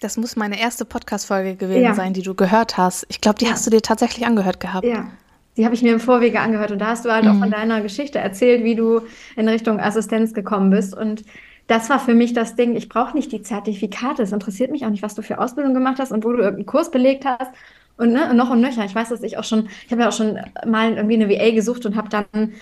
Das 0.01 0.17
muss 0.17 0.37
meine 0.37 0.59
erste 0.59 0.87
Podcast-Folge 0.87 1.57
gewesen 1.57 1.83
ja. 1.83 1.95
sein, 1.95 2.15
die 2.15 2.23
du 2.23 2.35
gehört 2.35 2.79
hast. 2.79 3.05
Ich 3.11 3.21
glaube, 3.21 3.39
die 3.39 3.45
ja. 3.45 3.53
hast 3.53 3.67
du 3.67 3.71
dir 3.71 3.83
tatsächlich 3.83 4.27
angehört 4.27 4.61
gehabt. 4.61 4.87
Ja. 4.87 5.07
Die 5.57 5.65
habe 5.67 5.75
ich 5.75 5.83
mir 5.83 5.93
im 5.93 6.01
Vorwege 6.01 6.41
angehört 6.41 6.71
und 6.71 6.79
da 6.79 6.87
hast 6.87 7.05
du 7.05 7.11
halt 7.11 7.25
mhm. 7.25 7.31
auch 7.33 7.39
von 7.41 7.51
deiner 7.51 7.83
Geschichte 7.83 8.19
erzählt, 8.19 8.65
wie 8.65 8.77
du 8.77 9.03
in 9.37 9.49
Richtung 9.49 9.81
Assistenz 9.81 10.33
gekommen 10.33 10.71
bist. 10.71 10.97
Und 10.97 11.25
das 11.67 11.91
war 11.91 11.99
für 11.99 12.15
mich 12.15 12.33
das 12.33 12.57
Ding, 12.57 12.77
ich 12.77 12.89
brauche 12.89 13.15
nicht 13.15 13.31
die 13.33 13.43
Zertifikate. 13.43 14.23
Es 14.23 14.33
interessiert 14.33 14.71
mich 14.71 14.87
auch 14.87 14.91
nicht, 14.91 15.03
was 15.03 15.15
du 15.15 15.23
für 15.23 15.39
Ausbildung 15.39 15.75
gemacht 15.75 15.99
hast 15.99 16.13
und 16.13 16.25
wo 16.25 16.33
du 16.33 16.39
irgendeinen 16.39 16.67
Kurs 16.67 16.91
belegt 16.91 17.27
hast 17.27 17.51
und 18.01 18.13
ne, 18.13 18.33
noch 18.35 18.51
und 18.51 18.61
nöcher. 18.61 18.85
Ich 18.85 18.95
weiß, 18.95 19.11
dass 19.11 19.23
ich 19.23 19.39
auch 19.39 19.45
schon, 19.45 19.69
ich 19.87 19.93
habe 19.93 20.03
ja 20.03 20.09
auch 20.09 20.13
schon 20.13 20.39
mal 20.67 20.95
irgendwie 20.95 21.15
eine 21.15 21.29
VA 21.29 21.51
gesucht 21.51 21.85
und 21.87 21.97
habe 21.97 22.09
dann 22.09 22.55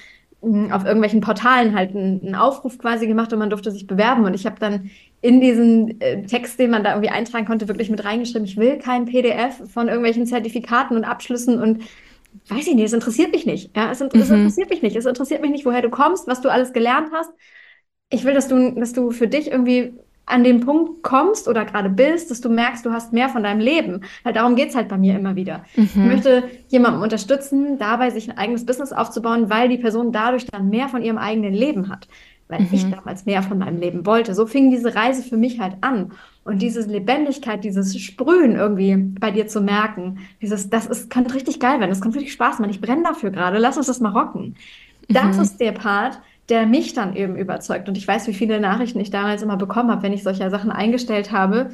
hm, 0.42 0.72
auf 0.72 0.84
irgendwelchen 0.84 1.20
Portalen 1.20 1.74
halt 1.74 1.94
einen, 1.94 2.34
Aufruf 2.34 2.78
quasi 2.78 3.06
gemacht 3.06 3.32
und 3.32 3.38
man 3.38 3.50
durfte 3.50 3.70
sich 3.70 3.86
bewerben. 3.86 4.24
Und 4.24 4.34
ich 4.34 4.46
habe 4.46 4.56
dann 4.58 4.90
in 5.20 5.40
diesen 5.40 6.00
äh, 6.00 6.22
Text, 6.24 6.58
den 6.58 6.70
man 6.70 6.84
da 6.84 6.90
irgendwie 6.90 7.10
eintragen 7.10 7.46
konnte, 7.46 7.68
wirklich 7.68 7.90
mit 7.90 8.04
reingeschrieben, 8.04 8.44
ich 8.44 8.56
will 8.56 8.78
kein 8.78 9.06
PDF 9.06 9.70
von 9.72 9.88
irgendwelchen 9.88 10.26
Zertifikaten 10.26 10.96
und 10.96 11.04
Abschlüssen 11.04 11.60
und 11.60 11.82
weiß 12.48 12.66
ich 12.66 12.74
nicht, 12.74 12.84
es 12.84 12.92
interessiert 12.92 13.32
mich 13.32 13.46
nicht. 13.46 13.76
Ja, 13.76 13.90
es, 13.90 14.00
es 14.00 14.12
mhm. 14.12 14.36
interessiert 14.36 14.70
mich 14.70 14.82
nicht. 14.82 14.96
Es 14.96 15.06
interessiert 15.06 15.40
mich 15.40 15.50
nicht, 15.50 15.64
woher 15.64 15.82
du 15.82 15.90
kommst, 15.90 16.26
was 16.26 16.40
du 16.40 16.50
alles 16.50 16.72
gelernt 16.72 17.10
hast. 17.12 17.30
Ich 18.10 18.24
will, 18.24 18.34
dass 18.34 18.48
du, 18.48 18.72
dass 18.72 18.92
du 18.92 19.10
für 19.10 19.28
dich 19.28 19.50
irgendwie 19.50 19.94
an 20.28 20.44
den 20.44 20.60
Punkt 20.60 21.02
kommst 21.02 21.48
oder 21.48 21.64
gerade 21.64 21.88
bist, 21.88 22.30
dass 22.30 22.40
du 22.40 22.48
merkst, 22.48 22.84
du 22.84 22.92
hast 22.92 23.12
mehr 23.12 23.28
von 23.28 23.42
deinem 23.42 23.60
Leben. 23.60 24.02
Weil 24.22 24.32
darum 24.32 24.56
geht 24.56 24.70
es 24.70 24.76
halt 24.76 24.88
bei 24.88 24.98
mir 24.98 25.16
immer 25.18 25.36
wieder. 25.36 25.64
Mhm. 25.76 25.84
Ich 25.84 25.96
möchte 25.96 26.44
jemanden 26.68 27.02
unterstützen, 27.02 27.78
dabei 27.78 28.10
sich 28.10 28.30
ein 28.30 28.38
eigenes 28.38 28.66
Business 28.66 28.92
aufzubauen, 28.92 29.50
weil 29.50 29.68
die 29.68 29.78
Person 29.78 30.12
dadurch 30.12 30.46
dann 30.46 30.68
mehr 30.68 30.88
von 30.88 31.02
ihrem 31.02 31.18
eigenen 31.18 31.54
Leben 31.54 31.88
hat. 31.88 32.08
Weil 32.48 32.60
mhm. 32.60 32.68
ich 32.72 32.90
damals 32.90 33.26
mehr 33.26 33.42
von 33.42 33.58
meinem 33.58 33.78
Leben 33.78 34.06
wollte. 34.06 34.34
So 34.34 34.46
fing 34.46 34.70
diese 34.70 34.94
Reise 34.94 35.22
für 35.22 35.36
mich 35.36 35.60
halt 35.60 35.76
an. 35.82 36.12
Und 36.44 36.62
diese 36.62 36.80
Lebendigkeit, 36.80 37.62
dieses 37.62 37.98
Sprühen 37.98 38.56
irgendwie 38.56 38.96
bei 38.96 39.30
dir 39.30 39.46
zu 39.48 39.60
merken, 39.60 40.18
dieses, 40.40 40.70
das 40.70 40.86
ist, 40.86 41.10
könnte 41.10 41.34
richtig 41.34 41.60
geil 41.60 41.78
werden, 41.78 41.90
das 41.90 42.00
kann 42.00 42.12
richtig 42.12 42.32
Spaß 42.32 42.58
machen. 42.58 42.70
Ich 42.70 42.80
brenne 42.80 43.02
dafür 43.02 43.30
gerade, 43.30 43.58
lass 43.58 43.76
uns 43.76 43.86
das 43.86 44.00
mal 44.00 44.12
rocken. 44.12 44.56
Das 45.08 45.36
mhm. 45.36 45.42
ist 45.42 45.60
der 45.60 45.72
Part, 45.72 46.20
der 46.48 46.66
mich 46.66 46.94
dann 46.94 47.14
eben 47.14 47.36
überzeugt. 47.36 47.88
Und 47.88 47.98
ich 47.98 48.08
weiß, 48.08 48.26
wie 48.26 48.34
viele 48.34 48.60
Nachrichten 48.60 49.00
ich 49.00 49.10
damals 49.10 49.42
immer 49.42 49.56
bekommen 49.56 49.90
habe, 49.90 50.02
wenn 50.02 50.12
ich 50.12 50.22
solche 50.22 50.48
Sachen 50.50 50.70
eingestellt 50.70 51.30
habe, 51.30 51.70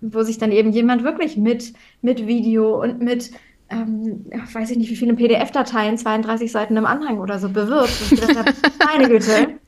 wo 0.00 0.22
sich 0.22 0.38
dann 0.38 0.52
eben 0.52 0.72
jemand 0.72 1.04
wirklich 1.04 1.36
mit, 1.36 1.72
mit 2.00 2.26
Video 2.26 2.80
und 2.80 3.00
mit, 3.00 3.30
ähm, 3.70 4.26
weiß 4.52 4.70
ich 4.70 4.78
nicht, 4.78 4.90
wie 4.90 4.96
viele 4.96 5.14
PDF-Dateien, 5.14 5.98
32 5.98 6.50
Seiten 6.50 6.76
im 6.76 6.86
Anhang 6.86 7.20
oder 7.20 7.38
so 7.38 7.48
bewirbt. 7.48 8.00
Und 8.00 8.12
ich 8.12 8.20
gedacht 8.20 8.38
habe, 8.38 8.52
meine 8.84 9.08
Güte. 9.08 9.60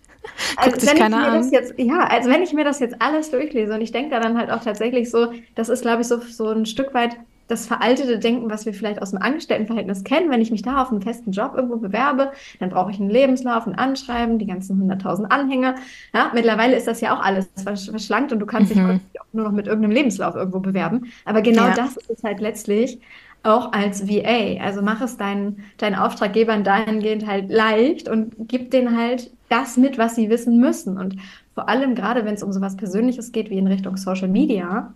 Als 0.57 0.87
wenn, 0.87 0.97
ich 0.97 1.11
mir 1.11 1.31
das 1.31 1.51
jetzt, 1.51 1.75
ja, 1.77 2.07
als 2.07 2.27
wenn 2.27 2.43
ich 2.43 2.53
mir 2.55 2.65
das 2.65 2.81
jetzt 2.81 2.97
alles 3.01 3.31
durchlese 3.31 3.75
und 3.75 3.83
ich 3.83 3.93
denke 3.93 4.11
da 4.11 4.21
dann 4.21 4.39
halt 4.39 4.51
auch 4.51 4.65
tatsächlich 4.65 5.11
so, 5.11 5.33
das 5.55 5.69
ist, 5.69 5.83
glaube 5.83 6.01
ich, 6.01 6.09
so, 6.09 6.19
so 6.19 6.49
ein 6.49 6.65
Stück 6.65 6.95
weit 6.95 7.19
das 7.49 7.67
veraltete 7.67 8.19
Denken, 8.19 8.51
was 8.51 8.65
wir 8.65 8.73
vielleicht 8.73 9.03
aus 9.03 9.11
dem 9.11 9.21
Angestelltenverhältnis 9.21 10.05
kennen. 10.05 10.31
Wenn 10.31 10.41
ich 10.41 10.51
mich 10.51 10.63
da 10.63 10.83
auf 10.83 10.91
einen 10.91 11.03
festen 11.03 11.33
Job 11.33 11.53
irgendwo 11.55 11.77
bewerbe, 11.77 12.33
dann 12.59 12.71
brauche 12.71 12.91
ich 12.91 12.99
einen 12.99 13.11
Lebenslauf, 13.11 13.67
ein 13.67 13.75
Anschreiben, 13.75 14.39
die 14.39 14.47
ganzen 14.47 14.81
100.000 14.91 15.25
Anhänger. 15.27 15.75
Ja, 16.15 16.31
mittlerweile 16.33 16.77
ist 16.77 16.87
das 16.87 17.01
ja 17.01 17.15
auch 17.15 17.23
alles 17.23 17.49
verschlankt 17.63 18.33
und 18.33 18.39
du 18.39 18.47
kannst 18.47 18.75
mhm. 18.75 19.01
dich 19.13 19.21
auch 19.21 19.27
nur 19.33 19.45
noch 19.45 19.53
mit 19.53 19.67
irgendeinem 19.67 19.93
Lebenslauf 19.93 20.35
irgendwo 20.35 20.61
bewerben. 20.61 21.13
Aber 21.25 21.43
genau 21.43 21.67
ja. 21.67 21.75
das 21.75 21.97
ist 21.97 22.11
es 22.11 22.25
halt 22.25 22.41
letztlich 22.41 23.01
auch 23.43 23.73
als 23.73 24.09
VA. 24.09 24.63
Also 24.63 24.81
mach 24.83 25.03
es 25.03 25.17
deinen, 25.17 25.65
deinen 25.77 25.97
Auftraggebern 25.97 26.65
dahingehend 26.65 27.27
halt 27.27 27.51
leicht 27.51 28.09
und 28.09 28.35
gib 28.39 28.71
denen 28.71 28.97
halt 28.97 29.31
das 29.51 29.77
mit, 29.77 29.99
was 29.99 30.17
sie 30.17 30.31
wissen 30.31 30.59
müssen. 30.59 30.99
Und 30.99 31.17
vor 31.55 31.69
allem 31.69 31.95
gerade, 31.95 32.25
wenn 32.25 32.35
es 32.35 32.43
um 32.43 32.53
sowas 32.53 32.77
Persönliches 32.77 33.33
geht, 33.33 33.51
wie 33.51 33.59
in 33.59 33.67
Richtung 33.67 33.97
Social 33.97 34.29
Media, 34.29 34.95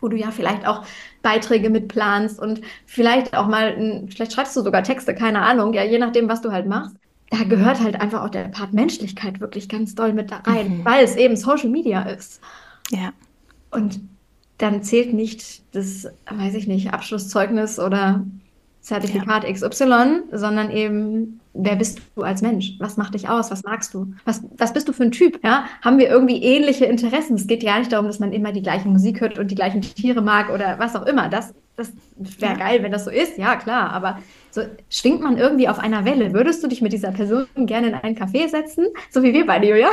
wo 0.00 0.08
du 0.08 0.16
ja 0.16 0.30
vielleicht 0.30 0.66
auch 0.66 0.84
Beiträge 1.22 1.70
mitplanst 1.70 2.38
und 2.38 2.60
vielleicht 2.86 3.36
auch 3.36 3.46
mal, 3.46 4.06
vielleicht 4.08 4.32
schreibst 4.32 4.56
du 4.56 4.62
sogar 4.62 4.82
Texte, 4.82 5.14
keine 5.14 5.42
Ahnung, 5.42 5.72
ja, 5.72 5.84
je 5.84 5.98
nachdem, 5.98 6.28
was 6.28 6.42
du 6.42 6.52
halt 6.52 6.66
machst. 6.66 6.96
Da 7.30 7.44
gehört 7.44 7.80
halt 7.80 8.00
einfach 8.00 8.22
auch 8.22 8.28
der 8.28 8.44
Part 8.44 8.72
Menschlichkeit 8.72 9.40
wirklich 9.40 9.68
ganz 9.68 9.94
doll 9.94 10.12
mit 10.12 10.30
da 10.30 10.36
rein, 10.44 10.78
mhm. 10.78 10.84
weil 10.84 11.04
es 11.04 11.16
eben 11.16 11.36
Social 11.36 11.70
Media 11.70 12.02
ist. 12.02 12.40
Ja. 12.90 13.12
Und 13.70 14.00
dann 14.58 14.82
zählt 14.82 15.12
nicht 15.12 15.62
das, 15.74 16.06
weiß 16.30 16.54
ich 16.54 16.66
nicht, 16.66 16.92
Abschlusszeugnis 16.92 17.80
oder 17.80 18.24
Zertifikat 18.84 19.44
ja. 19.44 19.52
XY, 19.52 20.24
sondern 20.32 20.70
eben, 20.70 21.40
wer 21.54 21.74
bist 21.74 22.02
du 22.14 22.22
als 22.22 22.42
Mensch? 22.42 22.74
Was 22.80 22.98
macht 22.98 23.14
dich 23.14 23.30
aus? 23.30 23.50
Was 23.50 23.62
magst 23.62 23.94
du? 23.94 24.12
Was, 24.26 24.42
was 24.58 24.74
bist 24.74 24.86
du 24.86 24.92
für 24.92 25.04
ein 25.04 25.10
Typ? 25.10 25.42
Ja? 25.42 25.64
Haben 25.80 25.96
wir 25.96 26.10
irgendwie 26.10 26.42
ähnliche 26.42 26.84
Interessen? 26.84 27.36
Es 27.36 27.46
geht 27.46 27.62
ja 27.62 27.78
nicht 27.78 27.92
darum, 27.92 28.06
dass 28.06 28.18
man 28.18 28.34
immer 28.34 28.52
die 28.52 28.60
gleiche 28.60 28.86
Musik 28.86 29.22
hört 29.22 29.38
und 29.38 29.50
die 29.50 29.54
gleichen 29.54 29.80
Tiere 29.80 30.20
mag 30.20 30.50
oder 30.50 30.78
was 30.78 30.94
auch 30.96 31.06
immer. 31.06 31.30
Das, 31.30 31.54
das 31.76 31.92
wäre 32.18 32.52
ja. 32.52 32.58
geil, 32.58 32.82
wenn 32.82 32.92
das 32.92 33.06
so 33.06 33.10
ist. 33.10 33.38
Ja, 33.38 33.56
klar. 33.56 33.90
Aber 33.90 34.18
so 34.50 34.60
schwingt 34.90 35.22
man 35.22 35.38
irgendwie 35.38 35.66
auf 35.66 35.78
einer 35.78 36.04
Welle. 36.04 36.34
Würdest 36.34 36.62
du 36.62 36.68
dich 36.68 36.82
mit 36.82 36.92
dieser 36.92 37.12
Person 37.12 37.46
gerne 37.56 37.88
in 37.88 37.94
einen 37.94 38.18
Café 38.18 38.50
setzen? 38.50 38.88
So 39.10 39.22
wie 39.22 39.32
wir 39.32 39.46
beide, 39.46 39.66
Julia? 39.66 39.88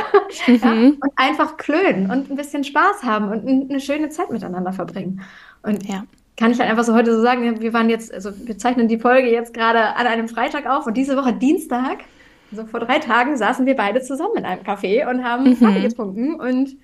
Mhm. 0.46 0.58
Ja? 0.62 0.72
Und 0.72 1.12
einfach 1.16 1.56
klönen 1.56 2.10
und 2.10 2.30
ein 2.30 2.36
bisschen 2.36 2.62
Spaß 2.62 3.04
haben 3.04 3.30
und 3.30 3.70
eine 3.70 3.80
schöne 3.80 4.10
Zeit 4.10 4.30
miteinander 4.30 4.74
verbringen. 4.74 5.22
Und 5.62 5.88
ja 5.88 6.04
kann 6.42 6.50
ich 6.50 6.58
halt 6.58 6.68
einfach 6.68 6.82
so 6.82 6.92
heute 6.92 7.14
so 7.14 7.22
sagen, 7.22 7.60
wir 7.60 7.72
waren 7.72 7.88
jetzt, 7.88 8.12
also 8.12 8.32
wir 8.34 8.58
zeichnen 8.58 8.88
die 8.88 8.98
Folge 8.98 9.30
jetzt 9.30 9.54
gerade 9.54 9.94
an 9.94 10.08
einem 10.08 10.26
Freitag 10.26 10.66
auf 10.66 10.88
und 10.88 10.96
diese 10.96 11.16
Woche 11.16 11.32
Dienstag, 11.32 11.98
also 12.50 12.66
vor 12.66 12.80
drei 12.80 12.98
Tagen, 12.98 13.36
saßen 13.36 13.64
wir 13.64 13.76
beide 13.76 14.02
zusammen 14.02 14.38
in 14.38 14.44
einem 14.44 14.64
Café 14.64 15.08
und 15.08 15.22
haben 15.22 15.44
mhm. 15.44 15.60
Kaffee 15.60 15.82
getrunken 15.82 16.40
und 16.40 16.74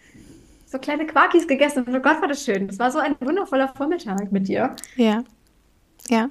so 0.65 0.79
kleine 0.79 1.09
Quarkis 1.09 1.49
gegessen. 1.49 1.83
Und 1.83 1.97
oh 1.97 1.99
Gott, 1.99 2.21
war 2.21 2.29
das 2.29 2.45
schön. 2.45 2.69
Das 2.69 2.79
war 2.79 2.93
so 2.93 3.01
ein 3.01 3.17
wundervoller 3.19 3.67
Vormittag 3.77 4.31
mit 4.31 4.47
dir. 4.47 4.77
Ja. 4.95 5.25
Ja. 6.09 6.29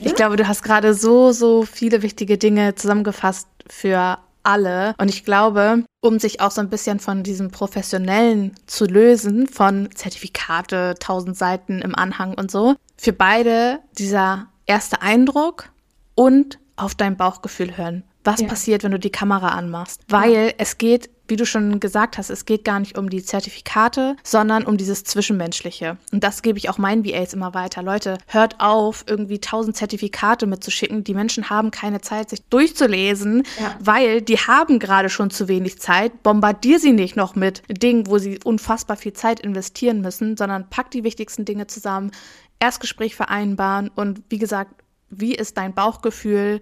Ich 0.00 0.06
ja? 0.06 0.12
glaube, 0.14 0.36
du 0.36 0.48
hast 0.48 0.62
gerade 0.62 0.94
so, 0.94 1.32
so 1.32 1.64
viele 1.64 2.00
wichtige 2.00 2.38
Dinge 2.38 2.76
zusammengefasst 2.76 3.46
für 3.68 4.16
alle. 4.42 4.94
Und 4.98 5.08
ich 5.08 5.24
glaube, 5.24 5.84
um 6.00 6.18
sich 6.18 6.40
auch 6.40 6.50
so 6.50 6.60
ein 6.60 6.70
bisschen 6.70 7.00
von 7.00 7.22
diesem 7.22 7.50
Professionellen 7.50 8.54
zu 8.66 8.84
lösen, 8.84 9.46
von 9.46 9.88
Zertifikate, 9.94 10.94
tausend 10.98 11.36
Seiten 11.36 11.80
im 11.80 11.94
Anhang 11.94 12.34
und 12.34 12.50
so, 12.50 12.76
für 12.96 13.12
beide 13.12 13.80
dieser 13.98 14.46
erste 14.66 15.02
Eindruck 15.02 15.70
und 16.14 16.58
auf 16.76 16.94
dein 16.94 17.16
Bauchgefühl 17.16 17.76
hören. 17.76 18.04
Was 18.24 18.40
ja. 18.40 18.48
passiert, 18.48 18.84
wenn 18.84 18.92
du 18.92 18.98
die 18.98 19.10
Kamera 19.10 19.48
anmachst? 19.48 20.02
Weil 20.08 20.32
ja. 20.32 20.52
es 20.58 20.78
geht 20.78 21.10
wie 21.30 21.36
du 21.36 21.46
schon 21.46 21.80
gesagt 21.80 22.18
hast, 22.18 22.28
es 22.28 22.44
geht 22.44 22.64
gar 22.64 22.80
nicht 22.80 22.98
um 22.98 23.08
die 23.08 23.22
Zertifikate, 23.22 24.16
sondern 24.22 24.64
um 24.64 24.76
dieses 24.76 25.04
Zwischenmenschliche. 25.04 25.96
Und 26.12 26.24
das 26.24 26.42
gebe 26.42 26.58
ich 26.58 26.68
auch 26.68 26.78
meinen 26.78 27.04
VAs 27.04 27.32
immer 27.32 27.54
weiter. 27.54 27.82
Leute, 27.82 28.18
hört 28.26 28.56
auf, 28.58 29.04
irgendwie 29.06 29.38
tausend 29.40 29.76
Zertifikate 29.76 30.46
mitzuschicken. 30.46 31.04
Die 31.04 31.14
Menschen 31.14 31.48
haben 31.48 31.70
keine 31.70 32.00
Zeit, 32.00 32.30
sich 32.30 32.42
durchzulesen, 32.42 33.44
ja. 33.58 33.76
weil 33.80 34.20
die 34.20 34.38
haben 34.38 34.78
gerade 34.78 35.08
schon 35.08 35.30
zu 35.30 35.48
wenig 35.48 35.80
Zeit. 35.80 36.22
Bombardier 36.22 36.78
sie 36.78 36.92
nicht 36.92 37.16
noch 37.16 37.34
mit 37.34 37.62
Dingen, 37.68 38.06
wo 38.06 38.18
sie 38.18 38.40
unfassbar 38.44 38.96
viel 38.96 39.12
Zeit 39.12 39.40
investieren 39.40 40.00
müssen, 40.00 40.36
sondern 40.36 40.68
pack 40.68 40.90
die 40.90 41.04
wichtigsten 41.04 41.44
Dinge 41.44 41.66
zusammen, 41.66 42.10
Erstgespräch 42.58 43.14
vereinbaren 43.14 43.90
und 43.94 44.22
wie 44.28 44.38
gesagt, 44.38 44.74
wie 45.08 45.34
ist 45.34 45.56
dein 45.56 45.74
Bauchgefühl? 45.74 46.60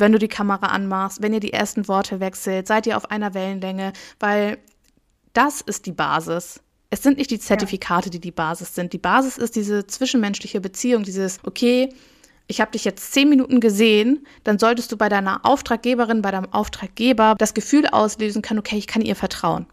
Wenn 0.00 0.12
du 0.12 0.18
die 0.18 0.28
Kamera 0.28 0.66
anmachst, 0.66 1.22
wenn 1.22 1.32
ihr 1.32 1.40
die 1.40 1.52
ersten 1.52 1.88
Worte 1.88 2.20
wechselt, 2.20 2.66
seid 2.66 2.86
ihr 2.86 2.96
auf 2.96 3.10
einer 3.10 3.34
Wellenlänge, 3.34 3.92
weil 4.18 4.58
das 5.32 5.60
ist 5.60 5.86
die 5.86 5.92
Basis. 5.92 6.60
Es 6.90 7.02
sind 7.02 7.18
nicht 7.18 7.30
die 7.30 7.38
Zertifikate, 7.38 8.10
die 8.10 8.20
die 8.20 8.32
Basis 8.32 8.74
sind. 8.74 8.92
Die 8.92 8.98
Basis 8.98 9.38
ist 9.38 9.54
diese 9.54 9.86
zwischenmenschliche 9.86 10.60
Beziehung, 10.60 11.04
dieses, 11.04 11.38
okay, 11.44 11.90
ich 12.48 12.60
habe 12.60 12.72
dich 12.72 12.84
jetzt 12.84 13.12
zehn 13.12 13.28
Minuten 13.28 13.60
gesehen, 13.60 14.26
dann 14.42 14.58
solltest 14.58 14.90
du 14.90 14.96
bei 14.96 15.08
deiner 15.08 15.46
Auftraggeberin, 15.46 16.20
bei 16.20 16.32
deinem 16.32 16.52
Auftraggeber 16.52 17.36
das 17.38 17.54
Gefühl 17.54 17.86
auslösen 17.86 18.42
können, 18.42 18.58
okay, 18.58 18.76
ich 18.76 18.88
kann 18.88 19.02
ihr 19.02 19.14
vertrauen. 19.14 19.66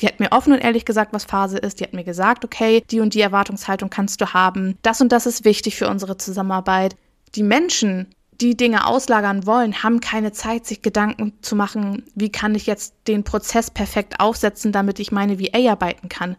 Die 0.00 0.06
hat 0.06 0.20
mir 0.20 0.32
offen 0.32 0.52
und 0.52 0.60
ehrlich 0.60 0.84
gesagt, 0.84 1.12
was 1.12 1.24
Phase 1.24 1.58
ist. 1.58 1.80
Die 1.80 1.84
hat 1.84 1.92
mir 1.92 2.04
gesagt, 2.04 2.44
okay, 2.44 2.82
die 2.90 3.00
und 3.00 3.14
die 3.14 3.20
Erwartungshaltung 3.20 3.90
kannst 3.90 4.20
du 4.20 4.32
haben. 4.32 4.78
Das 4.82 5.00
und 5.00 5.12
das 5.12 5.26
ist 5.26 5.44
wichtig 5.44 5.76
für 5.76 5.88
unsere 5.88 6.16
Zusammenarbeit. 6.16 6.96
Die 7.34 7.42
Menschen, 7.42 8.06
die 8.40 8.56
Dinge 8.56 8.86
auslagern 8.86 9.46
wollen, 9.46 9.82
haben 9.82 10.00
keine 10.00 10.32
Zeit, 10.32 10.66
sich 10.66 10.82
Gedanken 10.82 11.34
zu 11.42 11.54
machen, 11.56 12.04
wie 12.14 12.32
kann 12.32 12.54
ich 12.54 12.66
jetzt 12.66 12.94
den 13.06 13.24
Prozess 13.24 13.70
perfekt 13.70 14.20
aufsetzen, 14.20 14.72
damit 14.72 14.98
ich 14.98 15.12
meine 15.12 15.38
VA 15.38 15.70
arbeiten 15.70 16.08
kann. 16.08 16.36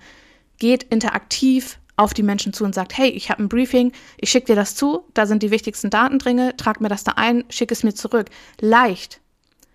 Geht 0.57 0.83
interaktiv 0.83 1.77
auf 1.97 2.13
die 2.13 2.23
Menschen 2.23 2.53
zu 2.53 2.63
und 2.63 2.73
sagt, 2.73 2.97
hey, 2.97 3.09
ich 3.09 3.29
habe 3.29 3.43
ein 3.43 3.49
Briefing, 3.49 3.91
ich 4.17 4.31
schicke 4.31 4.47
dir 4.47 4.55
das 4.55 4.75
zu, 4.75 5.05
da 5.13 5.25
sind 5.25 5.43
die 5.43 5.51
wichtigsten 5.51 5.89
Daten 5.89 6.17
drin, 6.17 6.53
trag 6.57 6.81
mir 6.81 6.89
das 6.89 7.03
da 7.03 7.13
ein, 7.15 7.43
schick 7.49 7.71
es 7.71 7.83
mir 7.83 7.93
zurück. 7.93 8.29
Leicht. 8.59 9.21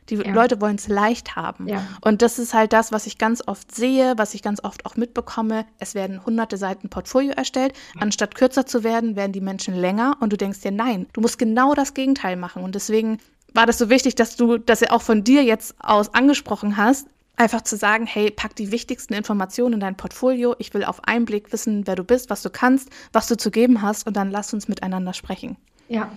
Die 0.08 0.16
ja. 0.16 0.32
Leute 0.32 0.60
wollen 0.60 0.76
es 0.76 0.88
leicht 0.88 1.36
haben. 1.36 1.68
Ja. 1.68 1.86
Und 2.00 2.22
das 2.22 2.38
ist 2.38 2.54
halt 2.54 2.72
das, 2.72 2.92
was 2.92 3.06
ich 3.06 3.18
ganz 3.18 3.42
oft 3.46 3.74
sehe, 3.74 4.14
was 4.16 4.34
ich 4.34 4.42
ganz 4.42 4.62
oft 4.62 4.86
auch 4.86 4.96
mitbekomme. 4.96 5.66
Es 5.78 5.94
werden 5.94 6.24
hunderte 6.24 6.56
Seiten 6.56 6.88
Portfolio 6.88 7.32
erstellt. 7.32 7.72
Anstatt 7.98 8.34
kürzer 8.34 8.66
zu 8.66 8.84
werden, 8.84 9.16
werden 9.16 9.32
die 9.32 9.40
Menschen 9.40 9.74
länger. 9.74 10.16
Und 10.20 10.32
du 10.32 10.36
denkst 10.36 10.60
dir, 10.60 10.70
nein, 10.70 11.06
du 11.12 11.20
musst 11.20 11.38
genau 11.38 11.74
das 11.74 11.94
Gegenteil 11.94 12.36
machen. 12.36 12.62
Und 12.62 12.74
deswegen 12.74 13.18
war 13.52 13.66
das 13.66 13.78
so 13.78 13.90
wichtig, 13.90 14.14
dass 14.14 14.36
du 14.36 14.58
das 14.58 14.80
ja 14.80 14.90
auch 14.90 15.02
von 15.02 15.24
dir 15.24 15.42
jetzt 15.42 15.74
aus 15.80 16.14
angesprochen 16.14 16.76
hast. 16.76 17.08
Einfach 17.38 17.62
zu 17.62 17.76
sagen, 17.76 18.06
hey, 18.06 18.30
pack 18.30 18.56
die 18.56 18.72
wichtigsten 18.72 19.12
Informationen 19.12 19.74
in 19.74 19.80
dein 19.80 19.96
Portfolio. 19.96 20.54
Ich 20.58 20.72
will 20.72 20.84
auf 20.84 21.04
einen 21.04 21.26
Blick 21.26 21.52
wissen, 21.52 21.86
wer 21.86 21.94
du 21.94 22.04
bist, 22.04 22.30
was 22.30 22.42
du 22.42 22.48
kannst, 22.48 22.88
was 23.12 23.26
du 23.26 23.36
zu 23.36 23.50
geben 23.50 23.82
hast 23.82 24.06
und 24.06 24.16
dann 24.16 24.30
lass 24.30 24.54
uns 24.54 24.68
miteinander 24.68 25.12
sprechen. 25.12 25.56
Ja, 25.88 26.10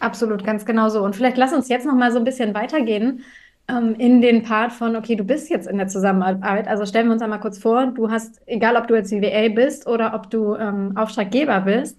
absolut, 0.00 0.44
ganz 0.44 0.64
genau 0.64 0.88
so. 0.88 1.02
Und 1.02 1.16
vielleicht 1.16 1.36
lass 1.36 1.52
uns 1.52 1.68
jetzt 1.68 1.86
noch 1.86 1.94
mal 1.94 2.12
so 2.12 2.18
ein 2.18 2.24
bisschen 2.24 2.54
weitergehen 2.54 3.24
ähm, 3.68 3.94
in 3.96 4.20
den 4.20 4.42
Part 4.42 4.72
von, 4.72 4.96
okay, 4.96 5.16
du 5.16 5.24
bist 5.24 5.50
jetzt 5.50 5.68
in 5.68 5.78
der 5.78 5.88
Zusammenarbeit. 5.88 6.68
Also 6.68 6.86
stellen 6.86 7.06
wir 7.06 7.12
uns 7.12 7.22
einmal 7.22 7.40
kurz 7.40 7.58
vor, 7.58 7.86
du 7.86 8.10
hast, 8.10 8.40
egal 8.46 8.76
ob 8.76 8.88
du 8.88 8.94
jetzt 8.94 9.12
VA 9.12 9.48
bist 9.48 9.86
oder 9.86 10.14
ob 10.14 10.30
du 10.30 10.54
ähm, 10.54 10.96
Auftraggeber 10.96 11.60
bist, 11.60 11.98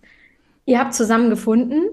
ihr 0.66 0.80
habt 0.80 0.94
zusammengefunden 0.94 1.90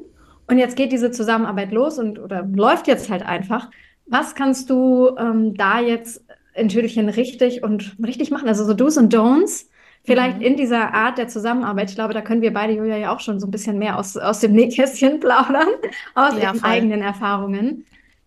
und 0.48 0.58
jetzt 0.58 0.76
geht 0.76 0.92
diese 0.92 1.10
Zusammenarbeit 1.10 1.72
los 1.72 1.98
und 1.98 2.18
oder 2.18 2.42
läuft 2.42 2.86
jetzt 2.86 3.10
halt 3.10 3.26
einfach. 3.26 3.70
Was 4.06 4.34
kannst 4.34 4.70
du 4.70 5.16
ähm, 5.18 5.54
da 5.54 5.80
jetzt 5.80 6.22
in 6.56 6.68
Tüdelchen 6.68 7.08
richtig 7.08 7.62
und 7.62 7.96
richtig 8.04 8.30
machen. 8.30 8.48
Also 8.48 8.64
so 8.64 8.74
Do's 8.74 8.96
und 8.96 9.14
Don'ts. 9.14 9.66
Vielleicht 10.06 10.36
mhm. 10.36 10.42
in 10.42 10.56
dieser 10.56 10.94
Art 10.94 11.18
der 11.18 11.26
Zusammenarbeit. 11.26 11.90
Ich 11.90 11.96
glaube, 11.96 12.14
da 12.14 12.20
können 12.20 12.40
wir 12.40 12.52
beide, 12.52 12.72
Julia, 12.72 12.96
ja 12.96 13.14
auch 13.14 13.18
schon 13.18 13.40
so 13.40 13.46
ein 13.48 13.50
bisschen 13.50 13.76
mehr 13.78 13.98
aus, 13.98 14.16
aus 14.16 14.38
dem 14.38 14.52
Nähkästchen 14.52 15.18
plaudern, 15.20 15.68
aus 16.14 16.34
ja, 16.34 16.52
ihren 16.52 16.62
eigenen 16.62 17.02
Erfahrungen. 17.02 17.84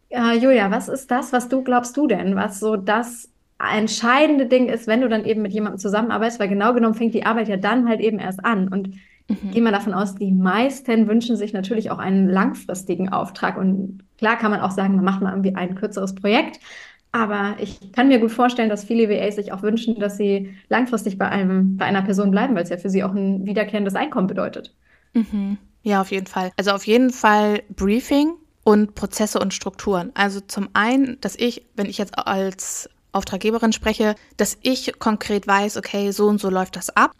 Äh, 0.09 0.37
Julia, 0.37 0.69
was 0.71 0.89
ist 0.89 1.09
das, 1.09 1.31
was 1.31 1.47
du 1.47 1.63
glaubst 1.63 1.95
du 1.95 2.05
denn, 2.05 2.35
was 2.35 2.59
so 2.59 2.75
das 2.75 3.29
entscheidende 3.75 4.45
Ding 4.45 4.67
ist, 4.67 4.87
wenn 4.87 5.01
du 5.01 5.07
dann 5.07 5.23
eben 5.23 5.41
mit 5.41 5.53
jemandem 5.53 5.79
zusammenarbeitest? 5.79 6.41
Weil 6.41 6.49
genau 6.49 6.73
genommen 6.73 6.95
fängt 6.95 7.13
die 7.13 7.25
Arbeit 7.25 7.47
ja 7.47 7.55
dann 7.55 7.87
halt 7.87 8.01
eben 8.01 8.19
erst 8.19 8.43
an. 8.43 8.67
Und 8.67 8.95
mhm. 9.29 9.51
gehen 9.51 9.63
wir 9.63 9.71
davon 9.71 9.93
aus, 9.93 10.15
die 10.15 10.33
meisten 10.33 11.07
wünschen 11.07 11.37
sich 11.37 11.53
natürlich 11.53 11.91
auch 11.91 11.99
einen 11.99 12.27
langfristigen 12.27 13.07
Auftrag. 13.07 13.57
Und 13.57 14.03
klar 14.17 14.35
kann 14.35 14.51
man 14.51 14.59
auch 14.59 14.71
sagen, 14.71 14.97
man 14.97 15.05
macht 15.05 15.21
mal 15.21 15.31
irgendwie 15.31 15.55
ein 15.55 15.75
kürzeres 15.75 16.13
Projekt. 16.13 16.59
Aber 17.11 17.55
ich 17.59 17.91
kann 17.91 18.07
mir 18.07 18.19
gut 18.19 18.31
vorstellen, 18.31 18.69
dass 18.69 18.83
viele 18.83 19.09
VAs 19.09 19.35
sich 19.35 19.51
auch 19.51 19.63
wünschen, 19.63 19.99
dass 19.99 20.17
sie 20.17 20.53
langfristig 20.69 21.17
bei 21.17 21.27
einem, 21.27 21.75
bei 21.77 21.85
einer 21.85 22.03
Person 22.03 22.29
bleiben, 22.29 22.53
weil 22.55 22.63
es 22.63 22.69
ja 22.69 22.77
für 22.77 22.89
sie 22.89 23.03
auch 23.03 23.13
ein 23.13 23.45
wiederkehrendes 23.45 23.95
Einkommen 23.95 24.27
bedeutet. 24.27 24.75
Mhm. 25.13 25.57
Ja, 25.81 26.01
auf 26.01 26.11
jeden 26.11 26.27
Fall. 26.27 26.51
Also 26.57 26.71
auf 26.71 26.85
jeden 26.85 27.09
Fall 27.09 27.63
Briefing 27.75 28.33
und 28.63 28.93
Prozesse 28.93 29.39
und 29.39 29.53
Strukturen. 29.53 30.11
Also 30.13 30.39
zum 30.41 30.69
einen, 30.73 31.19
dass 31.21 31.35
ich, 31.35 31.65
wenn 31.75 31.87
ich 31.87 31.97
jetzt 31.97 32.17
als 32.17 32.89
Auftraggeberin 33.11 33.73
spreche, 33.73 34.15
dass 34.37 34.57
ich 34.61 34.99
konkret 34.99 35.47
weiß, 35.47 35.77
okay, 35.77 36.11
so 36.11 36.27
und 36.27 36.39
so 36.39 36.49
läuft 36.49 36.75
das 36.75 36.95
ab. 36.95 37.13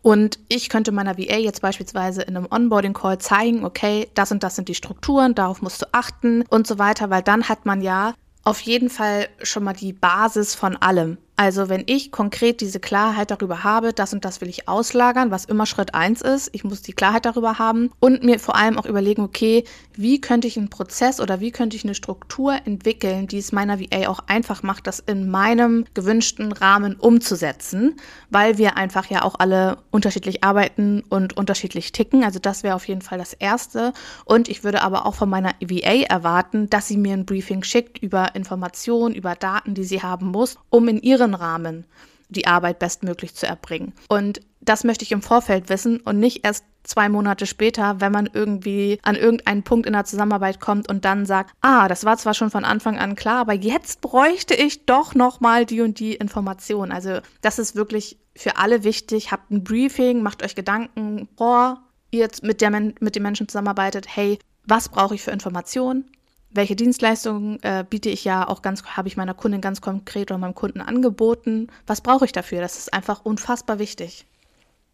Und 0.00 0.38
ich 0.48 0.68
könnte 0.68 0.92
meiner 0.92 1.18
VA 1.18 1.36
jetzt 1.36 1.60
beispielsweise 1.60 2.22
in 2.22 2.36
einem 2.36 2.46
Onboarding-Call 2.48 3.18
zeigen, 3.18 3.64
okay, 3.64 4.08
das 4.14 4.30
und 4.30 4.44
das 4.44 4.54
sind 4.54 4.68
die 4.68 4.76
Strukturen, 4.76 5.34
darauf 5.34 5.60
musst 5.60 5.82
du 5.82 5.86
achten 5.90 6.44
und 6.48 6.68
so 6.68 6.78
weiter, 6.78 7.10
weil 7.10 7.22
dann 7.22 7.48
hat 7.48 7.66
man 7.66 7.80
ja 7.80 8.14
auf 8.48 8.60
jeden 8.60 8.88
Fall 8.88 9.28
schon 9.42 9.62
mal 9.62 9.74
die 9.74 9.92
Basis 9.92 10.54
von 10.54 10.74
allem. 10.76 11.18
Also 11.40 11.68
wenn 11.68 11.84
ich 11.86 12.10
konkret 12.10 12.60
diese 12.60 12.80
Klarheit 12.80 13.30
darüber 13.30 13.62
habe, 13.62 13.92
das 13.92 14.12
und 14.12 14.24
das 14.24 14.40
will 14.40 14.48
ich 14.48 14.66
auslagern, 14.68 15.30
was 15.30 15.44
immer 15.44 15.66
Schritt 15.66 15.94
eins 15.94 16.20
ist, 16.20 16.50
ich 16.52 16.64
muss 16.64 16.82
die 16.82 16.94
Klarheit 16.94 17.26
darüber 17.26 17.60
haben 17.60 17.92
und 18.00 18.24
mir 18.24 18.40
vor 18.40 18.56
allem 18.56 18.76
auch 18.76 18.86
überlegen, 18.86 19.22
okay, 19.22 19.62
wie 19.94 20.20
könnte 20.20 20.48
ich 20.48 20.56
einen 20.56 20.68
Prozess 20.68 21.20
oder 21.20 21.40
wie 21.40 21.52
könnte 21.52 21.76
ich 21.76 21.84
eine 21.84 21.94
Struktur 21.94 22.58
entwickeln, 22.64 23.28
die 23.28 23.38
es 23.38 23.52
meiner 23.52 23.78
VA 23.78 24.08
auch 24.08 24.18
einfach 24.26 24.64
macht, 24.64 24.88
das 24.88 24.98
in 24.98 25.30
meinem 25.30 25.84
gewünschten 25.94 26.50
Rahmen 26.50 26.96
umzusetzen, 26.96 27.94
weil 28.30 28.58
wir 28.58 28.76
einfach 28.76 29.06
ja 29.06 29.22
auch 29.22 29.36
alle 29.38 29.78
unterschiedlich 29.92 30.42
arbeiten 30.42 31.04
und 31.08 31.36
unterschiedlich 31.36 31.92
ticken. 31.92 32.24
Also 32.24 32.40
das 32.40 32.64
wäre 32.64 32.74
auf 32.74 32.88
jeden 32.88 33.02
Fall 33.02 33.18
das 33.18 33.32
Erste. 33.32 33.92
Und 34.24 34.48
ich 34.48 34.64
würde 34.64 34.82
aber 34.82 35.06
auch 35.06 35.14
von 35.14 35.30
meiner 35.30 35.54
VA 35.60 36.02
erwarten, 36.08 36.68
dass 36.68 36.88
sie 36.88 36.96
mir 36.96 37.12
ein 37.12 37.26
Briefing 37.26 37.62
schickt 37.62 37.98
über 37.98 38.34
Informationen, 38.34 39.14
über 39.14 39.36
Daten, 39.36 39.74
die 39.74 39.84
sie 39.84 40.02
haben 40.02 40.26
muss, 40.26 40.58
um 40.70 40.88
in 40.88 40.98
ihren 41.28 41.34
Rahmen 41.34 41.84
die 42.30 42.46
Arbeit 42.46 42.78
bestmöglich 42.78 43.34
zu 43.34 43.46
erbringen. 43.46 43.94
Und 44.08 44.40
das 44.60 44.84
möchte 44.84 45.02
ich 45.02 45.12
im 45.12 45.22
Vorfeld 45.22 45.70
wissen 45.70 46.00
und 46.00 46.18
nicht 46.18 46.44
erst 46.44 46.64
zwei 46.82 47.08
Monate 47.08 47.46
später, 47.46 48.00
wenn 48.00 48.12
man 48.12 48.28
irgendwie 48.32 48.98
an 49.02 49.14
irgendeinen 49.14 49.62
Punkt 49.62 49.86
in 49.86 49.94
der 49.94 50.04
Zusammenarbeit 50.04 50.60
kommt 50.60 50.88
und 50.90 51.04
dann 51.04 51.24
sagt, 51.24 51.52
ah, 51.62 51.88
das 51.88 52.04
war 52.04 52.18
zwar 52.18 52.34
schon 52.34 52.50
von 52.50 52.64
Anfang 52.64 52.98
an 52.98 53.14
klar, 53.14 53.40
aber 53.40 53.54
jetzt 53.54 54.00
bräuchte 54.02 54.54
ich 54.54 54.84
doch 54.84 55.14
noch 55.14 55.40
mal 55.40 55.64
die 55.64 55.80
und 55.80 55.98
die 56.00 56.14
Information. 56.14 56.92
Also 56.92 57.20
das 57.40 57.58
ist 57.58 57.76
wirklich 57.76 58.18
für 58.36 58.56
alle 58.56 58.84
wichtig. 58.84 59.32
Habt 59.32 59.50
ein 59.50 59.64
Briefing, 59.64 60.22
macht 60.22 60.42
euch 60.42 60.54
Gedanken, 60.54 61.28
boah, 61.36 61.82
ihr 62.10 62.28
mit, 62.42 62.60
der, 62.60 62.70
mit 62.70 63.16
den 63.16 63.22
Menschen 63.22 63.48
zusammenarbeitet, 63.48 64.06
hey, 64.14 64.38
was 64.64 64.90
brauche 64.90 65.14
ich 65.14 65.22
für 65.22 65.30
Informationen? 65.30 66.10
Welche 66.50 66.76
Dienstleistungen 66.76 67.62
äh, 67.62 67.84
biete 67.88 68.08
ich 68.08 68.24
ja 68.24 68.48
auch 68.48 68.62
ganz, 68.62 68.82
habe 68.84 69.08
ich 69.08 69.16
meiner 69.16 69.34
Kundin 69.34 69.60
ganz 69.60 69.80
konkret 69.80 70.30
oder 70.30 70.38
meinem 70.38 70.54
Kunden 70.54 70.80
angeboten? 70.80 71.68
Was 71.86 72.00
brauche 72.00 72.24
ich 72.24 72.32
dafür? 72.32 72.60
Das 72.60 72.78
ist 72.78 72.92
einfach 72.92 73.24
unfassbar 73.24 73.78
wichtig. 73.78 74.26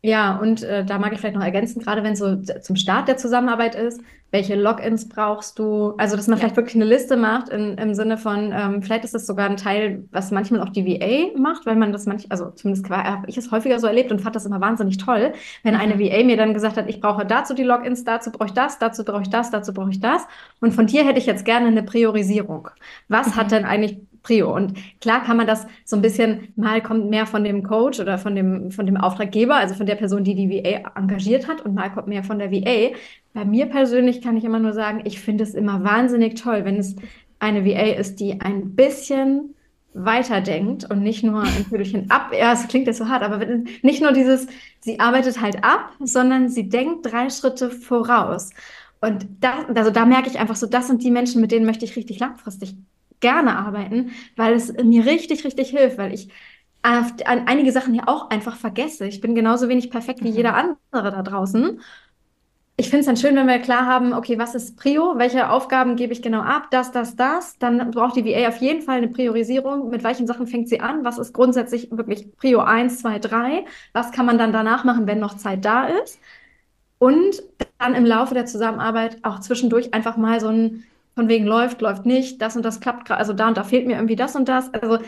Ja, 0.02 0.36
und 0.36 0.62
äh, 0.62 0.84
da 0.84 0.98
mag 0.98 1.12
ich 1.14 1.20
vielleicht 1.20 1.36
noch 1.36 1.42
ergänzen, 1.42 1.80
gerade 1.80 2.02
wenn 2.02 2.12
es 2.12 2.18
so 2.18 2.36
zum 2.36 2.76
Start 2.76 3.08
der 3.08 3.16
Zusammenarbeit 3.16 3.74
ist, 3.74 4.02
welche 4.34 4.56
Logins 4.56 5.08
brauchst 5.08 5.60
du? 5.60 5.94
Also, 5.96 6.16
dass 6.16 6.26
man 6.26 6.36
ja. 6.36 6.40
vielleicht 6.40 6.56
wirklich 6.56 6.74
eine 6.74 6.86
Liste 6.86 7.16
macht 7.16 7.50
in, 7.50 7.78
im 7.78 7.94
Sinne 7.94 8.18
von, 8.18 8.52
ähm, 8.52 8.82
vielleicht 8.82 9.04
ist 9.04 9.14
das 9.14 9.28
sogar 9.28 9.48
ein 9.48 9.56
Teil, 9.56 10.08
was 10.10 10.32
manchmal 10.32 10.60
auch 10.60 10.70
die 10.70 10.84
VA 10.84 11.38
macht, 11.38 11.66
weil 11.66 11.76
man 11.76 11.92
das 11.92 12.04
manchmal, 12.06 12.32
also 12.32 12.50
zumindest 12.50 12.90
habe 12.90 13.28
ich 13.28 13.38
es 13.38 13.52
häufiger 13.52 13.78
so 13.78 13.86
erlebt 13.86 14.10
und 14.10 14.20
fand 14.20 14.34
das 14.34 14.44
immer 14.44 14.60
wahnsinnig 14.60 14.98
toll, 14.98 15.32
wenn 15.62 15.76
eine 15.76 15.94
mhm. 15.94 16.00
VA 16.00 16.24
mir 16.24 16.36
dann 16.36 16.52
gesagt 16.52 16.76
hat, 16.76 16.88
ich 16.88 17.00
brauche 17.00 17.24
dazu 17.24 17.54
die 17.54 17.62
Logins, 17.62 18.02
dazu 18.02 18.32
brauche 18.32 18.48
ich 18.48 18.54
das, 18.54 18.80
dazu 18.80 19.04
brauche 19.04 19.22
ich 19.22 19.30
das, 19.30 19.52
dazu 19.52 19.72
brauche 19.72 19.90
ich 19.90 20.00
das. 20.00 20.26
Und 20.60 20.74
von 20.74 20.88
dir 20.88 21.06
hätte 21.06 21.20
ich 21.20 21.26
jetzt 21.26 21.44
gerne 21.44 21.68
eine 21.68 21.84
Priorisierung. 21.84 22.70
Was 23.06 23.28
mhm. 23.28 23.36
hat 23.36 23.52
denn 23.52 23.64
eigentlich 23.64 24.00
Prio. 24.24 24.52
Und 24.52 24.74
klar 25.00 25.22
kann 25.22 25.36
man 25.36 25.46
das 25.46 25.66
so 25.84 25.94
ein 25.94 26.02
bisschen, 26.02 26.48
mal 26.56 26.82
kommt 26.82 27.08
mehr 27.08 27.26
von 27.26 27.44
dem 27.44 27.62
Coach 27.62 28.00
oder 28.00 28.18
von 28.18 28.34
dem, 28.34 28.72
von 28.72 28.86
dem 28.86 28.96
Auftraggeber, 28.96 29.54
also 29.54 29.74
von 29.74 29.86
der 29.86 29.94
Person, 29.94 30.24
die 30.24 30.34
die 30.34 30.50
VA 30.50 30.98
engagiert 30.98 31.46
hat 31.46 31.60
und 31.60 31.74
mal 31.74 31.90
kommt 31.90 32.08
mehr 32.08 32.24
von 32.24 32.40
der 32.40 32.50
VA. 32.50 32.96
Bei 33.34 33.44
mir 33.44 33.66
persönlich 33.66 34.22
kann 34.22 34.36
ich 34.36 34.44
immer 34.44 34.60
nur 34.60 34.72
sagen, 34.72 35.02
ich 35.04 35.20
finde 35.20 35.44
es 35.44 35.54
immer 35.54 35.84
wahnsinnig 35.84 36.40
toll, 36.40 36.64
wenn 36.64 36.76
es 36.76 36.94
eine 37.40 37.66
VA 37.66 37.98
ist, 37.98 38.20
die 38.20 38.40
ein 38.40 38.74
bisschen 38.74 39.54
weiterdenkt 39.92 40.88
und 40.90 41.02
nicht 41.02 41.24
nur 41.24 41.42
ein 41.42 41.66
Viertelchen 41.68 42.08
ab. 42.10 42.32
Ja, 42.32 42.52
es 42.52 42.68
klingt 42.68 42.86
jetzt 42.86 42.98
so 42.98 43.08
hart, 43.08 43.22
aber 43.22 43.44
nicht 43.82 44.00
nur 44.00 44.12
dieses, 44.12 44.46
sie 44.80 45.00
arbeitet 45.00 45.40
halt 45.40 45.64
ab, 45.64 45.92
sondern 46.00 46.48
sie 46.48 46.68
denkt 46.68 47.06
drei 47.06 47.28
Schritte 47.28 47.70
voraus. 47.70 48.50
Und 49.00 49.26
da, 49.40 49.66
also 49.74 49.90
da 49.90 50.06
merke 50.06 50.30
ich 50.30 50.38
einfach 50.38 50.56
so, 50.56 50.66
das 50.66 50.86
sind 50.86 51.02
die 51.02 51.10
Menschen, 51.10 51.40
mit 51.40 51.52
denen 51.52 51.66
möchte 51.66 51.84
ich 51.84 51.96
richtig 51.96 52.20
langfristig 52.20 52.76
gerne 53.18 53.58
arbeiten, 53.58 54.12
weil 54.36 54.54
es 54.54 54.72
mir 54.72 55.04
richtig, 55.06 55.44
richtig 55.44 55.70
hilft, 55.70 55.98
weil 55.98 56.14
ich 56.14 56.28
an 56.82 57.46
einige 57.46 57.72
Sachen 57.72 57.94
hier 57.94 58.08
auch 58.08 58.30
einfach 58.30 58.56
vergesse. 58.56 59.06
Ich 59.06 59.20
bin 59.22 59.34
genauso 59.34 59.68
wenig 59.68 59.90
perfekt 59.90 60.22
wie 60.22 60.30
mhm. 60.30 60.36
jeder 60.36 60.54
andere 60.54 60.76
da 61.10 61.22
draußen. 61.22 61.80
Ich 62.76 62.86
finde 62.90 63.00
es 63.00 63.06
dann 63.06 63.16
schön, 63.16 63.36
wenn 63.36 63.46
wir 63.46 63.60
klar 63.60 63.86
haben, 63.86 64.12
okay, 64.12 64.36
was 64.36 64.56
ist 64.56 64.76
Prio? 64.76 65.14
Welche 65.16 65.48
Aufgaben 65.48 65.94
gebe 65.94 66.12
ich 66.12 66.22
genau 66.22 66.40
ab? 66.40 66.70
Das, 66.72 66.90
das, 66.90 67.14
das. 67.14 67.56
Dann 67.58 67.92
braucht 67.92 68.16
die 68.16 68.24
VA 68.24 68.48
auf 68.48 68.56
jeden 68.56 68.82
Fall 68.82 68.96
eine 68.98 69.08
Priorisierung. 69.08 69.90
Mit 69.90 70.02
welchen 70.02 70.26
Sachen 70.26 70.48
fängt 70.48 70.68
sie 70.68 70.80
an? 70.80 71.04
Was 71.04 71.18
ist 71.18 71.32
grundsätzlich 71.32 71.88
wirklich 71.92 72.36
Prio 72.36 72.60
1, 72.60 72.98
2, 73.00 73.20
3? 73.20 73.64
Was 73.92 74.10
kann 74.10 74.26
man 74.26 74.38
dann 74.38 74.52
danach 74.52 74.82
machen, 74.82 75.06
wenn 75.06 75.20
noch 75.20 75.34
Zeit 75.36 75.64
da 75.64 75.86
ist? 75.86 76.18
Und 76.98 77.42
dann 77.78 77.94
im 77.94 78.04
Laufe 78.06 78.34
der 78.34 78.46
Zusammenarbeit 78.46 79.18
auch 79.24 79.40
zwischendurch 79.40 79.94
einfach 79.94 80.16
mal 80.16 80.40
so 80.40 80.48
ein 80.48 80.84
von 81.14 81.28
wegen 81.28 81.46
läuft, 81.46 81.80
läuft 81.80 82.06
nicht, 82.06 82.42
das 82.42 82.56
und 82.56 82.64
das 82.64 82.80
klappt 82.80 83.04
gerade, 83.06 83.20
also 83.20 83.32
da 83.32 83.48
und 83.48 83.56
da 83.56 83.62
fehlt 83.64 83.86
mir 83.86 83.94
irgendwie 83.94 84.16
das 84.16 84.34
und 84.36 84.48
das. 84.48 84.72
Also, 84.74 84.98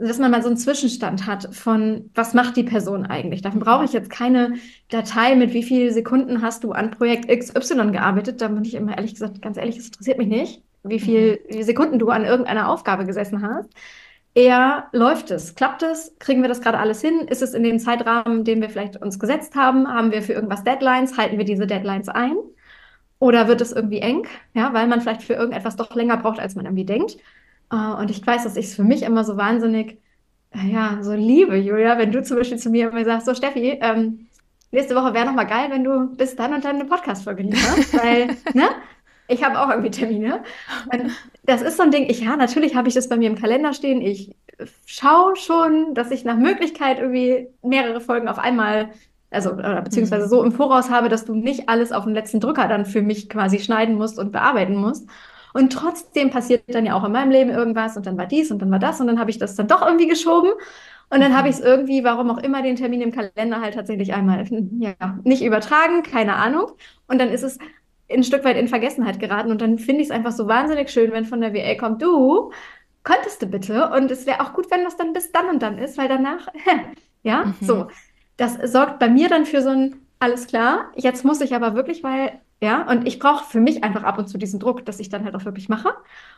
dass 0.00 0.18
man 0.18 0.30
mal 0.30 0.42
so 0.42 0.48
einen 0.48 0.56
Zwischenstand 0.56 1.26
hat 1.26 1.54
von, 1.54 2.10
was 2.14 2.32
macht 2.32 2.56
die 2.56 2.62
Person 2.62 3.04
eigentlich? 3.04 3.42
Dafür 3.42 3.60
brauche 3.60 3.84
ich 3.84 3.92
jetzt 3.92 4.08
keine 4.08 4.54
Datei 4.88 5.36
mit, 5.36 5.52
wie 5.52 5.62
viele 5.62 5.92
Sekunden 5.92 6.40
hast 6.40 6.64
du 6.64 6.72
an 6.72 6.90
Projekt 6.90 7.28
XY 7.28 7.92
gearbeitet. 7.92 8.40
Da 8.40 8.48
bin 8.48 8.64
ich 8.64 8.74
immer 8.74 8.96
ehrlich 8.96 9.12
gesagt, 9.12 9.42
ganz 9.42 9.58
ehrlich, 9.58 9.76
es 9.76 9.86
interessiert 9.86 10.18
mich 10.18 10.28
nicht, 10.28 10.62
wie 10.84 11.00
viele 11.00 11.38
mhm. 11.50 11.62
Sekunden 11.62 11.98
du 11.98 12.08
an 12.08 12.24
irgendeiner 12.24 12.70
Aufgabe 12.70 13.04
gesessen 13.04 13.42
hast. 13.42 13.68
eher 14.34 14.86
läuft 14.92 15.30
es? 15.30 15.54
Klappt 15.54 15.82
es? 15.82 16.14
Kriegen 16.18 16.42
wir 16.42 16.48
das 16.48 16.62
gerade 16.62 16.78
alles 16.78 17.02
hin? 17.02 17.26
Ist 17.28 17.42
es 17.42 17.52
in 17.54 17.62
dem 17.62 17.78
Zeitrahmen, 17.78 18.44
den 18.44 18.62
wir 18.62 18.70
vielleicht 18.70 18.96
uns 19.02 19.18
gesetzt 19.18 19.54
haben? 19.54 19.86
Haben 19.88 20.12
wir 20.12 20.22
für 20.22 20.32
irgendwas 20.32 20.64
Deadlines? 20.64 21.18
Halten 21.18 21.36
wir 21.38 21.44
diese 21.44 21.66
Deadlines 21.66 22.08
ein? 22.08 22.36
Oder 23.18 23.48
wird 23.48 23.60
es 23.60 23.72
irgendwie 23.72 24.00
eng? 24.00 24.26
Ja, 24.54 24.72
weil 24.72 24.86
man 24.86 25.02
vielleicht 25.02 25.22
für 25.22 25.34
irgendetwas 25.34 25.76
doch 25.76 25.94
länger 25.94 26.16
braucht, 26.16 26.40
als 26.40 26.54
man 26.54 26.64
irgendwie 26.64 26.86
denkt. 26.86 27.18
Äh, 27.70 27.76
und 27.76 28.10
ich 28.10 28.26
weiß, 28.26 28.44
dass 28.44 28.56
ich 28.56 28.66
es 28.66 28.74
für 28.74 28.84
mich 28.84 29.02
immer 29.02 29.24
so 29.24 29.36
wahnsinnig, 29.36 30.00
ja, 30.54 30.98
so 31.02 31.12
liebe, 31.12 31.56
Julia, 31.56 31.98
wenn 31.98 32.12
du 32.12 32.22
zum 32.22 32.36
Beispiel 32.36 32.58
zu 32.58 32.70
mir 32.70 32.90
immer 32.90 33.04
sagst, 33.04 33.26
so 33.26 33.34
Steffi, 33.34 33.78
ähm, 33.80 34.26
nächste 34.72 34.94
Woche 34.96 35.14
wäre 35.14 35.26
noch 35.26 35.34
mal 35.34 35.44
geil, 35.44 35.68
wenn 35.70 35.84
du 35.84 36.16
bis 36.16 36.36
dann 36.36 36.54
und 36.54 36.64
dann 36.64 36.76
eine 36.76 36.84
Podcast-Folge 36.86 37.44
lieferst, 37.44 37.94
weil, 38.02 38.36
ne? 38.54 38.68
Ich 39.28 39.44
habe 39.44 39.60
auch 39.60 39.70
irgendwie 39.70 39.92
Termine. 39.92 40.42
Und 40.92 41.12
das 41.44 41.62
ist 41.62 41.76
so 41.76 41.84
ein 41.84 41.92
Ding, 41.92 42.10
ich, 42.10 42.20
ja, 42.20 42.36
natürlich 42.36 42.74
habe 42.74 42.88
ich 42.88 42.94
das 42.94 43.08
bei 43.08 43.16
mir 43.16 43.30
im 43.30 43.38
Kalender 43.38 43.72
stehen. 43.72 44.02
Ich 44.02 44.34
schaue 44.86 45.36
schon, 45.36 45.94
dass 45.94 46.10
ich 46.10 46.24
nach 46.24 46.36
Möglichkeit 46.36 46.98
irgendwie 46.98 47.46
mehrere 47.62 48.00
Folgen 48.00 48.26
auf 48.26 48.40
einmal, 48.40 48.90
also 49.30 49.52
oder 49.52 49.82
beziehungsweise 49.82 50.28
so 50.28 50.42
im 50.42 50.50
Voraus 50.50 50.90
habe, 50.90 51.08
dass 51.08 51.26
du 51.26 51.36
nicht 51.36 51.68
alles 51.68 51.92
auf 51.92 52.04
den 52.04 52.14
letzten 52.14 52.40
Drücker 52.40 52.66
dann 52.66 52.84
für 52.86 53.02
mich 53.02 53.28
quasi 53.28 53.60
schneiden 53.60 53.94
musst 53.94 54.18
und 54.18 54.32
bearbeiten 54.32 54.74
musst. 54.74 55.08
Und 55.52 55.72
trotzdem 55.72 56.30
passiert 56.30 56.64
dann 56.68 56.86
ja 56.86 56.94
auch 56.94 57.04
in 57.04 57.12
meinem 57.12 57.30
Leben 57.30 57.50
irgendwas 57.50 57.96
und 57.96 58.06
dann 58.06 58.16
war 58.16 58.26
dies 58.26 58.50
und 58.50 58.60
dann 58.60 58.70
war 58.70 58.78
das 58.78 59.00
und 59.00 59.06
dann 59.06 59.18
habe 59.18 59.30
ich 59.30 59.38
das 59.38 59.56
dann 59.56 59.68
doch 59.68 59.84
irgendwie 59.84 60.08
geschoben. 60.08 60.50
Und 61.12 61.20
dann 61.20 61.36
habe 61.36 61.48
ich 61.48 61.56
es 61.56 61.60
irgendwie, 61.60 62.04
warum 62.04 62.30
auch 62.30 62.38
immer, 62.38 62.62
den 62.62 62.76
Termin 62.76 63.00
im 63.00 63.10
Kalender 63.10 63.60
halt 63.60 63.74
tatsächlich 63.74 64.14
einmal 64.14 64.44
ja, 64.78 64.94
nicht 65.24 65.42
übertragen, 65.42 66.04
keine 66.04 66.36
Ahnung. 66.36 66.70
Und 67.08 67.20
dann 67.20 67.30
ist 67.30 67.42
es 67.42 67.58
ein 68.08 68.22
Stück 68.22 68.44
weit 68.44 68.56
in 68.56 68.68
Vergessenheit 68.68 69.18
geraten. 69.18 69.50
Und 69.50 69.60
dann 69.60 69.78
finde 69.78 70.02
ich 70.02 70.08
es 70.08 70.14
einfach 70.14 70.32
so 70.32 70.46
wahnsinnig 70.46 70.90
schön, 70.90 71.12
wenn 71.12 71.24
von 71.24 71.40
der 71.40 71.52
WA 71.52 71.74
kommt, 71.74 72.00
du, 72.00 72.52
könntest 73.02 73.42
du 73.42 73.46
bitte? 73.46 73.90
Und 73.90 74.10
es 74.10 74.26
wäre 74.26 74.40
auch 74.40 74.52
gut, 74.52 74.70
wenn 74.70 74.84
das 74.84 74.96
dann 74.96 75.12
bis 75.12 75.32
dann 75.32 75.48
und 75.48 75.62
dann 75.62 75.78
ist, 75.78 75.98
weil 75.98 76.08
danach, 76.08 76.48
ja, 77.22 77.46
mhm. 77.46 77.54
so. 77.60 77.86
Das 78.36 78.56
sorgt 78.72 78.98
bei 78.98 79.08
mir 79.08 79.28
dann 79.28 79.44
für 79.44 79.62
so 79.62 79.70
ein, 79.70 79.96
alles 80.18 80.46
klar, 80.46 80.92
jetzt 80.96 81.24
muss 81.24 81.40
ich 81.40 81.54
aber 81.54 81.74
wirklich, 81.74 82.02
weil, 82.02 82.40
ja, 82.60 82.86
und 82.90 83.06
ich 83.06 83.18
brauche 83.18 83.44
für 83.44 83.60
mich 83.60 83.82
einfach 83.82 84.02
ab 84.02 84.18
und 84.18 84.28
zu 84.28 84.36
diesen 84.36 84.60
Druck, 84.60 84.84
dass 84.84 85.00
ich 85.00 85.08
dann 85.08 85.24
halt 85.24 85.34
auch 85.34 85.44
wirklich 85.44 85.68
mache. 85.68 85.88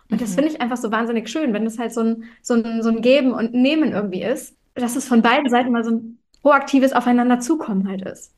Und 0.08 0.16
mhm. 0.16 0.24
das 0.24 0.34
finde 0.34 0.50
ich 0.50 0.60
einfach 0.60 0.76
so 0.76 0.92
wahnsinnig 0.92 1.28
schön, 1.28 1.52
wenn 1.52 1.66
es 1.66 1.78
halt 1.78 1.92
so 1.92 2.02
ein, 2.02 2.24
so, 2.42 2.54
ein, 2.54 2.82
so 2.82 2.90
ein 2.90 3.02
Geben 3.02 3.32
und 3.32 3.54
Nehmen 3.54 3.92
irgendwie 3.92 4.22
ist, 4.22 4.54
dass 4.74 4.94
es 4.96 5.08
von 5.08 5.22
beiden 5.22 5.50
Seiten 5.50 5.72
mal 5.72 5.84
so 5.84 5.90
ein 5.90 6.18
proaktives 6.42 6.92
Aufeinander 6.92 7.40
zukommen 7.40 7.88
halt 7.88 8.02
ist. 8.02 8.32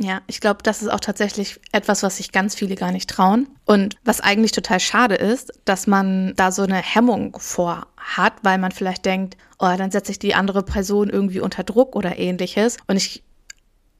Ja, 0.00 0.22
ich 0.26 0.40
glaube, 0.40 0.58
das 0.62 0.82
ist 0.82 0.88
auch 0.88 1.00
tatsächlich 1.00 1.60
etwas, 1.70 2.02
was 2.02 2.16
sich 2.16 2.32
ganz 2.32 2.54
viele 2.54 2.74
gar 2.74 2.90
nicht 2.90 3.08
trauen. 3.08 3.48
Und 3.64 3.96
was 4.04 4.20
eigentlich 4.20 4.50
total 4.52 4.80
schade 4.80 5.14
ist, 5.14 5.52
dass 5.64 5.86
man 5.86 6.34
da 6.36 6.50
so 6.50 6.62
eine 6.62 6.76
Hemmung 6.76 7.36
vor 7.38 7.86
hat, 7.96 8.32
weil 8.42 8.58
man 8.58 8.72
vielleicht 8.72 9.04
denkt, 9.04 9.36
oh, 9.58 9.72
dann 9.76 9.92
setze 9.92 10.10
ich 10.10 10.18
die 10.18 10.34
andere 10.34 10.64
Person 10.64 11.10
irgendwie 11.10 11.40
unter 11.40 11.62
Druck 11.62 11.94
oder 11.94 12.18
ähnliches. 12.18 12.76
Und 12.88 12.96
ich, 12.96 13.22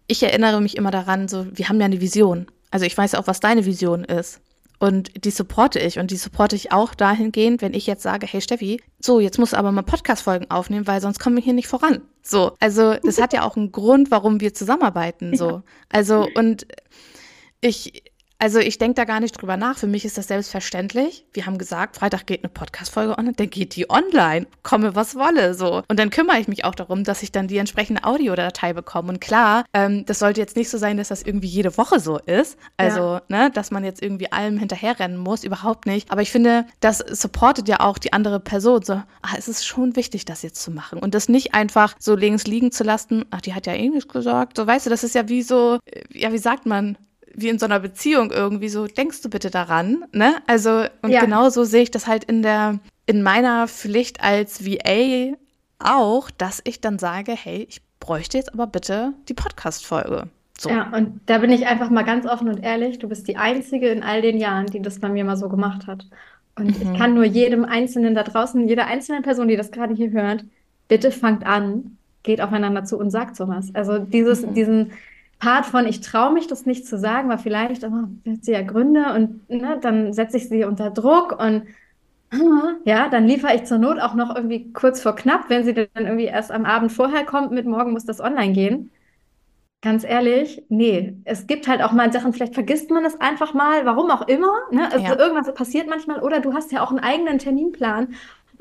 ich 0.09 0.23
erinnere 0.23 0.61
mich 0.61 0.77
immer 0.77 0.91
daran, 0.91 1.29
so, 1.29 1.47
wir 1.53 1.69
haben 1.69 1.79
ja 1.79 1.87
eine 1.87 2.01
Vision. 2.01 2.47
Also 2.75 2.87
ich 2.87 2.99
weiß 2.99 3.15
auch, 3.15 3.29
was 3.29 3.39
deine 3.39 3.67
Vision 3.67 4.03
ist. 4.03 4.41
Und 4.81 5.25
die 5.25 5.31
supporte 5.31 5.79
ich. 5.79 6.01
Und 6.01 6.11
die 6.11 6.17
supporte 6.17 6.57
ich 6.57 6.73
auch 6.73 6.93
dahingehend, 6.97 7.63
wenn 7.63 7.73
ich 7.73 7.87
jetzt 7.87 8.03
sage, 8.03 8.27
hey 8.27 8.41
Steffi, 8.41 8.83
so, 8.99 9.21
jetzt 9.21 9.39
musst 9.39 9.53
du 9.53 9.59
aber 9.59 9.71
mal 9.71 9.83
Podcast-Folgen 9.83 10.51
aufnehmen, 10.51 10.89
weil 10.89 11.01
sonst 11.01 11.21
kommen 11.21 11.37
wir 11.37 11.43
hier 11.45 11.53
nicht 11.53 11.69
voran. 11.69 12.03
So. 12.21 12.57
Also, 12.59 12.97
das 12.97 13.23
hat 13.23 13.33
ja 13.33 13.45
auch 13.45 13.57
einen 13.57 13.71
Grund, 13.71 14.11
warum 14.11 14.41
wir 14.41 14.55
zusammenarbeiten. 14.55 15.37
So. 15.37 15.63
Also, 15.89 16.27
und 16.35 16.67
ich, 17.61 18.03
also 18.45 18.59
ich 18.59 18.77
denke 18.77 18.97
da 18.97 19.05
gar 19.07 19.21
nicht 19.21 19.41
drüber 19.41 19.57
nach. 19.57 19.79
Für 19.79 19.87
mich 19.87 20.05
ist 20.05 20.19
das 20.19 20.29
selbstverständlich. 20.29 21.25
Wir 21.33 21.47
haben 21.47 21.57
gesagt, 21.57 21.97
Freitag 21.97 22.27
geht 22.27 22.45
eine 22.45 22.51
Podcast-Folge 22.51 23.17
online, 23.17 23.33
dann 23.33 23.49
geht 23.49 23.75
die 23.75 23.89
online. 23.89 24.47
Komme, 24.63 24.95
was 24.95 25.15
wolle, 25.15 25.55
so. 25.55 25.83
Und 25.89 25.99
dann 25.99 26.11
kümmere 26.11 26.41
ich 26.41 26.47
mich 26.47 26.63
auch 26.67 26.75
darum, 26.75 27.05
dass 27.05 27.23
ich 27.23 27.33
dann 27.33 27.49
die 27.49 27.57
entsprechende 27.57 28.05
Audiodatei 28.05 28.75
bekomme. 28.75 29.09
Und 29.09 29.23
klar, 29.23 29.65
ähm, 29.73 30.05
das 30.05 30.19
sollte 30.19 30.43
jetzt 30.43 30.57
nicht 30.57 30.69
so 30.69 30.77
sein, 30.77 30.99
dass 30.99 31.09
das 31.09 31.23
irgendwie 31.23 31.47
jede 31.47 31.79
Woche 31.79 32.01
so 32.01 32.19
ist. 32.19 32.59
Also, 32.77 33.15
ja. 33.15 33.23
ne, 33.29 33.51
dass 33.51 33.71
man 33.71 33.83
jetzt 33.83 34.03
irgendwie 34.03 34.31
allem 34.31 34.59
hinterherrennen 34.59 35.17
muss, 35.17 35.43
überhaupt 35.43 35.87
nicht. 35.87 36.11
Aber 36.11 36.21
ich 36.21 36.31
finde, 36.31 36.67
das 36.81 36.99
supportet 36.99 37.67
ja 37.67 37.81
auch 37.81 37.97
die 37.97 38.13
andere 38.13 38.41
Person. 38.41 38.83
So, 38.83 38.93
ah, 38.93 39.35
es 39.39 39.49
ist 39.49 39.65
schon 39.65 39.97
wichtig, 39.97 40.27
das 40.27 40.43
jetzt 40.43 40.61
zu 40.61 40.71
machen. 40.71 40.99
Und 40.99 41.15
das 41.15 41.31
nicht 41.31 41.55
einfach 41.55 41.95
so 41.99 42.15
links 42.15 42.45
liegen 42.45 42.73
zu 42.73 42.85
lassen. 42.85 43.25
Ach, 43.31 43.41
die 43.41 43.55
hat 43.55 43.67
ja 43.67 43.73
eh 43.73 43.89
nichts 43.89 44.13
gesagt. 44.13 44.59
So, 44.59 44.67
weißt 44.67 44.85
du, 44.85 44.91
das 44.91 45.03
ist 45.03 45.15
ja 45.15 45.31
wie 45.31 45.41
so, 45.41 45.79
äh, 45.87 46.03
ja, 46.13 46.31
wie 46.31 46.37
sagt 46.37 46.67
man? 46.67 46.99
Wie 47.37 47.49
in 47.49 47.59
so 47.59 47.67
einer 47.67 47.81
Beziehung 47.81 48.31
irgendwie 48.31 48.69
so, 48.69 48.87
denkst 48.87 49.23
du 49.23 49.31
bitte 49.31 49.51
daran, 49.51 50.05
ne? 50.13 50.37
Also, 50.47 50.85
und 51.03 51.11
ja. 51.11 51.21
genauso 51.21 51.65
sehe 51.65 51.83
ich 51.83 51.91
das 51.91 52.07
halt 52.07 52.25
in 52.25 52.43
der, 52.43 52.79
in 53.07 53.23
meiner 53.23 53.69
Pflicht 53.69 54.23
als 54.23 54.65
VA 54.65 55.37
auch, 55.79 56.31
dass 56.31 56.61
ich 56.65 56.81
dann 56.81 56.99
sage, 56.99 57.33
hey, 57.33 57.67
ich 57.69 57.83
bräuchte 58.01 58.39
jetzt 58.39 58.53
aber 58.53 58.67
bitte 58.67 59.13
die 59.29 59.35
Podcast-Folge. 59.35 60.29
So. 60.59 60.71
Ja, 60.71 60.93
und 60.95 61.21
da 61.27 61.39
bin 61.39 61.51
ich 61.51 61.67
einfach 61.67 61.91
mal 61.91 62.05
ganz 62.05 62.27
offen 62.27 62.49
und 62.49 62.63
ehrlich, 62.63 62.99
du 62.99 63.09
bist 63.09 63.27
die 63.27 63.37
Einzige 63.37 63.89
in 63.89 64.03
all 64.03 64.23
den 64.23 64.39
Jahren, 64.39 64.67
die 64.67 64.81
das 64.81 65.01
bei 65.01 65.09
mir 65.09 65.25
mal 65.25 65.37
so 65.37 65.49
gemacht 65.49 65.87
hat. 65.87 66.07
Und 66.57 66.67
mhm. 66.67 66.93
ich 66.93 66.99
kann 66.99 67.15
nur 67.15 67.25
jedem 67.25 67.65
Einzelnen 67.65 68.15
da 68.15 68.23
draußen, 68.23 68.69
jeder 68.69 68.87
einzelnen 68.87 69.23
Person, 69.23 69.49
die 69.49 69.57
das 69.57 69.73
gerade 69.73 69.95
hier 69.95 70.13
hört, 70.13 70.45
bitte 70.87 71.11
fangt 71.11 71.45
an, 71.45 71.97
geht 72.23 72.41
aufeinander 72.41 72.85
zu 72.85 72.99
und 72.99 73.11
sagt 73.11 73.37
sowas. 73.37 73.71
Also 73.75 73.99
dieses, 73.99 74.47
mhm. 74.47 74.55
diesen, 74.55 74.93
Part 75.45 75.67
von, 75.67 75.87
ich 75.87 76.01
traue 76.01 76.33
mich 76.33 76.47
das 76.47 76.65
nicht 76.65 76.87
zu 76.87 76.99
sagen, 76.99 77.29
weil 77.29 77.39
vielleicht 77.39 77.85
oh, 77.85 77.91
hat 77.91 78.45
sie 78.45 78.53
ja 78.53 78.63
Gründe 78.63 79.13
und 79.15 79.49
ne, 79.51 79.79
dann 79.81 80.15
setze 80.15 80.39
ich 80.39 80.49
sie 80.49 80.65
unter 80.65 80.91
Druck 80.91 81.39
und 81.39 81.65
ja, 82.85 83.09
dann 83.09 83.27
liefere 83.27 83.55
ich 83.55 83.65
zur 83.65 83.79
Not 83.79 84.01
auch 84.01 84.15
noch 84.15 84.35
irgendwie 84.35 84.73
kurz 84.73 85.03
vor 85.03 85.15
knapp, 85.15 85.51
wenn 85.51 85.65
sie 85.65 85.75
dann 85.75 86.07
irgendwie 86.07 86.25
erst 86.25 86.51
am 86.51 86.65
Abend 86.65 86.93
vorher 86.93 87.25
kommt, 87.25 87.53
mit 87.53 87.67
morgen 87.67 87.93
muss 87.93 88.07
das 88.07 88.21
online 88.21 88.53
gehen. 88.53 88.91
Ganz 89.83 90.03
ehrlich, 90.03 90.65
nee. 90.71 91.15
Es 91.25 91.47
gibt 91.47 91.69
halt 91.69 91.83
auch 91.83 91.93
mal 91.93 92.11
Sachen, 92.11 92.33
vielleicht 92.33 92.55
vergisst 92.55 92.91
man 92.91 93.05
es 93.05 93.21
einfach 93.21 93.53
mal, 93.53 93.85
warum 93.85 94.11
auch 94.11 94.27
immer. 94.27 94.53
Ne? 94.71 94.91
Also 94.91 95.05
ja. 95.05 95.19
irgendwas 95.19 95.53
passiert 95.53 95.89
manchmal. 95.89 96.21
Oder 96.21 96.41
du 96.41 96.55
hast 96.55 96.73
ja 96.73 96.83
auch 96.83 96.89
einen 96.91 97.01
eigenen 97.01 97.39
Terminplan 97.39 98.15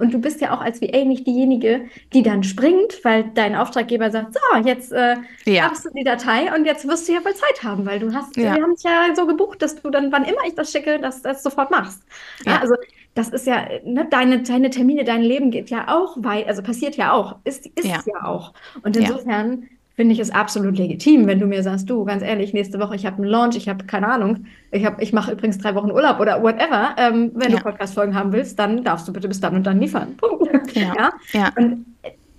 und 0.03 0.13
du 0.13 0.19
bist 0.19 0.41
ja 0.41 0.53
auch 0.53 0.59
als 0.59 0.81
VA 0.81 1.05
nicht 1.05 1.25
diejenige, 1.25 1.85
die 2.11 2.23
dann 2.23 2.43
springt, 2.43 2.99
weil 3.03 3.31
dein 3.33 3.55
Auftraggeber 3.55 4.11
sagt, 4.11 4.33
so, 4.33 4.57
jetzt 4.65 4.91
äh, 4.91 5.15
ja. 5.45 5.71
hast 5.71 5.85
du 5.85 5.89
die 5.91 6.03
Datei 6.03 6.53
und 6.53 6.65
jetzt 6.65 6.85
wirst 6.85 7.07
du 7.07 7.13
ja 7.13 7.23
wohl 7.23 7.33
Zeit 7.33 7.63
haben, 7.63 7.85
weil 7.85 7.99
du 7.99 8.13
hast, 8.13 8.35
ja. 8.35 8.53
wir 8.55 8.61
haben 8.61 8.73
es 8.73 8.83
ja 8.83 9.15
so 9.15 9.25
gebucht, 9.25 9.61
dass 9.61 9.81
du 9.81 9.89
dann, 9.89 10.11
wann 10.11 10.25
immer 10.25 10.41
ich 10.45 10.55
das 10.55 10.73
schicke, 10.73 10.99
das, 10.99 11.21
das 11.21 11.41
sofort 11.41 11.71
machst. 11.71 12.03
Ja. 12.45 12.53
ja 12.53 12.59
also 12.59 12.75
das 13.15 13.29
ist 13.29 13.47
ja, 13.47 13.65
ne, 13.85 14.05
deine, 14.09 14.43
deine 14.43 14.71
Termine, 14.71 15.05
dein 15.05 15.21
Leben 15.21 15.51
geht 15.51 15.69
ja 15.69 15.87
auch 15.87 16.17
weit, 16.17 16.47
also 16.47 16.61
passiert 16.61 16.97
ja 16.97 17.13
auch, 17.13 17.37
ist, 17.45 17.65
ist 17.67 17.85
ja. 17.85 18.01
ja 18.05 18.25
auch. 18.25 18.53
Und 18.83 18.97
insofern 18.97 19.69
finde 19.95 20.13
ich 20.13 20.19
es 20.19 20.31
absolut 20.31 20.77
legitim, 20.77 21.27
wenn 21.27 21.39
du 21.39 21.45
mir 21.45 21.61
sagst, 21.61 21.89
du, 21.89 22.03
ganz 22.03 22.23
ehrlich, 22.23 22.53
nächste 22.53 22.79
Woche, 22.79 22.95
ich 22.95 23.05
habe 23.05 23.17
einen 23.17 23.25
Launch, 23.25 23.55
ich 23.55 23.69
habe 23.69 23.85
keine 23.85 24.07
Ahnung, 24.07 24.45
ich, 24.71 24.85
hab, 24.85 25.01
ich 25.01 25.13
mache 25.13 25.31
übrigens 25.31 25.59
drei 25.59 25.75
Wochen 25.75 25.91
Urlaub 25.91 26.19
oder 26.19 26.41
whatever. 26.41 26.95
Ähm, 26.97 27.31
wenn 27.35 27.51
ja. 27.51 27.57
du 27.57 27.63
Podcast-Folgen 27.63 28.15
haben 28.15 28.33
willst, 28.33 28.57
dann 28.57 28.83
darfst 28.83 29.07
du 29.07 29.13
bitte 29.13 29.27
bis 29.27 29.39
dann 29.39 29.55
und 29.55 29.63
dann 29.67 29.79
liefern. 29.79 30.15
Punkt. 30.17 30.75
Ja. 30.75 30.93
ja? 30.97 31.13
ja. 31.33 31.51
Und 31.55 31.85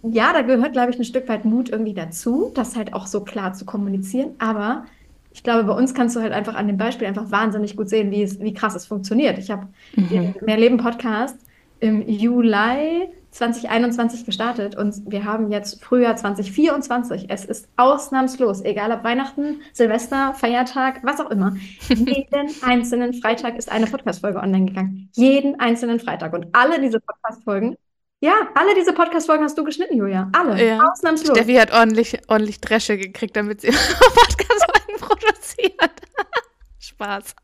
ja, 0.02 0.32
da 0.32 0.42
gehört, 0.42 0.72
glaube 0.72 0.90
ich, 0.90 0.98
ein 0.98 1.04
Stück 1.04 1.28
weit 1.28 1.44
Mut 1.44 1.70
irgendwie 1.70 1.94
dazu, 1.94 2.50
das 2.54 2.76
halt 2.76 2.92
auch 2.92 3.06
so 3.06 3.20
klar 3.20 3.54
zu 3.54 3.64
kommunizieren. 3.64 4.32
Aber 4.38 4.84
ich 5.32 5.42
glaube, 5.42 5.64
bei 5.64 5.72
uns 5.72 5.94
kannst 5.94 6.14
du 6.16 6.20
halt 6.20 6.32
einfach 6.32 6.56
an 6.56 6.66
dem 6.66 6.76
Beispiel 6.76 7.06
einfach 7.06 7.30
wahnsinnig 7.30 7.76
gut 7.76 7.88
sehen, 7.88 8.10
wie, 8.10 8.22
es, 8.22 8.38
wie 8.40 8.52
krass 8.52 8.74
es 8.74 8.86
funktioniert. 8.86 9.38
Ich 9.38 9.50
habe 9.50 9.68
mhm. 9.96 10.08
den 10.08 10.34
Mehrleben-Podcast 10.44 11.38
im 11.80 12.06
Juli 12.06 13.08
2021 13.34 14.24
gestartet 14.24 14.76
und 14.76 15.10
wir 15.10 15.24
haben 15.24 15.50
jetzt 15.50 15.82
Frühjahr 15.84 16.14
2024. 16.14 17.26
Es 17.28 17.44
ist 17.44 17.68
ausnahmslos, 17.76 18.62
egal 18.62 18.92
ob 18.92 19.02
Weihnachten, 19.02 19.60
Silvester, 19.72 20.34
Feiertag, 20.34 21.00
was 21.02 21.18
auch 21.20 21.30
immer. 21.30 21.56
Jeden 21.88 22.54
einzelnen 22.62 23.12
Freitag 23.12 23.56
ist 23.56 23.72
eine 23.72 23.86
Podcast-Folge 23.86 24.38
online 24.38 24.66
gegangen. 24.66 25.10
Jeden 25.14 25.58
einzelnen 25.58 25.98
Freitag. 25.98 26.32
Und 26.32 26.46
alle 26.52 26.80
diese 26.80 27.00
Podcast-Folgen, 27.00 27.76
ja, 28.20 28.34
alle 28.54 28.72
diese 28.76 28.92
Podcast-Folgen 28.92 29.42
hast 29.42 29.58
du 29.58 29.64
geschnitten, 29.64 29.96
Julia. 29.96 30.30
Alle. 30.32 30.64
Ja. 30.64 30.78
Ausnahmslos. 30.88 31.36
Steffi 31.36 31.54
hat 31.54 31.72
ordentlich, 31.72 32.20
ordentlich 32.28 32.60
Dresche 32.60 32.96
gekriegt, 32.96 33.34
damit 33.36 33.62
sie 33.62 33.68
Podcast-Folgen 33.70 35.00
produziert. 35.00 35.90
Spaß. 36.78 37.34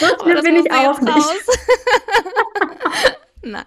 So 0.00 0.06
oh, 0.20 0.42
bin 0.42 0.56
ich 0.56 0.70
auch 0.70 1.00
nicht. 1.00 1.14
Nein. 3.44 3.64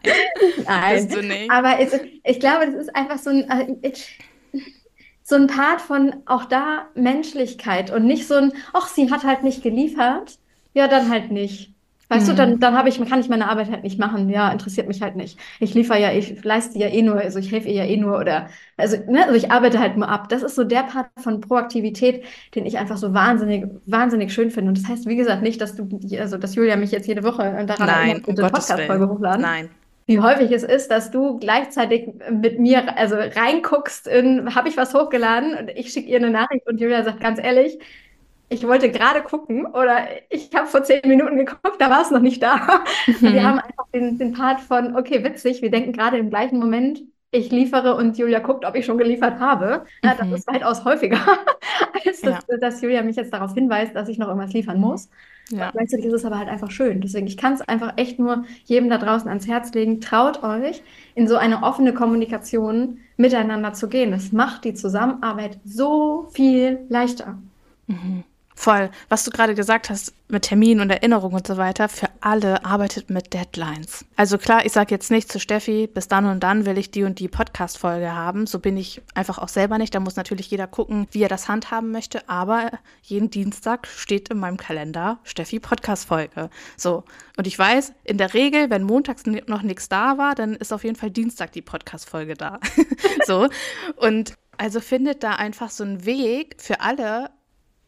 Nein. 0.65 1.09
du 1.09 1.21
nicht. 1.21 1.51
Aber 1.51 1.79
es, 1.79 1.93
ich 2.23 2.39
glaube, 2.39 2.65
das 2.65 2.75
ist 2.75 2.95
einfach 2.95 3.17
so 3.17 3.29
ein, 3.29 3.83
äh, 3.83 3.93
so 5.23 5.35
ein 5.35 5.47
Part 5.47 5.81
von 5.81 6.23
auch 6.25 6.45
da 6.45 6.89
Menschlichkeit 6.95 7.91
und 7.91 8.05
nicht 8.05 8.27
so 8.27 8.35
ein, 8.35 8.53
ach, 8.73 8.87
sie 8.87 9.11
hat 9.11 9.23
halt 9.23 9.43
nicht 9.43 9.61
geliefert. 9.63 10.39
Ja, 10.73 10.87
dann 10.87 11.09
halt 11.09 11.31
nicht. 11.31 11.73
Weißt 12.10 12.26
mhm. 12.26 12.32
du, 12.32 12.36
dann, 12.36 12.60
dann 12.60 12.78
habe 12.78 12.88
ich, 12.88 13.04
kann 13.10 13.20
ich 13.20 13.28
meine 13.28 13.50
Arbeit 13.50 13.70
halt 13.70 13.84
nicht 13.84 14.00
machen. 14.00 14.30
Ja, 14.30 14.50
interessiert 14.50 14.88
mich 14.88 15.02
halt 15.02 15.17
nicht. 15.17 15.38
Ich 15.60 15.74
liefere 15.74 16.00
ja, 16.00 16.13
ich 16.13 16.41
leiste 16.43 16.80
ja 16.80 16.88
eh 16.88 17.02
nur, 17.02 17.15
also 17.15 17.38
ich 17.39 17.52
helfe 17.52 17.67
ihr 17.67 17.84
ja 17.84 17.86
eh 17.86 17.98
nur 17.98 18.17
oder, 18.17 18.48
also, 18.78 18.98
ne, 19.08 19.26
also 19.26 19.36
ich 19.36 19.52
arbeite 19.52 19.80
halt 19.80 19.98
nur 19.98 20.08
ab. 20.08 20.30
Das 20.30 20.41
ist 20.41 20.56
so 20.56 20.63
der 20.63 20.84
Part 20.84 21.10
von 21.17 21.41
Proaktivität, 21.41 22.24
den 22.56 22.65
ich 22.65 22.78
einfach 22.78 22.98
so 22.98 23.13
wahnsinnig, 23.13 23.65
wahnsinnig 23.86 24.32
schön 24.34 24.52
finde. 24.52 24.70
Und 24.70 24.78
das 24.78 24.88
heißt, 24.88 25.06
wie 25.08 25.17
gesagt, 25.17 25.41
nicht, 25.41 25.60
dass 25.60 25.76
du, 25.76 26.00
also, 26.17 26.38
dass 26.38 26.56
Julia 26.56 26.78
mich 26.78 26.91
jetzt 26.91 27.08
jede 27.08 27.24
Woche 27.24 27.43
daran 27.67 27.88
Nein, 27.88 28.24
um 28.26 28.36
Podcast-Folge 28.36 29.10
hochladen. 29.10 29.41
Nein. 29.41 29.70
wie 30.06 30.22
häufig 30.22 30.50
es 30.54 30.63
ist, 30.63 30.89
dass 30.89 31.12
du 31.12 31.38
gleichzeitig 31.39 32.08
mit 32.32 32.58
mir 32.58 32.98
also 32.98 33.17
reinguckst 33.17 34.08
in, 34.08 34.56
habe 34.56 34.70
ich 34.70 34.78
was 34.78 34.93
hochgeladen 34.93 35.56
und 35.60 35.70
ich 35.76 35.91
schicke 35.91 36.10
ihr 36.10 36.17
eine 36.17 36.30
Nachricht 36.30 36.65
und 36.67 36.80
Julia 36.80 37.04
sagt 37.04 37.20
ganz 37.20 37.38
ehrlich, 37.38 37.78
ich 38.49 38.65
wollte 38.67 38.91
gerade 38.91 39.21
gucken 39.21 39.65
oder 39.65 40.07
ich 40.29 40.49
habe 40.55 40.67
vor 40.67 40.83
zehn 40.83 41.01
Minuten 41.05 41.38
geguckt, 41.38 41.75
da 41.79 41.89
war 41.89 42.01
es 42.01 42.12
noch 42.12 42.21
nicht 42.21 42.41
da. 42.41 42.83
Mhm. 43.07 43.15
Wir 43.33 43.43
haben 43.43 43.60
einfach 43.60 43.86
den, 43.93 44.17
den 44.17 44.33
Part 44.33 44.62
von, 44.62 44.95
okay, 44.95 45.23
witzig, 45.23 45.62
wir 45.62 45.71
denken 45.71 45.91
gerade 45.91 46.17
im 46.17 46.29
gleichen 46.29 46.60
Moment, 46.60 47.01
ich 47.31 47.51
liefere 47.51 47.95
und 47.95 48.17
Julia 48.17 48.39
guckt, 48.39 48.65
ob 48.65 48.75
ich 48.75 48.86
schon 48.86 48.97
geliefert 48.97 49.39
habe. 49.39 49.86
Ja, 50.03 50.15
das 50.15 50.27
mhm. 50.27 50.36
ist 50.36 50.47
weitaus 50.47 50.86
häufiger, 50.86 51.19
als 52.05 52.21
ja. 52.21 52.39
dass 52.60 52.81
Julia 52.81 53.01
mich 53.01 53.17
jetzt 53.17 53.33
darauf 53.33 53.53
hinweist, 53.53 53.95
dass 53.95 54.07
ich 54.07 54.17
noch 54.17 54.27
irgendwas 54.27 54.53
liefern 54.53 54.79
muss. 54.79 55.10
Ja. 55.49 55.71
Gleichzeitig 55.71 56.05
ist 56.05 56.13
es 56.13 56.25
aber 56.25 56.39
halt 56.39 56.49
einfach 56.49 56.71
schön. 56.71 57.01
Deswegen, 57.01 57.27
ich 57.27 57.38
kann 57.38 57.53
es 57.53 57.62
einfach 57.62 57.93
echt 57.97 58.19
nur 58.19 58.45
jedem 58.65 58.89
da 58.89 58.97
draußen 58.97 59.27
ans 59.29 59.47
Herz 59.47 59.73
legen. 59.73 60.01
Traut 60.01 60.43
euch, 60.43 60.83
in 61.15 61.27
so 61.27 61.36
eine 61.38 61.63
offene 61.63 61.93
Kommunikation 61.93 62.99
miteinander 63.17 63.73
zu 63.73 63.88
gehen. 63.88 64.12
Das 64.12 64.31
macht 64.31 64.65
die 64.65 64.73
Zusammenarbeit 64.73 65.60
so 65.63 66.27
viel 66.31 66.79
leichter. 66.89 67.38
Mhm. 67.88 68.23
Voll. 68.60 68.89
Was 69.08 69.24
du 69.24 69.30
gerade 69.30 69.54
gesagt 69.54 69.91
hast 69.91 70.13
mit 70.30 70.41
Termin 70.41 70.80
und 70.80 70.89
Erinnerung 70.89 71.34
und 71.34 71.46
so 71.46 71.58
weiter, 71.58 71.88
für 71.88 72.10
alle 72.22 72.65
arbeitet 72.65 73.12
mit 73.12 73.32
Deadlines. 73.32 74.04
Also 74.15 74.39
klar, 74.39 74.65
ich 74.65 74.72
sage 74.72 74.96
jetzt 74.96 75.12
nicht 75.12 75.32
zu 75.32 75.39
Steffi, 75.39 75.86
bis 75.86 76.08
dann 76.08 76.26
und 76.26 76.41
dann 76.41 76.65
will 76.65 76.80
ich 76.80 76.89
die 76.89 77.04
und 77.04 77.20
die 77.20 77.28
Podcast-Folge 77.28 78.12
haben. 78.12 78.48
So 78.48 78.58
bin 78.58 78.76
ich 78.76 79.04
einfach 79.13 79.38
auch 79.38 79.48
selber 79.48 79.78
nicht. 79.78 79.93
Da 79.93 80.00
muss 80.00 80.15
natürlich 80.15 80.50
jeder 80.50 80.65
gucken, 80.65 81.08
wie 81.12 81.22
er 81.22 81.30
das 81.30 81.48
handhaben 81.48 81.91
möchte. 81.91 82.28
Aber 82.28 82.72
jeden 83.04 83.30
Dienstag 83.30 83.86
steht 83.86 84.30
in 84.30 84.39
meinem 84.39 84.58
Kalender 84.58 85.20
Steffi 85.24 85.60
Podcast-Folge. 85.60 86.50
So. 86.78 87.04
Und 87.38 87.46
ich 87.46 87.58
weiß, 87.60 87.93
in 88.06 88.17
der 88.17 88.34
Regel, 88.34 88.72
wenn 88.72 88.82
montags 88.82 89.28
noch 89.28 89.62
nichts 89.62 89.88
da 89.88 90.17
war, 90.17 90.34
dann 90.34 90.56
ist 90.56 90.74
auf 90.74 90.84
jeden 90.84 90.96
Fall 90.96 91.12
Dienstag 91.12 91.52
die 91.52 91.62
Podcast-Folge 91.62 92.34
da. 92.34 92.60
so. 93.28 93.50
Und 93.98 94.34
also 94.58 94.80
findet 94.80 95.22
da 95.22 95.34
einfach 95.34 95.70
so 95.70 95.84
einen 95.84 96.06
Weg 96.06 96.56
für 96.58 96.82
alle, 96.82 97.30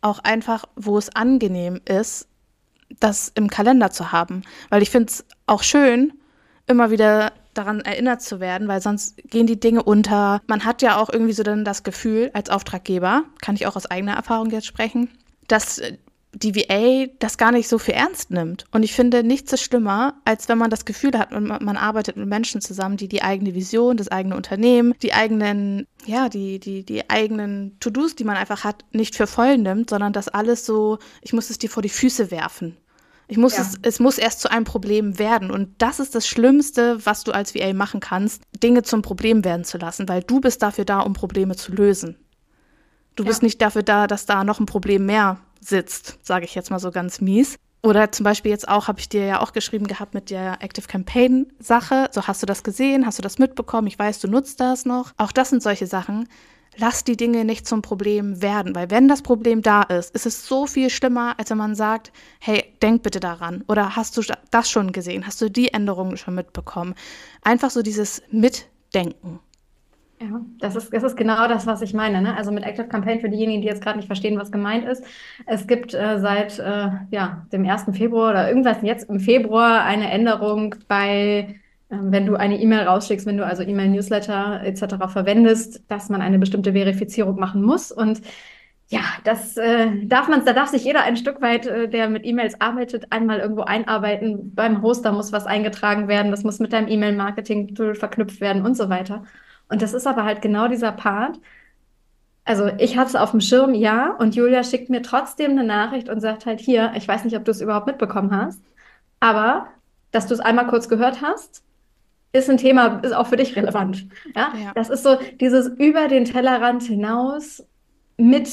auch 0.01 0.19
einfach, 0.19 0.65
wo 0.75 0.97
es 0.97 1.15
angenehm 1.15 1.81
ist, 1.85 2.27
das 2.99 3.31
im 3.35 3.49
Kalender 3.49 3.91
zu 3.91 4.11
haben. 4.11 4.43
Weil 4.69 4.81
ich 4.81 4.89
finde 4.89 5.11
es 5.11 5.25
auch 5.45 5.63
schön, 5.63 6.13
immer 6.67 6.91
wieder 6.91 7.33
daran 7.53 7.81
erinnert 7.81 8.21
zu 8.21 8.39
werden, 8.39 8.67
weil 8.67 8.81
sonst 8.81 9.17
gehen 9.29 9.47
die 9.47 9.59
Dinge 9.59 9.83
unter. 9.83 10.41
Man 10.47 10.65
hat 10.65 10.81
ja 10.81 10.97
auch 10.97 11.09
irgendwie 11.09 11.33
so 11.33 11.43
dann 11.43 11.65
das 11.65 11.83
Gefühl 11.83 12.31
als 12.33 12.49
Auftraggeber, 12.49 13.23
kann 13.41 13.55
ich 13.55 13.67
auch 13.67 13.75
aus 13.75 13.85
eigener 13.85 14.13
Erfahrung 14.13 14.49
jetzt 14.51 14.67
sprechen, 14.67 15.09
dass 15.47 15.81
die 16.33 16.55
VA 16.55 17.11
das 17.19 17.37
gar 17.37 17.51
nicht 17.51 17.67
so 17.67 17.79
viel 17.79 17.95
ernst 17.95 18.29
nimmt. 18.29 18.65
Und 18.71 18.83
ich 18.83 18.93
finde 18.93 19.23
nichts 19.23 19.51
ist 19.51 19.63
schlimmer, 19.63 20.15
als 20.25 20.47
wenn 20.47 20.59
man 20.59 20.69
das 20.69 20.85
Gefühl 20.85 21.17
hat, 21.17 21.31
man, 21.31 21.63
man 21.63 21.77
arbeitet 21.77 22.17
mit 22.17 22.27
Menschen 22.27 22.61
zusammen, 22.61 22.97
die 22.97 23.07
die 23.07 23.23
eigene 23.23 23.55
Vision, 23.55 23.97
das 23.97 24.09
eigene 24.09 24.35
Unternehmen, 24.35 24.93
die 25.01 25.13
eigenen, 25.13 25.87
ja, 26.05 26.29
die, 26.29 26.59
die, 26.59 26.83
die 26.83 27.09
eigenen 27.09 27.77
To-Dos, 27.79 28.15
die 28.15 28.23
man 28.23 28.37
einfach 28.37 28.63
hat, 28.63 28.85
nicht 28.91 29.15
für 29.15 29.27
voll 29.27 29.57
nimmt, 29.57 29.89
sondern 29.89 30.13
das 30.13 30.27
alles 30.27 30.65
so, 30.65 30.99
ich 31.21 31.33
muss 31.33 31.49
es 31.49 31.57
dir 31.57 31.69
vor 31.69 31.81
die 31.81 31.89
Füße 31.89 32.29
werfen. 32.29 32.77
Ich 33.27 33.37
muss 33.37 33.57
ja. 33.57 33.61
es, 33.61 33.79
es 33.81 33.99
muss 33.99 34.17
erst 34.17 34.41
zu 34.41 34.51
einem 34.51 34.65
Problem 34.65 35.19
werden. 35.19 35.51
Und 35.51 35.69
das 35.79 35.99
ist 35.99 36.15
das 36.15 36.27
Schlimmste, 36.27 37.05
was 37.05 37.23
du 37.23 37.31
als 37.31 37.53
VA 37.53 37.73
machen 37.73 37.99
kannst, 37.99 38.41
Dinge 38.63 38.83
zum 38.83 39.01
Problem 39.01 39.43
werden 39.45 39.63
zu 39.63 39.77
lassen, 39.77 40.09
weil 40.09 40.23
du 40.23 40.41
bist 40.41 40.61
dafür 40.63 40.85
da, 40.85 40.99
um 41.01 41.13
Probleme 41.13 41.55
zu 41.55 41.71
lösen. 41.71 42.17
Du 43.15 43.23
ja. 43.23 43.27
bist 43.27 43.43
nicht 43.43 43.61
dafür 43.61 43.83
da, 43.83 44.07
dass 44.07 44.25
da 44.25 44.43
noch 44.43 44.59
ein 44.59 44.65
Problem 44.65 45.05
mehr 45.05 45.39
sitzt, 45.61 46.19
sage 46.21 46.45
ich 46.45 46.55
jetzt 46.55 46.71
mal 46.71 46.79
so 46.79 46.91
ganz 46.91 47.21
mies. 47.21 47.57
Oder 47.81 48.11
zum 48.11 48.25
Beispiel 48.25 48.51
jetzt 48.51 48.67
auch, 48.67 48.87
habe 48.87 48.99
ich 48.99 49.07
dir 49.07 49.25
ja 49.25 49.41
auch 49.41 49.53
geschrieben 49.53 49.87
gehabt 49.87 50.13
mit 50.13 50.29
der 50.29 50.61
Active 50.61 50.87
Campaign 50.87 51.47
Sache. 51.59 52.09
So 52.11 52.27
hast 52.27 52.41
du 52.41 52.45
das 52.45 52.63
gesehen, 52.63 53.05
hast 53.05 53.19
du 53.19 53.23
das 53.23 53.39
mitbekommen, 53.39 53.87
ich 53.87 53.97
weiß, 53.97 54.19
du 54.19 54.27
nutzt 54.27 54.59
das 54.59 54.85
noch. 54.85 55.13
Auch 55.17 55.31
das 55.31 55.49
sind 55.49 55.63
solche 55.63 55.87
Sachen. 55.87 56.27
Lass 56.77 57.03
die 57.03 57.17
Dinge 57.17 57.45
nicht 57.45 57.67
zum 57.67 57.81
Problem 57.81 58.41
werden, 58.41 58.75
weil 58.75 58.91
wenn 58.91 59.07
das 59.07 59.21
Problem 59.21 59.61
da 59.61 59.81
ist, 59.81 60.13
ist 60.13 60.25
es 60.25 60.45
so 60.45 60.67
viel 60.67 60.89
schlimmer, 60.89 61.35
als 61.37 61.49
wenn 61.49 61.57
man 61.57 61.75
sagt, 61.75 62.11
hey, 62.39 62.63
denk 62.81 63.01
bitte 63.01 63.19
daran. 63.19 63.63
Oder 63.67 63.95
hast 63.95 64.17
du 64.17 64.21
das 64.51 64.69
schon 64.69 64.91
gesehen? 64.91 65.25
Hast 65.25 65.41
du 65.41 65.49
die 65.49 65.73
Änderungen 65.73 66.17
schon 66.17 66.35
mitbekommen? 66.35 66.95
Einfach 67.41 67.71
so 67.71 67.81
dieses 67.81 68.21
Mitdenken. 68.29 69.39
Ja, 70.21 70.41
das 70.59 70.75
ist, 70.75 70.93
das 70.93 71.03
ist 71.03 71.15
genau 71.15 71.47
das, 71.47 71.65
was 71.65 71.81
ich 71.81 71.93
meine. 71.93 72.21
Ne? 72.21 72.35
Also 72.35 72.51
mit 72.51 72.65
Active 72.65 72.87
Campaign 72.89 73.21
für 73.21 73.29
diejenigen, 73.29 73.61
die 73.61 73.67
jetzt 73.67 73.81
gerade 73.81 73.97
nicht 73.97 74.07
verstehen, 74.07 74.37
was 74.37 74.51
gemeint 74.51 74.85
ist. 74.85 75.01
Es 75.45 75.65
gibt 75.65 75.93
äh, 75.93 76.19
seit 76.19 76.59
äh, 76.59 76.89
ja, 77.09 77.45
dem 77.53 77.65
1. 77.65 77.85
Februar 77.93 78.31
oder 78.31 78.49
irgendwas 78.49 78.77
jetzt 78.81 79.09
im 79.09 79.21
Februar 79.21 79.85
eine 79.85 80.11
Änderung 80.11 80.75
bei, 80.89 81.61
äh, 81.89 81.97
wenn 82.01 82.25
du 82.25 82.35
eine 82.35 82.59
E-Mail 82.59 82.81
rausschickst, 82.81 83.25
wenn 83.27 83.37
du 83.37 83.45
also 83.45 83.63
E-Mail-Newsletter 83.63 84.61
etc. 84.65 85.07
verwendest, 85.07 85.89
dass 85.89 86.09
man 86.09 86.21
eine 86.21 86.37
bestimmte 86.37 86.73
Verifizierung 86.73 87.39
machen 87.39 87.63
muss. 87.63 87.89
Und 87.89 88.21
ja, 88.89 89.01
das 89.23 89.55
äh, 89.55 90.05
darf 90.05 90.27
man, 90.27 90.43
da 90.43 90.51
darf 90.51 90.67
sich 90.69 90.83
jeder 90.83 91.03
ein 91.03 91.15
Stück 91.15 91.41
weit, 91.41 91.65
äh, 91.65 91.87
der 91.87 92.09
mit 92.09 92.25
E-Mails 92.25 92.59
arbeitet, 92.59 93.05
einmal 93.11 93.39
irgendwo 93.39 93.61
einarbeiten. 93.61 94.53
Beim 94.53 94.81
Hoster 94.81 95.13
muss 95.13 95.31
was 95.31 95.45
eingetragen 95.45 96.09
werden, 96.09 96.31
das 96.31 96.43
muss 96.43 96.59
mit 96.59 96.73
deinem 96.73 96.89
E-Mail-Marketing-Tool 96.89 97.95
verknüpft 97.95 98.41
werden 98.41 98.65
und 98.65 98.75
so 98.75 98.89
weiter. 98.89 99.23
Und 99.69 99.81
das 99.81 99.93
ist 99.93 100.07
aber 100.07 100.23
halt 100.23 100.41
genau 100.41 100.67
dieser 100.67 100.91
Part. 100.91 101.39
Also 102.43 102.67
ich 102.79 102.97
hatte 102.97 103.09
es 103.09 103.15
auf 103.15 103.31
dem 103.31 103.41
Schirm, 103.41 103.73
ja, 103.73 104.11
und 104.11 104.35
Julia 104.35 104.63
schickt 104.63 104.89
mir 104.89 105.01
trotzdem 105.01 105.51
eine 105.51 105.63
Nachricht 105.63 106.09
und 106.09 106.19
sagt 106.19 106.45
halt 106.45 106.59
hier, 106.59 106.91
ich 106.95 107.07
weiß 107.07 107.23
nicht, 107.23 107.37
ob 107.37 107.45
du 107.45 107.51
es 107.51 107.61
überhaupt 107.61 107.85
mitbekommen 107.85 108.35
hast, 108.35 108.61
aber 109.19 109.67
dass 110.11 110.25
du 110.25 110.33
es 110.33 110.39
einmal 110.39 110.67
kurz 110.67 110.89
gehört 110.89 111.21
hast, 111.21 111.63
ist 112.31 112.49
ein 112.49 112.57
Thema, 112.57 112.99
ist 113.03 113.13
auch 113.13 113.27
für 113.27 113.37
dich 113.37 113.55
relevant. 113.55 114.07
Ja? 114.35 114.53
ja. 114.59 114.71
Das 114.75 114.89
ist 114.89 115.03
so 115.03 115.17
dieses 115.39 115.67
über 115.67 116.07
den 116.07 116.25
Tellerrand 116.25 116.83
hinaus 116.83 117.63
mit 118.17 118.49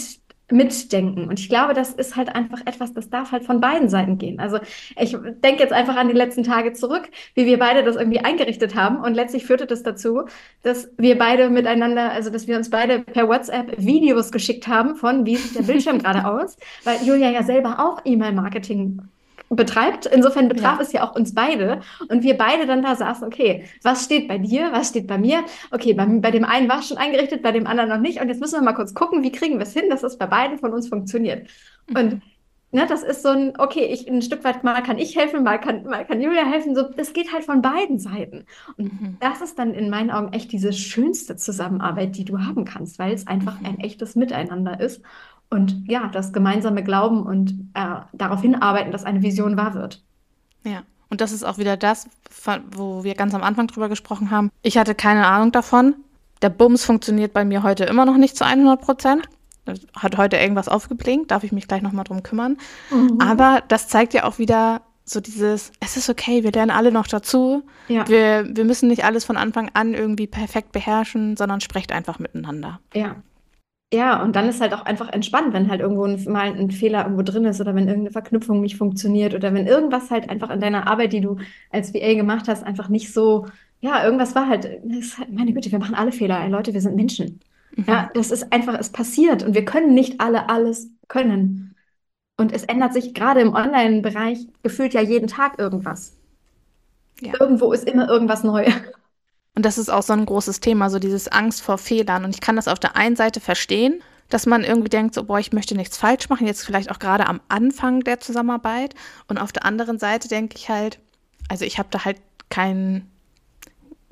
mitdenken. 0.50 1.28
Und 1.28 1.40
ich 1.40 1.48
glaube, 1.48 1.74
das 1.74 1.92
ist 1.92 2.16
halt 2.16 2.34
einfach 2.34 2.60
etwas, 2.66 2.92
das 2.92 3.10
darf 3.10 3.32
halt 3.32 3.44
von 3.44 3.60
beiden 3.60 3.88
Seiten 3.88 4.18
gehen. 4.18 4.38
Also 4.38 4.58
ich 4.98 5.16
denke 5.42 5.62
jetzt 5.62 5.72
einfach 5.72 5.96
an 5.96 6.08
die 6.08 6.14
letzten 6.14 6.44
Tage 6.44 6.72
zurück, 6.72 7.08
wie 7.34 7.46
wir 7.46 7.58
beide 7.58 7.82
das 7.82 7.96
irgendwie 7.96 8.20
eingerichtet 8.20 8.74
haben. 8.74 8.98
Und 8.98 9.14
letztlich 9.14 9.44
führte 9.44 9.66
das 9.66 9.82
dazu, 9.82 10.22
dass 10.62 10.88
wir 10.98 11.18
beide 11.18 11.50
miteinander, 11.50 12.12
also 12.12 12.30
dass 12.30 12.46
wir 12.46 12.56
uns 12.56 12.70
beide 12.70 13.00
per 13.00 13.28
WhatsApp 13.28 13.74
Videos 13.78 14.30
geschickt 14.30 14.68
haben 14.68 14.94
von, 14.94 15.26
wie 15.26 15.36
sieht 15.36 15.56
der 15.56 15.62
Bildschirm 15.62 15.98
gerade 16.02 16.24
aus, 16.26 16.56
weil 16.84 17.02
Julia 17.02 17.30
ja 17.30 17.42
selber 17.42 17.80
auch 17.80 18.00
E-Mail-Marketing 18.04 19.02
betreibt. 19.48 20.06
Insofern 20.06 20.48
betraf 20.48 20.76
ja. 20.78 20.82
es 20.82 20.92
ja 20.92 21.08
auch 21.08 21.14
uns 21.14 21.34
beide. 21.34 21.80
Und 22.08 22.22
wir 22.22 22.36
beide 22.36 22.66
dann 22.66 22.82
da 22.82 22.96
saßen, 22.96 23.26
okay, 23.26 23.64
was 23.82 24.04
steht 24.04 24.28
bei 24.28 24.38
dir, 24.38 24.72
was 24.72 24.88
steht 24.88 25.06
bei 25.06 25.18
mir? 25.18 25.44
Okay, 25.70 25.92
bei, 25.94 26.06
bei 26.06 26.30
dem 26.30 26.44
einen 26.44 26.68
war 26.68 26.80
es 26.80 26.88
schon 26.88 26.98
eingerichtet, 26.98 27.42
bei 27.42 27.52
dem 27.52 27.66
anderen 27.66 27.88
noch 27.88 27.98
nicht. 27.98 28.20
Und 28.20 28.28
jetzt 28.28 28.40
müssen 28.40 28.60
wir 28.60 28.64
mal 28.64 28.74
kurz 28.74 28.94
gucken, 28.94 29.22
wie 29.22 29.32
kriegen 29.32 29.58
wir 29.58 29.66
es 29.66 29.72
hin, 29.72 29.88
dass 29.90 30.02
es 30.02 30.18
bei 30.18 30.26
beiden 30.26 30.58
von 30.58 30.72
uns 30.72 30.88
funktioniert. 30.88 31.48
Mhm. 31.88 31.96
Und 31.96 32.22
ne, 32.72 32.86
das 32.88 33.02
ist 33.02 33.22
so 33.22 33.30
ein, 33.30 33.54
okay, 33.58 33.86
ich 33.86 34.08
ein 34.08 34.22
Stück 34.22 34.44
weit 34.44 34.64
mal 34.64 34.82
kann 34.82 34.98
ich 34.98 35.16
helfen, 35.16 35.42
mal 35.44 35.58
kann, 35.58 35.84
mal 35.84 36.04
kann 36.04 36.20
Julia 36.20 36.44
helfen. 36.44 36.74
So, 36.74 36.82
das 36.82 37.12
geht 37.12 37.32
halt 37.32 37.44
von 37.44 37.62
beiden 37.62 37.98
Seiten. 37.98 38.44
Und 38.76 39.00
mhm. 39.00 39.16
das 39.20 39.40
ist 39.40 39.58
dann 39.58 39.74
in 39.74 39.90
meinen 39.90 40.10
Augen 40.10 40.32
echt 40.32 40.52
diese 40.52 40.72
schönste 40.72 41.36
Zusammenarbeit, 41.36 42.16
die 42.16 42.24
du 42.24 42.40
haben 42.40 42.64
kannst, 42.64 42.98
weil 42.98 43.12
es 43.12 43.26
einfach 43.26 43.60
mhm. 43.60 43.66
ein 43.66 43.80
echtes 43.80 44.16
Miteinander 44.16 44.80
ist. 44.80 45.02
Und 45.50 45.84
ja, 45.86 46.08
das 46.08 46.32
gemeinsame 46.32 46.82
Glauben 46.82 47.22
und 47.22 47.70
äh, 47.74 48.00
darauf 48.12 48.42
hinarbeiten, 48.42 48.92
dass 48.92 49.04
eine 49.04 49.22
Vision 49.22 49.56
wahr 49.56 49.74
wird. 49.74 50.02
Ja. 50.64 50.82
Und 51.08 51.20
das 51.20 51.32
ist 51.32 51.44
auch 51.44 51.58
wieder 51.58 51.76
das, 51.76 52.08
wo 52.72 53.04
wir 53.04 53.14
ganz 53.14 53.32
am 53.34 53.42
Anfang 53.42 53.68
drüber 53.68 53.88
gesprochen 53.88 54.30
haben. 54.30 54.50
Ich 54.62 54.76
hatte 54.76 54.94
keine 54.94 55.26
Ahnung 55.26 55.52
davon. 55.52 55.94
Der 56.42 56.50
Bums 56.50 56.84
funktioniert 56.84 57.32
bei 57.32 57.44
mir 57.44 57.62
heute 57.62 57.84
immer 57.84 58.04
noch 58.04 58.16
nicht 58.16 58.36
zu 58.36 58.44
100 58.44 58.80
Prozent. 58.80 59.28
Hat 59.96 60.16
heute 60.16 60.36
irgendwas 60.36 60.68
aufgeblinkt, 60.68 61.30
darf 61.30 61.44
ich 61.44 61.52
mich 61.52 61.68
gleich 61.68 61.82
nochmal 61.82 62.04
drum 62.04 62.22
kümmern. 62.22 62.56
Mhm. 62.90 63.20
Aber 63.20 63.62
das 63.68 63.88
zeigt 63.88 64.14
ja 64.14 64.24
auch 64.24 64.38
wieder 64.38 64.82
so 65.04 65.20
dieses, 65.20 65.70
es 65.80 65.96
ist 65.96 66.10
okay, 66.10 66.42
wir 66.42 66.52
lernen 66.52 66.72
alle 66.72 66.90
noch 66.90 67.06
dazu. 67.06 67.62
Ja. 67.88 68.08
Wir, 68.08 68.44
wir 68.48 68.64
müssen 68.64 68.88
nicht 68.88 69.04
alles 69.04 69.24
von 69.24 69.36
Anfang 69.36 69.70
an 69.74 69.94
irgendwie 69.94 70.26
perfekt 70.26 70.72
beherrschen, 70.72 71.36
sondern 71.36 71.60
sprecht 71.60 71.92
einfach 71.92 72.18
miteinander. 72.18 72.80
Ja, 72.92 73.16
ja, 73.92 74.20
und 74.22 74.34
dann 74.34 74.48
ist 74.48 74.60
halt 74.60 74.74
auch 74.74 74.84
einfach 74.84 75.08
entspannt, 75.12 75.54
wenn 75.54 75.70
halt 75.70 75.80
irgendwo 75.80 76.04
ein, 76.04 76.22
mal 76.24 76.48
ein 76.52 76.70
Fehler 76.72 77.04
irgendwo 77.04 77.22
drin 77.22 77.44
ist 77.44 77.60
oder 77.60 77.74
wenn 77.74 77.86
irgendeine 77.86 78.10
Verknüpfung 78.10 78.60
nicht 78.60 78.76
funktioniert 78.76 79.34
oder 79.34 79.54
wenn 79.54 79.66
irgendwas 79.66 80.10
halt 80.10 80.28
einfach 80.28 80.50
in 80.50 80.60
deiner 80.60 80.88
Arbeit, 80.88 81.12
die 81.12 81.20
du 81.20 81.38
als 81.70 81.94
VA 81.94 82.14
gemacht 82.14 82.48
hast, 82.48 82.64
einfach 82.64 82.88
nicht 82.88 83.12
so, 83.12 83.46
ja, 83.80 84.04
irgendwas 84.04 84.34
war 84.34 84.48
halt, 84.48 84.64
halt 84.64 85.32
meine 85.32 85.52
Güte, 85.52 85.70
wir 85.70 85.78
machen 85.78 85.94
alle 85.94 86.10
Fehler, 86.12 86.40
ey, 86.42 86.50
Leute, 86.50 86.74
wir 86.74 86.80
sind 86.80 86.96
Menschen. 86.96 87.40
Mhm. 87.76 87.84
Ja, 87.86 88.10
das 88.14 88.32
ist 88.32 88.52
einfach, 88.52 88.76
es 88.78 88.90
passiert 88.90 89.44
und 89.44 89.54
wir 89.54 89.64
können 89.64 89.94
nicht 89.94 90.20
alle 90.20 90.48
alles 90.48 90.90
können. 91.06 91.76
Und 92.36 92.52
es 92.52 92.64
ändert 92.64 92.92
sich 92.92 93.14
gerade 93.14 93.40
im 93.40 93.54
Online-Bereich 93.54 94.46
gefühlt 94.62 94.94
ja 94.94 95.00
jeden 95.00 95.28
Tag 95.28 95.58
irgendwas. 95.58 96.16
Ja. 97.20 97.32
Irgendwo 97.40 97.72
ist 97.72 97.88
immer 97.88 98.08
irgendwas 98.08 98.42
neu. 98.44 98.66
Und 99.56 99.64
das 99.64 99.78
ist 99.78 99.88
auch 99.88 100.02
so 100.02 100.12
ein 100.12 100.26
großes 100.26 100.60
Thema, 100.60 100.90
so 100.90 100.98
dieses 100.98 101.28
Angst 101.28 101.62
vor 101.62 101.78
Fehlern. 101.78 102.24
Und 102.24 102.34
ich 102.34 102.40
kann 102.40 102.56
das 102.56 102.68
auf 102.68 102.78
der 102.78 102.94
einen 102.94 103.16
Seite 103.16 103.40
verstehen, 103.40 104.02
dass 104.28 104.46
man 104.46 104.62
irgendwie 104.62 104.90
denkt, 104.90 105.14
so, 105.14 105.24
boah, 105.24 105.38
ich 105.38 105.52
möchte 105.52 105.74
nichts 105.74 105.96
falsch 105.96 106.28
machen, 106.28 106.46
jetzt 106.46 106.64
vielleicht 106.64 106.90
auch 106.90 106.98
gerade 106.98 107.26
am 107.26 107.40
Anfang 107.48 108.00
der 108.00 108.20
Zusammenarbeit. 108.20 108.94
Und 109.28 109.38
auf 109.38 109.52
der 109.52 109.64
anderen 109.64 109.98
Seite 109.98 110.28
denke 110.28 110.56
ich 110.56 110.68
halt, 110.68 111.00
also 111.48 111.64
ich 111.64 111.78
habe 111.78 111.88
da 111.90 112.04
halt 112.04 112.18
keinen 112.50 113.10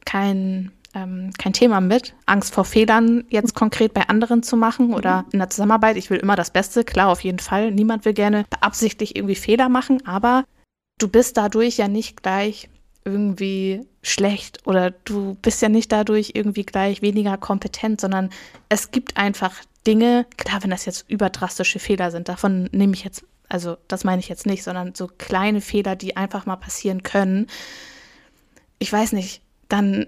kein 0.04 0.72
ähm, 0.94 1.30
kein 1.38 1.52
Thema 1.52 1.80
mit, 1.80 2.14
Angst 2.26 2.54
vor 2.54 2.64
Fehlern 2.64 3.24
jetzt 3.28 3.54
konkret 3.54 3.92
bei 3.94 4.08
anderen 4.08 4.42
zu 4.42 4.56
machen 4.56 4.94
oder 4.94 5.22
mhm. 5.22 5.28
in 5.32 5.38
der 5.40 5.50
Zusammenarbeit. 5.50 5.96
Ich 5.96 6.08
will 6.08 6.18
immer 6.18 6.36
das 6.36 6.50
Beste, 6.50 6.84
klar, 6.84 7.08
auf 7.08 7.20
jeden 7.20 7.40
Fall. 7.40 7.70
Niemand 7.70 8.04
will 8.04 8.14
gerne 8.14 8.44
beabsichtlich 8.48 9.16
irgendwie 9.16 9.34
Fehler 9.34 9.68
machen, 9.68 10.06
aber 10.06 10.44
du 10.98 11.08
bist 11.08 11.36
dadurch 11.36 11.76
ja 11.76 11.88
nicht 11.88 12.22
gleich 12.22 12.70
irgendwie 13.04 13.86
schlecht 14.02 14.66
oder 14.66 14.90
du 14.90 15.36
bist 15.42 15.60
ja 15.62 15.68
nicht 15.68 15.92
dadurch 15.92 16.32
irgendwie 16.34 16.64
gleich 16.64 17.02
weniger 17.02 17.36
kompetent, 17.36 18.00
sondern 18.00 18.30
es 18.68 18.90
gibt 18.90 19.16
einfach 19.16 19.54
Dinge, 19.86 20.26
klar, 20.36 20.62
wenn 20.62 20.70
das 20.70 20.86
jetzt 20.86 21.04
überdrastische 21.08 21.78
Fehler 21.78 22.10
sind, 22.10 22.28
davon 22.28 22.68
nehme 22.72 22.94
ich 22.94 23.04
jetzt, 23.04 23.24
also 23.48 23.76
das 23.88 24.04
meine 24.04 24.20
ich 24.20 24.28
jetzt 24.28 24.46
nicht, 24.46 24.62
sondern 24.62 24.94
so 24.94 25.08
kleine 25.18 25.60
Fehler, 25.60 25.96
die 25.96 26.16
einfach 26.16 26.46
mal 26.46 26.56
passieren 26.56 27.02
können. 27.02 27.46
Ich 28.78 28.92
weiß 28.92 29.12
nicht, 29.12 29.42
dann 29.68 30.06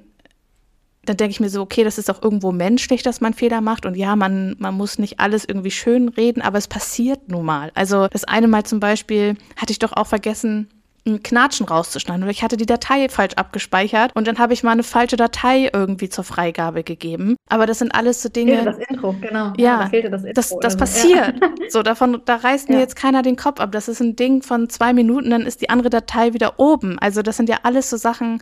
dann 1.06 1.16
denke 1.16 1.30
ich 1.30 1.40
mir 1.40 1.48
so, 1.48 1.62
okay, 1.62 1.84
das 1.84 1.98
ist 1.98 2.10
auch 2.10 2.22
irgendwo 2.22 2.52
menschlich, 2.52 3.02
dass 3.02 3.20
man 3.20 3.32
Fehler 3.32 3.60
macht. 3.60 3.86
Und 3.86 3.96
ja, 3.96 4.16
man, 4.16 4.56
man 4.58 4.74
muss 4.74 4.98
nicht 4.98 5.20
alles 5.20 5.44
irgendwie 5.44 5.70
schön 5.70 6.08
reden, 6.08 6.42
aber 6.42 6.58
es 6.58 6.68
passiert 6.68 7.28
nun 7.28 7.46
mal. 7.46 7.70
Also 7.74 8.08
das 8.08 8.24
eine 8.24 8.48
Mal 8.48 8.64
zum 8.64 8.80
Beispiel 8.80 9.36
hatte 9.56 9.70
ich 9.70 9.78
doch 9.78 9.92
auch 9.92 10.06
vergessen, 10.06 10.68
ein 11.06 11.22
Knatschen 11.22 11.66
rauszuschneiden. 11.66 12.22
Oder 12.22 12.30
ich 12.30 12.42
hatte 12.42 12.56
die 12.56 12.66
Datei 12.66 13.08
falsch 13.08 13.34
abgespeichert 13.34 14.10
und 14.14 14.26
dann 14.26 14.38
habe 14.38 14.52
ich 14.52 14.62
mal 14.62 14.72
eine 14.72 14.82
falsche 14.82 15.16
Datei 15.16 15.70
irgendwie 15.72 16.08
zur 16.08 16.24
Freigabe 16.24 16.82
gegeben. 16.82 17.36
Aber 17.48 17.66
das 17.66 17.78
sind 17.78 17.94
alles 17.94 18.22
so 18.22 18.28
Dinge. 18.28 18.56
Fehlte 18.56 18.64
das 18.64 18.78
Intro, 18.88 19.14
genau. 19.20 19.52
Ja, 19.56 19.78
da 19.78 19.86
fehlte 19.88 20.10
das 20.10 20.24
Intro. 20.24 20.34
Das, 20.34 20.56
das 20.60 20.76
passiert. 20.76 21.40
Ja. 21.40 21.50
So, 21.68 21.82
davon, 21.82 22.22
da 22.24 22.36
reißt 22.36 22.68
mir 22.68 22.78
jetzt 22.78 22.94
keiner 22.94 23.22
den 23.22 23.36
Kopf 23.36 23.60
ab. 23.60 23.72
Das 23.72 23.88
ist 23.88 24.00
ein 24.00 24.14
Ding 24.14 24.42
von 24.42 24.68
zwei 24.68 24.92
Minuten, 24.92 25.30
dann 25.30 25.42
ist 25.42 25.62
die 25.62 25.68
andere 25.68 25.90
Datei 25.90 26.32
wieder 26.32 26.60
oben. 26.60 26.98
Also 26.98 27.22
das 27.22 27.36
sind 27.36 27.48
ja 27.48 27.58
alles 27.64 27.90
so 27.90 27.96
Sachen, 27.96 28.40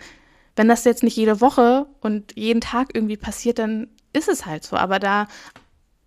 wenn 0.56 0.68
das 0.68 0.84
jetzt 0.84 1.02
nicht 1.02 1.16
jede 1.16 1.40
Woche 1.40 1.86
und 2.00 2.36
jeden 2.36 2.60
Tag 2.60 2.90
irgendwie 2.92 3.16
passiert, 3.16 3.58
dann 3.58 3.88
ist 4.12 4.28
es 4.28 4.46
halt 4.46 4.64
so. 4.64 4.76
Aber 4.76 4.98
da 4.98 5.26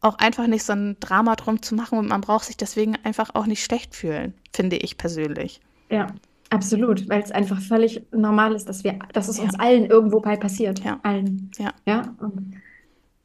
auch 0.01 0.17
einfach 0.19 0.47
nicht 0.47 0.63
so 0.63 0.73
ein 0.73 0.97
Drama 0.99 1.35
drum 1.35 1.61
zu 1.61 1.75
machen 1.75 1.97
und 1.97 2.07
man 2.07 2.21
braucht 2.21 2.45
sich 2.45 2.57
deswegen 2.57 2.95
einfach 3.03 3.31
auch 3.33 3.45
nicht 3.45 3.63
schlecht 3.63 3.95
fühlen, 3.95 4.33
finde 4.53 4.77
ich 4.77 4.97
persönlich. 4.97 5.59
Ja, 5.89 6.07
absolut, 6.49 7.09
weil 7.09 7.21
es 7.21 7.31
einfach 7.31 7.59
völlig 7.59 8.01
normal 8.11 8.55
ist, 8.55 8.67
dass 8.69 8.83
wir, 8.83 8.99
dass 9.13 9.27
es 9.27 9.37
ja. 9.37 9.43
uns 9.43 9.59
allen 9.59 9.85
irgendwo 9.85 10.19
bei 10.19 10.35
passiert. 10.35 10.83
Ja. 10.83 10.99
Allen. 11.03 11.51
Ja. 11.57 11.71
Ja. 11.85 12.15
Und 12.19 12.55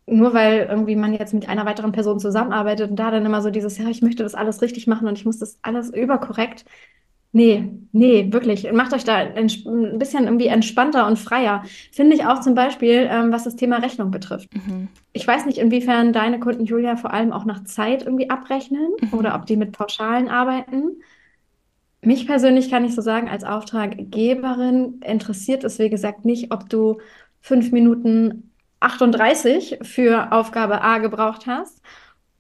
nur 0.06 0.34
weil 0.34 0.66
irgendwie 0.68 0.96
man 0.96 1.14
jetzt 1.14 1.32
mit 1.32 1.48
einer 1.48 1.64
weiteren 1.64 1.92
Person 1.92 2.18
zusammenarbeitet 2.18 2.90
und 2.90 2.96
da 2.96 3.10
dann 3.10 3.24
immer 3.24 3.40
so 3.40 3.50
dieses, 3.50 3.78
ja, 3.78 3.88
ich 3.88 4.02
möchte 4.02 4.22
das 4.22 4.34
alles 4.34 4.60
richtig 4.60 4.86
machen 4.86 5.06
und 5.08 5.18
ich 5.18 5.24
muss 5.24 5.38
das 5.38 5.58
alles 5.62 5.90
überkorrekt 5.90 6.64
Nee, 7.34 7.70
nee, 7.92 8.30
wirklich. 8.30 8.70
Macht 8.72 8.92
euch 8.92 9.04
da 9.04 9.16
ein 9.16 9.48
bisschen 9.98 10.24
irgendwie 10.24 10.48
entspannter 10.48 11.06
und 11.06 11.18
freier. 11.18 11.64
Finde 11.90 12.14
ich 12.14 12.26
auch 12.26 12.40
zum 12.40 12.54
Beispiel, 12.54 13.08
ähm, 13.10 13.32
was 13.32 13.44
das 13.44 13.56
Thema 13.56 13.78
Rechnung 13.78 14.10
betrifft. 14.10 14.54
Mhm. 14.54 14.88
Ich 15.14 15.26
weiß 15.26 15.46
nicht, 15.46 15.56
inwiefern 15.56 16.12
deine 16.12 16.40
Kunden, 16.40 16.66
Julia, 16.66 16.96
vor 16.96 17.12
allem 17.12 17.32
auch 17.32 17.46
nach 17.46 17.64
Zeit 17.64 18.02
irgendwie 18.04 18.28
abrechnen 18.28 18.86
mhm. 19.00 19.18
oder 19.18 19.34
ob 19.34 19.46
die 19.46 19.56
mit 19.56 19.72
Pauschalen 19.72 20.28
arbeiten. 20.28 21.02
Mich 22.04 22.26
persönlich 22.26 22.68
kann 22.68 22.84
ich 22.84 22.94
so 22.94 23.00
sagen, 23.00 23.28
als 23.28 23.44
Auftraggeberin 23.44 25.00
interessiert 25.06 25.62
es, 25.62 25.78
wie 25.78 25.88
gesagt, 25.88 26.24
nicht, 26.24 26.52
ob 26.52 26.68
du 26.68 27.00
fünf 27.40 27.70
Minuten 27.70 28.50
38 28.80 29.78
für 29.82 30.32
Aufgabe 30.32 30.82
A 30.82 30.98
gebraucht 30.98 31.46
hast 31.46 31.80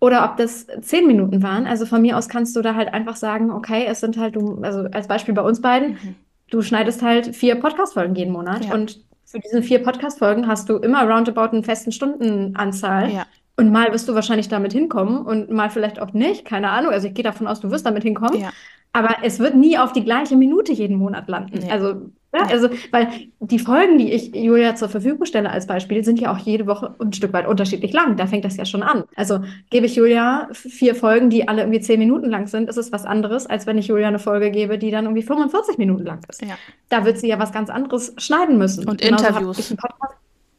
oder 0.00 0.24
ob 0.24 0.36
das 0.36 0.66
zehn 0.80 1.06
Minuten 1.06 1.44
waren. 1.44 1.66
Also 1.66 1.86
von 1.86 2.02
mir 2.02 2.18
aus 2.18 2.28
kannst 2.28 2.56
du 2.56 2.62
da 2.62 2.74
halt 2.74 2.92
einfach 2.92 3.14
sagen, 3.14 3.52
okay, 3.52 3.84
es 3.86 4.00
sind 4.00 4.16
halt 4.16 4.34
du, 4.34 4.60
also 4.62 4.88
als 4.90 5.06
Beispiel 5.06 5.32
bei 5.32 5.42
uns 5.42 5.60
beiden, 5.60 5.92
mhm. 5.92 6.16
du 6.50 6.62
schneidest 6.62 7.02
halt 7.02 7.36
vier 7.36 7.54
Podcast-Folgen 7.54 8.16
jeden 8.16 8.32
Monat 8.32 8.64
ja. 8.64 8.74
und 8.74 9.00
für 9.24 9.38
diese 9.38 9.62
vier 9.62 9.82
Podcast-Folgen 9.82 10.48
hast 10.48 10.68
du 10.68 10.76
immer 10.76 11.08
roundabout 11.08 11.52
einen 11.52 11.64
festen 11.64 11.92
Stundenanzahl. 11.92 13.10
Ja. 13.12 13.26
Und 13.56 13.70
mal 13.70 13.92
wirst 13.92 14.08
du 14.08 14.14
wahrscheinlich 14.14 14.48
damit 14.48 14.72
hinkommen 14.72 15.24
und 15.24 15.50
mal 15.50 15.70
vielleicht 15.70 16.00
auch 16.00 16.12
nicht, 16.12 16.44
keine 16.44 16.70
Ahnung. 16.70 16.90
Also 16.92 17.06
ich 17.06 17.14
gehe 17.14 17.22
davon 17.22 17.46
aus, 17.46 17.60
du 17.60 17.70
wirst 17.70 17.86
damit 17.86 18.02
hinkommen. 18.02 18.40
Ja. 18.40 18.50
Aber 18.92 19.16
es 19.22 19.38
wird 19.38 19.54
nie 19.54 19.78
auf 19.78 19.92
die 19.92 20.04
gleiche 20.04 20.36
Minute 20.36 20.72
jeden 20.72 20.96
Monat 20.96 21.28
landen. 21.28 21.60
Nee. 21.60 21.70
Also 21.70 22.10
ja, 22.34 22.46
also, 22.46 22.70
weil 22.92 23.08
die 23.40 23.58
Folgen, 23.58 23.98
die 23.98 24.10
ich 24.10 24.34
Julia 24.34 24.74
zur 24.74 24.88
Verfügung 24.88 25.26
stelle 25.26 25.50
als 25.50 25.66
Beispiel, 25.66 26.02
sind 26.02 26.18
ja 26.18 26.32
auch 26.32 26.38
jede 26.38 26.66
Woche 26.66 26.94
ein 26.98 27.12
Stück 27.12 27.34
weit 27.34 27.46
unterschiedlich 27.46 27.92
lang. 27.92 28.16
Da 28.16 28.26
fängt 28.26 28.46
das 28.46 28.56
ja 28.56 28.64
schon 28.64 28.82
an. 28.82 29.04
Also 29.16 29.40
gebe 29.68 29.84
ich 29.84 29.96
Julia 29.96 30.48
vier 30.52 30.94
Folgen, 30.94 31.28
die 31.28 31.46
alle 31.46 31.62
irgendwie 31.62 31.80
zehn 31.80 31.98
Minuten 31.98 32.30
lang 32.30 32.46
sind, 32.46 32.70
ist 32.70 32.78
es 32.78 32.90
was 32.90 33.04
anderes, 33.04 33.46
als 33.46 33.66
wenn 33.66 33.76
ich 33.76 33.88
Julia 33.88 34.08
eine 34.08 34.18
Folge 34.18 34.50
gebe, 34.50 34.78
die 34.78 34.90
dann 34.90 35.04
irgendwie 35.04 35.22
45 35.22 35.76
Minuten 35.76 36.06
lang 36.06 36.20
ist. 36.26 36.40
Ja. 36.40 36.56
Da 36.88 37.04
wird 37.04 37.18
sie 37.18 37.28
ja 37.28 37.38
was 37.38 37.52
ganz 37.52 37.68
anderes 37.68 38.14
schneiden 38.16 38.56
müssen. 38.56 38.88
Und 38.88 39.02
Genauso 39.02 39.26
Interviews. 39.26 39.74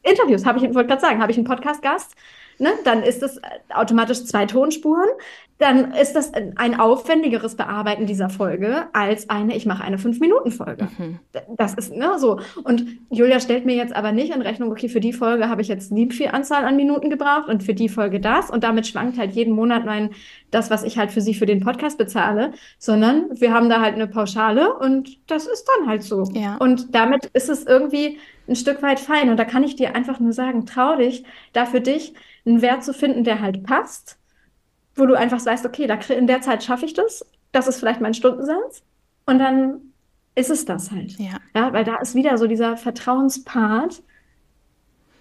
Interviews 0.04 0.46
habe 0.46 0.58
ich, 0.58 0.74
wollte 0.74 0.88
gerade 0.88 1.00
sagen, 1.00 1.20
habe 1.20 1.32
ich 1.32 1.38
einen 1.38 1.46
Podcast-Gast, 1.46 2.14
ne, 2.58 2.72
dann 2.84 3.02
ist 3.02 3.22
es 3.22 3.40
automatisch 3.70 4.24
zwei 4.24 4.46
Tonspuren 4.46 5.08
dann 5.58 5.92
ist 5.92 6.14
das 6.14 6.32
ein 6.34 6.80
aufwendigeres 6.80 7.54
Bearbeiten 7.54 8.06
dieser 8.06 8.28
Folge 8.28 8.88
als 8.92 9.30
eine, 9.30 9.56
ich 9.56 9.66
mache 9.66 9.84
eine 9.84 9.98
Fünf-Minuten-Folge. 9.98 10.88
Mhm. 10.98 11.20
Das 11.56 11.74
ist 11.74 11.94
ne, 11.94 12.18
so. 12.18 12.40
Und 12.64 12.84
Julia 13.08 13.38
stellt 13.38 13.64
mir 13.64 13.76
jetzt 13.76 13.94
aber 13.94 14.10
nicht 14.10 14.34
in 14.34 14.42
Rechnung, 14.42 14.72
okay, 14.72 14.88
für 14.88 14.98
die 14.98 15.12
Folge 15.12 15.48
habe 15.48 15.62
ich 15.62 15.68
jetzt 15.68 15.92
nie 15.92 16.10
viel 16.10 16.28
Anzahl 16.28 16.64
an 16.64 16.74
Minuten 16.74 17.08
gebraucht 17.08 17.48
und 17.48 17.62
für 17.62 17.72
die 17.72 17.88
Folge 17.88 18.18
das. 18.18 18.50
Und 18.50 18.64
damit 18.64 18.88
schwankt 18.88 19.16
halt 19.16 19.32
jeden 19.32 19.54
Monat 19.54 19.84
mein, 19.84 20.10
das, 20.50 20.70
was 20.70 20.82
ich 20.82 20.98
halt 20.98 21.12
für 21.12 21.20
sie 21.20 21.34
für 21.34 21.46
den 21.46 21.60
Podcast 21.60 21.98
bezahle, 21.98 22.52
sondern 22.78 23.26
wir 23.40 23.52
haben 23.52 23.68
da 23.68 23.80
halt 23.80 23.94
eine 23.94 24.08
Pauschale 24.08 24.74
und 24.74 25.18
das 25.28 25.46
ist 25.46 25.68
dann 25.68 25.88
halt 25.88 26.02
so. 26.02 26.24
Ja. 26.32 26.56
Und 26.56 26.96
damit 26.96 27.26
ist 27.26 27.48
es 27.48 27.64
irgendwie 27.64 28.18
ein 28.48 28.56
Stück 28.56 28.82
weit 28.82 28.98
fein. 28.98 29.30
Und 29.30 29.36
da 29.36 29.44
kann 29.44 29.62
ich 29.62 29.76
dir 29.76 29.94
einfach 29.94 30.18
nur 30.18 30.32
sagen, 30.32 30.66
trau 30.66 30.96
dich, 30.96 31.24
da 31.52 31.64
für 31.64 31.80
dich 31.80 32.12
einen 32.46 32.62
Wert 32.62 32.84
zu 32.84 32.92
finden, 32.92 33.24
der 33.24 33.40
halt 33.40 33.64
passt 33.64 34.18
wo 34.96 35.06
du 35.06 35.14
einfach 35.14 35.44
weißt, 35.44 35.66
okay, 35.66 35.86
da, 35.86 35.94
in 36.14 36.26
der 36.26 36.40
Zeit 36.40 36.62
schaffe 36.62 36.86
ich 36.86 36.94
das, 36.94 37.24
das 37.52 37.68
ist 37.68 37.78
vielleicht 37.78 38.00
mein 38.00 38.14
Stundensatz 38.14 38.82
und 39.26 39.38
dann 39.38 39.80
ist 40.34 40.50
es 40.50 40.64
das 40.64 40.90
halt. 40.90 41.12
Ja. 41.18 41.38
ja. 41.54 41.72
Weil 41.72 41.84
da 41.84 41.96
ist 41.96 42.14
wieder 42.14 42.36
so 42.38 42.46
dieser 42.46 42.76
Vertrauenspart. 42.76 44.02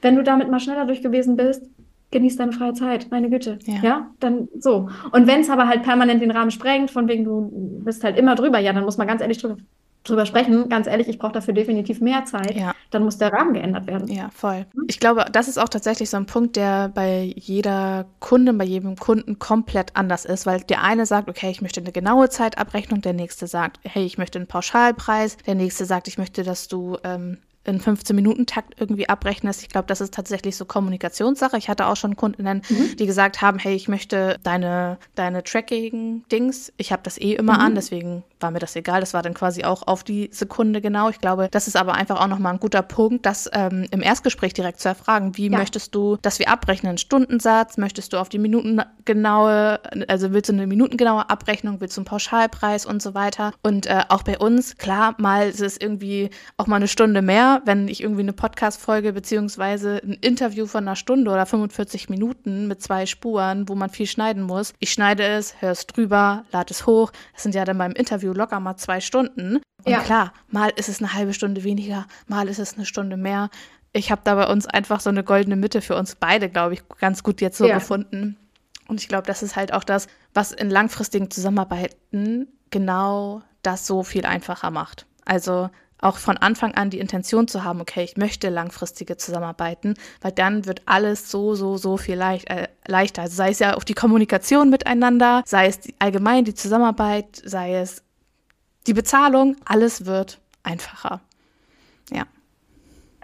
Wenn 0.02 0.16
du 0.16 0.24
damit 0.24 0.50
mal 0.50 0.60
schneller 0.60 0.86
durch 0.86 1.02
gewesen 1.02 1.36
bist, 1.36 1.64
genieß 2.12 2.36
deine 2.36 2.52
freie 2.52 2.74
Zeit, 2.74 3.08
meine 3.12 3.30
Güte. 3.30 3.60
Ja, 3.64 3.82
ja 3.82 4.12
dann 4.20 4.48
so. 4.60 4.90
Und 5.12 5.28
wenn 5.28 5.42
es 5.42 5.50
aber 5.50 5.68
halt 5.68 5.84
permanent 5.84 6.22
den 6.22 6.32
Rahmen 6.32 6.52
sprengt, 6.52 6.92
von 6.92 7.08
wegen 7.08 7.24
du 7.24 7.82
bist 7.84 8.04
halt 8.04 8.18
immer 8.18 8.36
drüber, 8.36 8.60
ja, 8.60 8.74
dann 8.74 8.84
muss 8.84 8.98
man 8.98 9.08
ganz 9.08 9.22
ehrlich 9.22 9.38
drüber, 9.38 9.58
drüber 10.04 10.26
sprechen. 10.26 10.70
Ganz 10.70 10.88
ehrlich, 10.88 11.08
ich 11.08 11.18
brauche 11.18 11.32
dafür 11.32 11.54
definitiv 11.54 12.02
mehr 12.02 12.26
Zeit. 12.26 12.56
Ja. 12.56 12.74
Dann 12.92 13.04
muss 13.04 13.18
der 13.18 13.32
Rahmen 13.32 13.54
geändert 13.54 13.88
werden. 13.88 14.08
Ja, 14.08 14.30
voll. 14.34 14.66
Ich 14.88 15.00
glaube, 15.00 15.26
das 15.32 15.48
ist 15.48 15.58
auch 15.58 15.70
tatsächlich 15.70 16.10
so 16.10 16.18
ein 16.18 16.26
Punkt, 16.26 16.56
der 16.56 16.90
bei 16.90 17.34
jeder 17.36 18.06
Kundin, 18.20 18.58
bei 18.58 18.66
jedem 18.66 18.96
Kunden 18.96 19.40
komplett 19.40 19.96
anders 19.96 20.26
ist, 20.26 20.46
weil 20.46 20.62
der 20.62 20.84
eine 20.84 21.06
sagt, 21.06 21.30
okay, 21.30 21.50
ich 21.50 21.62
möchte 21.62 21.82
eine 21.82 21.92
genaue 21.92 22.30
Zeitabrechnung, 22.30 23.02
der 23.02 23.14
nächste 23.14 23.48
sagt, 23.48 23.80
hey, 23.84 24.06
ich 24.06 24.18
möchte 24.18 24.40
einen 24.40 24.48
Pauschalpreis, 24.48 25.38
der 25.38 25.56
nächste 25.56 25.86
sagt, 25.86 26.08
ich 26.08 26.18
möchte, 26.18 26.44
dass 26.44 26.68
du 26.68 26.98
ähm, 27.04 27.38
in 27.66 27.80
15-Minuten-Takt 27.80 28.76
irgendwie 28.80 29.08
abrechnest. 29.08 29.62
Ich 29.62 29.70
glaube, 29.70 29.88
das 29.88 30.02
ist 30.02 30.14
tatsächlich 30.14 30.58
so 30.58 30.66
Kommunikationssache. 30.66 31.58
Ich 31.58 31.70
hatte 31.70 31.88
auch 31.88 31.96
schon 31.96 32.16
Kundinnen, 32.16 32.62
mhm. 32.68 32.98
die 32.98 33.06
gesagt 33.06 33.42
haben, 33.42 33.58
hey, 33.58 33.74
ich 33.74 33.88
möchte 33.88 34.38
deine, 34.44 34.98
deine 35.16 35.44
Tracking-Dings, 35.44 36.74
ich 36.78 36.92
habe 36.92 37.04
das 37.04 37.18
eh 37.18 37.34
immer 37.34 37.54
mhm. 37.54 37.60
an, 37.60 37.76
deswegen 37.76 38.24
war 38.42 38.52
mir 38.52 38.60
das 38.60 38.76
egal. 38.76 39.00
Das 39.00 39.14
war 39.14 39.22
dann 39.22 39.34
quasi 39.34 39.64
auch 39.64 39.88
auf 39.88 40.04
die 40.04 40.30
Sekunde 40.32 40.82
genau. 40.82 41.10
Ich 41.10 41.20
glaube, 41.20 41.48
das 41.50 41.68
ist 41.68 41.78
aber 41.78 41.94
einfach 41.94 42.20
auch 42.20 42.28
nochmal 42.28 42.54
ein 42.54 42.60
guter 42.60 42.82
Punkt, 42.82 43.26
das 43.26 43.50
ähm, 43.54 43.86
im 43.92 44.02
Erstgespräch 44.02 44.54
direkt 44.54 44.82
zu 44.82 44.90
erfragen. 44.90 45.38
Wie 45.38 45.50
ja. 45.50 45.58
möchtest 45.58 45.96
du, 45.96 46.18
dass 46.22 46.40
wir 46.40 46.50
abrechnen? 46.50 46.98
Stundensatz? 46.98 47.78
Möchtest 47.78 48.12
du 48.12 48.18
auf 48.18 48.28
die 48.28 48.40
Minutengenaue, 48.40 49.80
also 50.10 50.34
willst 50.34 50.50
du 50.50 50.54
eine 50.54 50.68
minutengenaue 50.68 51.30
Abrechnung? 51.30 51.80
Willst 51.80 51.96
du 51.96 52.02
einen 52.02 52.06
Pauschalpreis 52.06 52.86
und 52.86 53.02
so 53.02 53.14
weiter? 53.14 53.54
Und 53.62 53.86
äh, 53.86 54.02
auch 54.10 54.24
bei 54.24 54.38
uns, 54.38 54.78
klar, 54.78 55.16
mal 55.18 55.48
ist 55.48 55.62
es 55.62 55.78
irgendwie 55.80 56.30
auch 56.58 56.68
mal 56.68 56.76
eine 56.76 56.90
Stunde 56.90 57.22
mehr 57.22 57.53
wenn 57.66 57.88
ich 57.88 58.02
irgendwie 58.02 58.22
eine 58.22 58.34
Podcast-Folge 58.34 59.14
beziehungsweise 59.14 60.02
ein 60.04 60.14
Interview 60.14 60.66
von 60.66 60.86
einer 60.86 60.96
Stunde 60.96 61.32
oder 61.32 61.46
45 61.46 62.10
Minuten 62.10 62.68
mit 62.68 62.82
zwei 62.82 63.06
Spuren, 63.06 63.68
wo 63.70 63.76
man 63.76 63.90
viel 63.90 64.08
schneiden 64.08 64.44
muss. 64.44 64.74
Ich 64.80 64.92
schneide 64.92 65.24
es, 65.24 65.62
höre 65.62 65.72
es 65.72 65.88
drüber, 65.88 66.46
lade 66.52 66.72
es 66.72 66.86
hoch. 66.86 67.12
Das 67.34 67.44
sind 67.44 67.56
ja 67.56 67.66
dann 67.66 67.78
beim 67.78 67.92
Interview 67.92 68.34
locker 68.34 68.60
mal 68.60 68.78
zwei 68.78 69.02
Stunden. 69.02 69.58
Und 69.84 69.92
ja. 69.92 70.00
klar, 70.00 70.34
mal 70.50 70.72
ist 70.76 70.90
es 70.90 71.00
eine 71.00 71.14
halbe 71.14 71.34
Stunde 71.34 71.64
weniger, 71.64 72.06
mal 72.28 72.48
ist 72.48 72.60
es 72.60 72.76
eine 72.76 72.86
Stunde 72.86 73.18
mehr. 73.18 73.50
Ich 73.92 74.12
habe 74.12 74.22
da 74.24 74.36
bei 74.36 74.48
uns 74.48 74.66
einfach 74.66 75.00
so 75.00 75.10
eine 75.10 75.24
goldene 75.24 75.56
Mitte 75.56 75.82
für 75.82 75.96
uns 75.96 76.16
beide, 76.16 76.50
glaube 76.50 76.74
ich, 76.74 76.84
ganz 77.00 77.24
gut 77.24 77.42
jetzt 77.42 77.58
so 77.58 77.68
ja. 77.68 77.76
gefunden. 77.76 78.38
Und 78.88 79.02
ich 79.02 79.08
glaube, 79.08 79.28
das 79.28 79.44
ist 79.44 79.56
halt 79.56 79.74
auch 79.74 79.84
das, 79.84 80.08
was 80.34 80.52
in 80.52 80.70
langfristigen 80.70 81.30
Zusammenarbeiten 81.30 82.48
genau 82.72 83.42
das 83.62 83.88
so 83.88 84.04
viel 84.04 84.26
einfacher 84.26 84.72
macht. 84.72 85.06
Also 85.26 85.70
auch 86.04 86.18
von 86.18 86.38
Anfang 86.38 86.74
an 86.76 86.90
die 86.90 87.00
Intention 87.00 87.48
zu 87.48 87.64
haben, 87.64 87.82
okay, 87.82 88.04
ich 88.04 88.18
möchte 88.18 88.50
langfristige 88.50 89.18
Zusammenarbeiten, 89.18 89.96
weil 90.22 90.32
dann 90.32 90.66
wird 90.66 90.82
alles 90.86 91.32
so, 91.32 91.56
so, 91.56 91.78
so 91.78 91.98
viel 91.98 92.16
leicht, 92.16 92.50
äh, 92.50 92.68
leichter. 92.88 93.24
Also 93.24 93.36
sei 93.36 93.50
es 93.50 93.60
ja 93.60 93.76
auch 93.76 93.84
die 93.84 93.94
Kommunikation 93.94 94.70
miteinander, 94.70 95.44
sei 95.46 95.68
es 95.68 95.80
die, 95.80 95.96
allgemein 96.00 96.46
die 96.46 96.54
Zusammenarbeit, 96.54 97.42
sei 97.44 97.76
es 97.76 98.04
die 98.88 98.94
Bezahlung, 98.94 99.56
alles 99.66 100.06
wird 100.06 100.40
einfacher. 100.64 101.22
Ja. 102.12 102.26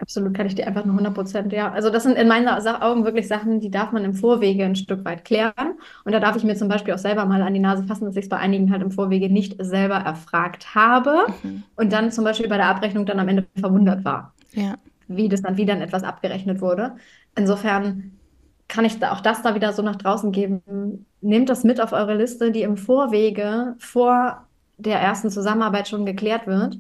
Absolut, 0.02 0.34
kann 0.34 0.48
ich 0.48 0.56
dir 0.56 0.66
einfach 0.66 0.86
nur 0.86 0.94
100 0.94 1.14
Prozent, 1.14 1.54
ja. 1.54 1.72
Also 1.72 1.90
das 1.90 2.04
sind 2.04 2.18
in 2.18 2.28
meinen 2.28 2.48
Augen 2.48 3.04
wirklich 3.04 3.28
Sachen, 3.28 3.60
die 3.60 3.70
darf 3.70 3.92
man 3.92 4.06
im 4.06 4.14
Vorwege 4.14 4.64
ein 4.64 4.76
Stück 4.76 5.04
weit 5.04 5.26
klären. 5.26 5.78
Und 6.06 6.14
da 6.14 6.20
darf 6.20 6.36
ich 6.36 6.44
mir 6.44 6.56
zum 6.56 6.70
Beispiel 6.70 6.94
auch 6.94 7.00
selber 7.00 7.26
mal 7.26 7.42
an 7.42 7.54
die 7.54 7.60
Nase 7.60 7.84
fassen, 7.84 8.06
dass 8.06 8.16
ich 8.16 8.24
es 8.24 8.30
bei 8.30 8.38
einigen 8.38 8.72
halt 8.72 8.82
im 8.82 8.92
Vorwege 8.92 9.30
nicht 9.30 9.56
selber 9.60 9.96
erfragt 9.96 10.74
habe 10.74 11.26
mhm. 11.44 11.64
und 11.76 11.92
dann 11.92 12.12
zum 12.12 12.24
Beispiel 12.24 12.48
bei 12.48 12.58
der 12.58 12.68
Abrechnung 12.68 13.06
dann 13.06 13.20
am 13.20 13.28
Ende 13.28 13.46
verwundert 13.60 14.06
war. 14.06 14.34
Ja. 14.54 14.76
Wie 15.08 15.28
das 15.28 15.42
dann 15.42 15.58
wieder 15.58 15.80
etwas 15.80 16.04
abgerechnet 16.04 16.62
wurde. 16.62 16.94
Insofern 17.36 18.12
kann 18.68 18.86
ich 18.86 19.00
da 19.00 19.12
auch 19.12 19.22
das 19.22 19.42
da 19.42 19.56
wieder 19.56 19.74
so 19.74 19.82
nach 19.82 19.96
draußen 19.96 20.32
geben. 20.32 21.06
Nehmt 21.22 21.50
das 21.50 21.64
mit 21.64 21.82
auf 21.82 21.92
eure 21.92 22.16
Liste, 22.16 22.52
die 22.52 22.62
im 22.62 22.78
Vorwege 22.78 23.76
vor 23.80 24.46
der 24.78 25.00
ersten 25.00 25.30
Zusammenarbeit 25.30 25.88
schon 25.88 26.06
geklärt 26.06 26.48
wird 26.48 26.78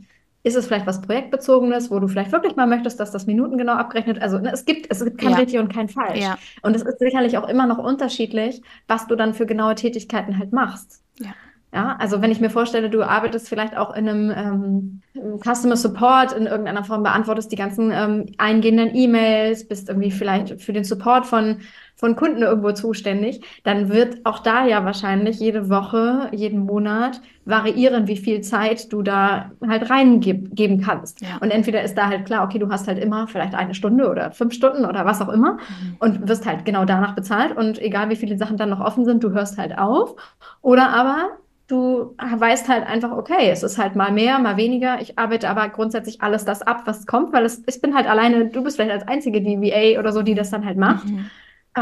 ist 0.49 0.55
es 0.55 0.67
vielleicht 0.67 0.87
was 0.87 1.01
Projektbezogenes, 1.01 1.89
wo 1.89 1.99
du 1.99 2.07
vielleicht 2.07 2.31
wirklich 2.31 2.55
mal 2.55 2.67
möchtest, 2.67 2.99
dass 2.99 3.11
das 3.11 3.25
minutengenau 3.25 3.73
abgerechnet 3.73 4.21
Also 4.21 4.39
ne, 4.39 4.51
es 4.51 4.65
gibt, 4.65 4.87
es 4.89 5.03
gibt 5.03 5.19
kein 5.19 5.31
ja. 5.31 5.37
richtig 5.37 5.59
und 5.59 5.73
kein 5.73 5.87
falsch. 5.87 6.19
Ja. 6.19 6.37
Und 6.61 6.75
es 6.75 6.81
ist 6.81 6.99
sicherlich 6.99 7.37
auch 7.37 7.47
immer 7.47 7.65
noch 7.67 7.77
unterschiedlich, 7.77 8.61
was 8.87 9.07
du 9.07 9.15
dann 9.15 9.33
für 9.33 9.45
genaue 9.45 9.75
Tätigkeiten 9.75 10.37
halt 10.37 10.51
machst. 10.51 11.01
Ja. 11.19 11.33
Ja, 11.71 11.97
also 11.99 12.19
wenn 12.23 12.31
ich 12.31 12.41
mir 12.41 12.49
vorstelle, 12.49 12.89
du 12.89 13.03
arbeitest 13.03 13.47
vielleicht 13.47 13.77
auch 13.77 13.95
in 13.95 14.09
einem 14.09 15.01
ähm, 15.15 15.37
Customer 15.39 15.77
Support 15.77 16.31
in 16.31 16.47
irgendeiner 16.47 16.83
Form, 16.83 17.03
beantwortest 17.03 17.51
die 17.51 17.57
ganzen 17.57 17.91
ähm, 17.91 18.25
eingehenden 18.39 18.95
E-Mails, 18.95 19.67
bist 19.67 19.87
irgendwie 19.87 20.09
vielleicht 20.09 20.59
für 20.63 20.73
den 20.73 20.83
Support 20.83 21.27
von, 21.27 21.59
von 21.99 22.15
Kunden 22.15 22.41
irgendwo 22.43 22.71
zuständig, 22.71 23.41
dann 23.65 23.89
wird 23.89 24.25
auch 24.25 24.39
da 24.39 24.65
ja 24.65 24.85
wahrscheinlich 24.85 25.37
jede 25.41 25.69
Woche, 25.69 26.29
jeden 26.31 26.65
Monat 26.65 27.19
variieren, 27.43 28.07
wie 28.07 28.15
viel 28.15 28.39
Zeit 28.39 28.93
du 28.93 29.01
da 29.01 29.51
halt 29.67 29.89
reingeben 29.89 30.79
kannst. 30.81 31.21
Ja. 31.21 31.37
Und 31.41 31.51
entweder 31.51 31.83
ist 31.83 31.97
da 31.97 32.07
halt 32.07 32.25
klar, 32.25 32.45
okay, 32.45 32.57
du 32.57 32.69
hast 32.69 32.87
halt 32.87 33.03
immer 33.03 33.27
vielleicht 33.27 33.53
eine 33.53 33.73
Stunde 33.73 34.09
oder 34.09 34.31
fünf 34.31 34.53
Stunden 34.53 34.85
oder 34.85 35.03
was 35.03 35.21
auch 35.21 35.27
immer 35.27 35.55
mhm. 35.55 35.97
und 35.99 36.29
wirst 36.29 36.45
halt 36.45 36.63
genau 36.63 36.85
danach 36.85 37.15
bezahlt 37.15 37.57
und 37.57 37.81
egal 37.81 38.09
wie 38.09 38.15
viele 38.15 38.37
Sachen 38.37 38.55
dann 38.55 38.69
noch 38.69 38.79
offen 38.79 39.03
sind, 39.03 39.21
du 39.21 39.31
hörst 39.31 39.57
halt 39.57 39.77
auf. 39.77 40.15
Oder 40.61 40.91
aber 40.91 41.31
du 41.67 42.15
weißt 42.17 42.69
halt 42.69 42.87
einfach, 42.87 43.11
okay, 43.11 43.49
es 43.51 43.61
ist 43.61 43.77
halt 43.77 43.97
mal 43.97 44.13
mehr, 44.13 44.39
mal 44.39 44.55
weniger. 44.55 45.01
Ich 45.01 45.19
arbeite 45.19 45.49
aber 45.49 45.67
grundsätzlich 45.67 46.21
alles 46.21 46.45
das 46.45 46.61
ab, 46.61 46.83
was 46.85 47.05
kommt, 47.05 47.33
weil 47.33 47.43
es, 47.43 47.61
ich 47.67 47.81
bin 47.81 47.93
halt 47.93 48.07
alleine, 48.07 48.45
du 48.45 48.63
bist 48.63 48.77
vielleicht 48.77 48.93
als 48.93 49.07
einzige 49.07 49.41
die 49.41 49.59
VA 49.59 49.99
oder 49.99 50.13
so, 50.13 50.21
die 50.21 50.33
das 50.33 50.49
dann 50.49 50.65
halt 50.65 50.77
macht. 50.77 51.09
Mhm. 51.09 51.29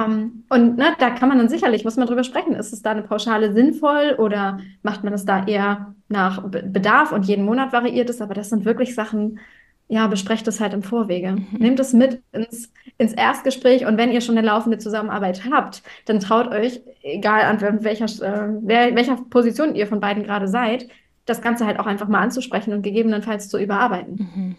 Um, 0.06 0.44
und 0.50 0.78
ne, 0.78 0.96
da 1.00 1.10
kann 1.10 1.30
man 1.30 1.38
dann 1.38 1.50
sicherlich, 1.50 1.84
muss 1.84 1.98
man 1.98 2.08
drüber 2.08 2.24
sprechen, 2.24 2.54
ist 2.54 2.74
es 2.74 2.82
da 2.82 2.92
eine 2.92 3.04
Pauschale 3.04 3.54
sinnvoll 3.54 4.16
oder 4.18 4.60
macht 4.84 5.04
man 5.04 5.14
es 5.14 5.26
da 5.26 5.46
eher 5.46 5.96
nach 6.10 6.44
Bedarf 6.44 7.12
und 7.12 7.26
jeden 7.26 7.46
Monat 7.46 7.74
variiert 7.74 8.10
es? 8.10 8.22
Aber 8.22 8.34
das 8.34 8.50
sind 8.50 8.66
wirklich 8.66 8.96
Sachen, 8.96 9.40
ja, 9.88 10.08
besprecht 10.08 10.48
es 10.48 10.60
halt 10.60 10.74
im 10.74 10.84
Vorwege. 10.84 11.32
Mhm. 11.32 11.48
Nehmt 11.58 11.80
es 11.80 11.94
mit 11.94 12.22
ins, 12.32 12.72
ins 12.98 13.14
Erstgespräch 13.14 13.86
und 13.86 13.98
wenn 13.98 14.12
ihr 14.12 14.22
schon 14.22 14.38
eine 14.38 14.46
laufende 14.46 14.78
Zusammenarbeit 14.78 15.44
habt, 15.50 15.82
dann 16.06 16.20
traut 16.20 16.48
euch, 16.48 16.82
egal 17.02 17.42
an 17.42 17.84
welcher, 17.84 18.06
äh, 18.06 18.96
welcher 18.96 19.16
Position 19.30 19.76
ihr 19.76 19.88
von 19.88 20.00
beiden 20.00 20.24
gerade 20.24 20.48
seid, 20.48 20.88
das 21.26 21.42
Ganze 21.42 21.66
halt 21.66 21.80
auch 21.80 21.86
einfach 21.86 22.08
mal 22.08 22.22
anzusprechen 22.22 22.74
und 22.74 22.82
gegebenenfalls 22.82 23.50
zu 23.50 23.58
überarbeiten. 23.58 24.30
Mhm. 24.34 24.56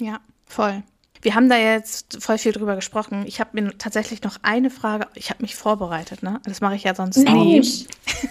Ja, 0.00 0.18
voll. 0.46 0.82
Wir 1.28 1.34
haben 1.34 1.50
da 1.50 1.58
jetzt 1.58 2.22
voll 2.22 2.38
viel 2.38 2.52
drüber 2.52 2.74
gesprochen. 2.74 3.24
Ich 3.26 3.38
habe 3.38 3.50
mir 3.52 3.76
tatsächlich 3.76 4.22
noch 4.22 4.38
eine 4.40 4.70
Frage. 4.70 5.08
Ich 5.12 5.28
habe 5.28 5.42
mich 5.42 5.56
vorbereitet, 5.56 6.22
ne? 6.22 6.40
Das 6.46 6.62
mache 6.62 6.74
ich 6.74 6.84
ja 6.84 6.94
sonst 6.94 7.18
Mensch. 7.18 7.34
nie. 7.34 7.86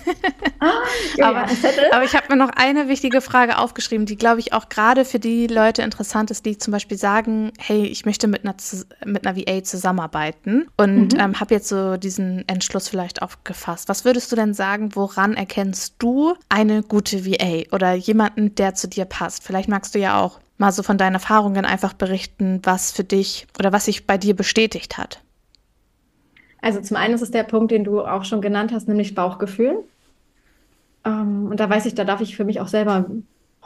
ah, 0.59 0.71
aber, 1.21 1.45
aber, 1.91 2.03
ich 2.03 2.15
habe 2.15 2.25
mir 2.29 2.37
noch 2.37 2.49
eine 2.49 2.87
wichtige 2.87 3.21
Frage 3.21 3.59
aufgeschrieben, 3.59 4.07
die, 4.07 4.15
glaube 4.15 4.39
ich, 4.39 4.51
auch 4.51 4.67
gerade 4.69 5.05
für 5.05 5.19
die 5.19 5.45
Leute 5.45 5.83
interessant 5.83 6.31
ist, 6.31 6.47
die 6.47 6.57
zum 6.57 6.71
Beispiel 6.71 6.97
sagen, 6.97 7.51
hey, 7.59 7.85
ich 7.85 8.07
möchte 8.07 8.27
mit 8.27 8.43
einer, 8.43 8.55
mit 9.05 9.27
einer 9.27 9.37
VA 9.37 9.63
zusammenarbeiten 9.63 10.65
und 10.77 11.13
mhm. 11.13 11.19
ähm, 11.19 11.39
habe 11.39 11.53
jetzt 11.53 11.67
so 11.67 11.97
diesen 11.97 12.49
Entschluss 12.49 12.89
vielleicht 12.89 13.21
aufgefasst. 13.21 13.89
Was 13.89 14.05
würdest 14.05 14.31
du 14.31 14.35
denn 14.35 14.55
sagen, 14.55 14.95
woran 14.95 15.35
erkennst 15.35 15.93
du 15.99 16.33
eine 16.49 16.81
gute 16.81 17.27
VA 17.27 17.61
oder 17.71 17.93
jemanden, 17.93 18.55
der 18.55 18.73
zu 18.73 18.87
dir 18.87 19.05
passt? 19.05 19.43
Vielleicht 19.43 19.69
magst 19.69 19.93
du 19.93 19.99
ja 19.99 20.19
auch 20.19 20.39
mal 20.57 20.71
so 20.71 20.83
von 20.83 20.97
deinen 20.97 21.13
Erfahrungen 21.13 21.65
einfach 21.65 21.93
berichten, 21.93 22.61
was 22.63 22.91
für 22.91 23.03
dich 23.03 23.47
oder 23.59 23.71
was 23.71 23.85
sich 23.85 24.07
bei 24.07 24.17
dir 24.17 24.35
bestätigt 24.35 24.97
hat. 24.97 25.21
Also 26.61 26.81
zum 26.81 26.97
einen 26.97 27.13
ist 27.13 27.21
es 27.21 27.31
der 27.31 27.43
Punkt, 27.43 27.71
den 27.71 27.83
du 27.83 28.01
auch 28.01 28.25
schon 28.25 28.41
genannt 28.41 28.71
hast, 28.73 28.87
nämlich 28.87 29.15
Bauchgefühl. 29.15 29.83
Ähm, 31.05 31.47
und 31.49 31.59
da 31.59 31.69
weiß 31.69 31.85
ich, 31.85 31.95
da 31.95 32.03
darf 32.03 32.21
ich 32.21 32.35
für 32.35 32.45
mich 32.45 32.59
auch 32.59 32.67
selber 32.67 33.05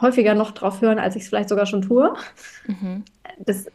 häufiger 0.00 0.34
noch 0.34 0.50
drauf 0.50 0.80
hören, 0.80 0.98
als 0.98 1.16
ich 1.16 1.22
es 1.22 1.28
vielleicht 1.28 1.48
sogar 1.48 1.66
schon 1.66 1.82
tue. 1.82 2.14
Mhm. 2.66 3.04
Das, 3.38 3.66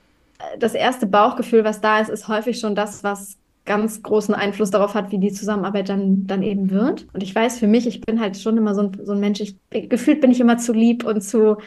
das 0.60 0.74
erste 0.74 1.08
Bauchgefühl, 1.08 1.64
was 1.64 1.82
da 1.82 2.00
ist, 2.00 2.10
ist 2.10 2.28
häufig 2.28 2.60
schon 2.60 2.76
das, 2.76 3.04
was 3.04 3.38
ganz 3.66 4.02
großen 4.02 4.34
Einfluss 4.34 4.72
darauf 4.72 4.94
hat, 4.94 5.12
wie 5.12 5.18
die 5.18 5.34
Zusammenarbeit 5.34 5.90
dann, 5.90 6.26
dann 6.26 6.42
eben 6.42 6.70
wird. 6.70 7.06
Und 7.14 7.22
ich 7.22 7.36
weiß 7.36 7.60
für 7.60 7.68
mich, 7.68 7.86
ich 7.86 8.02
bin 8.02 8.20
halt 8.20 8.38
schon 8.38 8.58
immer 8.58 8.74
so 8.74 8.84
ein, 8.84 8.98
so 9.04 9.12
ein 9.12 9.20
Mensch, 9.20 9.42
ich, 9.42 9.56
gefühlt 9.90 10.22
bin 10.22 10.32
ich 10.32 10.40
immer 10.40 10.58
zu 10.58 10.74
lieb 10.74 11.04
und 11.04 11.22
zu, 11.22 11.58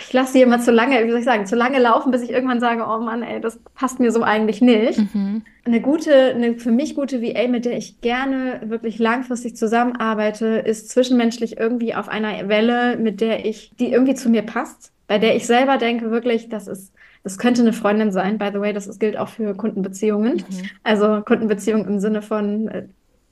ich 0.00 0.12
lasse 0.12 0.32
sie 0.32 0.42
immer 0.42 0.60
zu 0.60 0.70
lange, 0.70 1.04
wie 1.04 1.10
soll 1.10 1.20
ich 1.20 1.24
sagen, 1.24 1.46
zu 1.46 1.56
lange 1.56 1.78
laufen, 1.78 2.10
bis 2.10 2.22
ich 2.22 2.30
irgendwann 2.30 2.60
sage, 2.60 2.84
oh 2.86 2.98
Mann, 2.98 3.22
ey, 3.22 3.40
das 3.40 3.58
passt 3.74 4.00
mir 4.00 4.10
so 4.12 4.22
eigentlich 4.22 4.60
nicht. 4.60 4.98
Mhm. 5.14 5.42
Eine 5.64 5.80
gute, 5.80 6.14
eine 6.34 6.58
für 6.58 6.70
mich 6.70 6.94
gute 6.94 7.22
VA, 7.22 7.48
mit 7.48 7.64
der 7.64 7.76
ich 7.76 8.00
gerne 8.00 8.60
wirklich 8.66 8.98
langfristig 8.98 9.56
zusammenarbeite, 9.56 10.46
ist 10.46 10.90
zwischenmenschlich 10.90 11.58
irgendwie 11.58 11.94
auf 11.94 12.08
einer 12.08 12.48
Welle, 12.48 12.96
mit 12.96 13.20
der 13.20 13.44
ich, 13.44 13.72
die 13.78 13.92
irgendwie 13.92 14.14
zu 14.14 14.28
mir 14.30 14.42
passt, 14.42 14.92
bei 15.08 15.18
der 15.18 15.36
ich 15.36 15.46
selber 15.46 15.78
denke, 15.78 16.10
wirklich, 16.10 16.48
das 16.48 16.68
ist, 16.68 16.92
das 17.22 17.38
könnte 17.38 17.62
eine 17.62 17.72
Freundin 17.72 18.12
sein. 18.12 18.38
By 18.38 18.50
the 18.52 18.60
way, 18.60 18.72
das 18.72 18.98
gilt 18.98 19.16
auch 19.16 19.28
für 19.28 19.54
Kundenbeziehungen. 19.54 20.36
Mhm. 20.36 20.70
Also 20.84 21.22
Kundenbeziehungen 21.22 21.86
im 21.86 22.00
Sinne 22.00 22.22
von, 22.22 22.68
äh, 22.68 22.84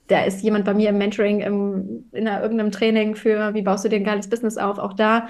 da 0.07 0.23
ist 0.23 0.43
jemand 0.43 0.65
bei 0.65 0.73
mir 0.73 0.89
im 0.89 0.97
Mentoring, 0.97 1.41
im, 1.41 2.05
in 2.11 2.27
einer, 2.27 2.41
irgendeinem 2.41 2.71
Training 2.71 3.15
für, 3.15 3.53
wie 3.53 3.63
baust 3.63 3.85
du 3.85 3.89
dir 3.89 3.95
ein 3.95 4.03
geiles 4.03 4.29
Business 4.29 4.57
auf? 4.57 4.77
Auch 4.77 4.93
da 4.93 5.27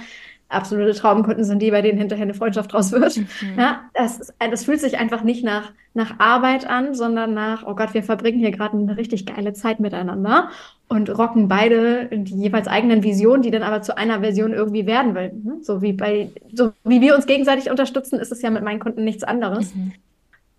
absolute 0.55 0.93
Traumkunden 0.93 1.43
sind 1.43 1.61
die, 1.61 1.71
bei 1.71 1.81
denen 1.81 1.97
hinterher 1.97 2.23
eine 2.23 2.33
Freundschaft 2.33 2.73
draus 2.73 2.91
wird. 2.91 3.17
Mhm. 3.17 3.25
Ja, 3.57 3.81
das, 3.93 4.19
ist, 4.19 4.33
das 4.39 4.65
fühlt 4.65 4.79
sich 4.79 4.97
einfach 4.97 5.23
nicht 5.23 5.43
nach, 5.43 5.71
nach 5.93 6.19
Arbeit 6.19 6.67
an, 6.67 6.93
sondern 6.93 7.33
nach, 7.33 7.63
oh 7.65 7.75
Gott, 7.75 7.93
wir 7.93 8.03
verbringen 8.03 8.39
hier 8.39 8.51
gerade 8.51 8.77
eine 8.77 8.97
richtig 8.97 9.25
geile 9.25 9.53
Zeit 9.53 9.79
miteinander 9.79 10.49
und 10.87 11.15
rocken 11.17 11.47
beide 11.47 12.07
die 12.11 12.35
jeweils 12.35 12.67
eigenen 12.67 13.03
Visionen, 13.03 13.41
die 13.41 13.51
dann 13.51 13.63
aber 13.63 13.81
zu 13.81 13.97
einer 13.97 14.19
Version 14.19 14.53
irgendwie 14.53 14.85
werden, 14.85 15.15
weil 15.15 15.33
ne, 15.33 15.57
so 15.61 15.81
wie 15.81 15.93
bei, 15.93 16.29
so 16.53 16.73
wie 16.83 17.01
wir 17.01 17.15
uns 17.15 17.25
gegenseitig 17.25 17.69
unterstützen, 17.69 18.19
ist 18.19 18.31
es 18.31 18.41
ja 18.41 18.49
mit 18.49 18.63
meinen 18.63 18.79
Kunden 18.79 19.03
nichts 19.03 19.23
anderes. 19.23 19.73
Mhm. 19.75 19.93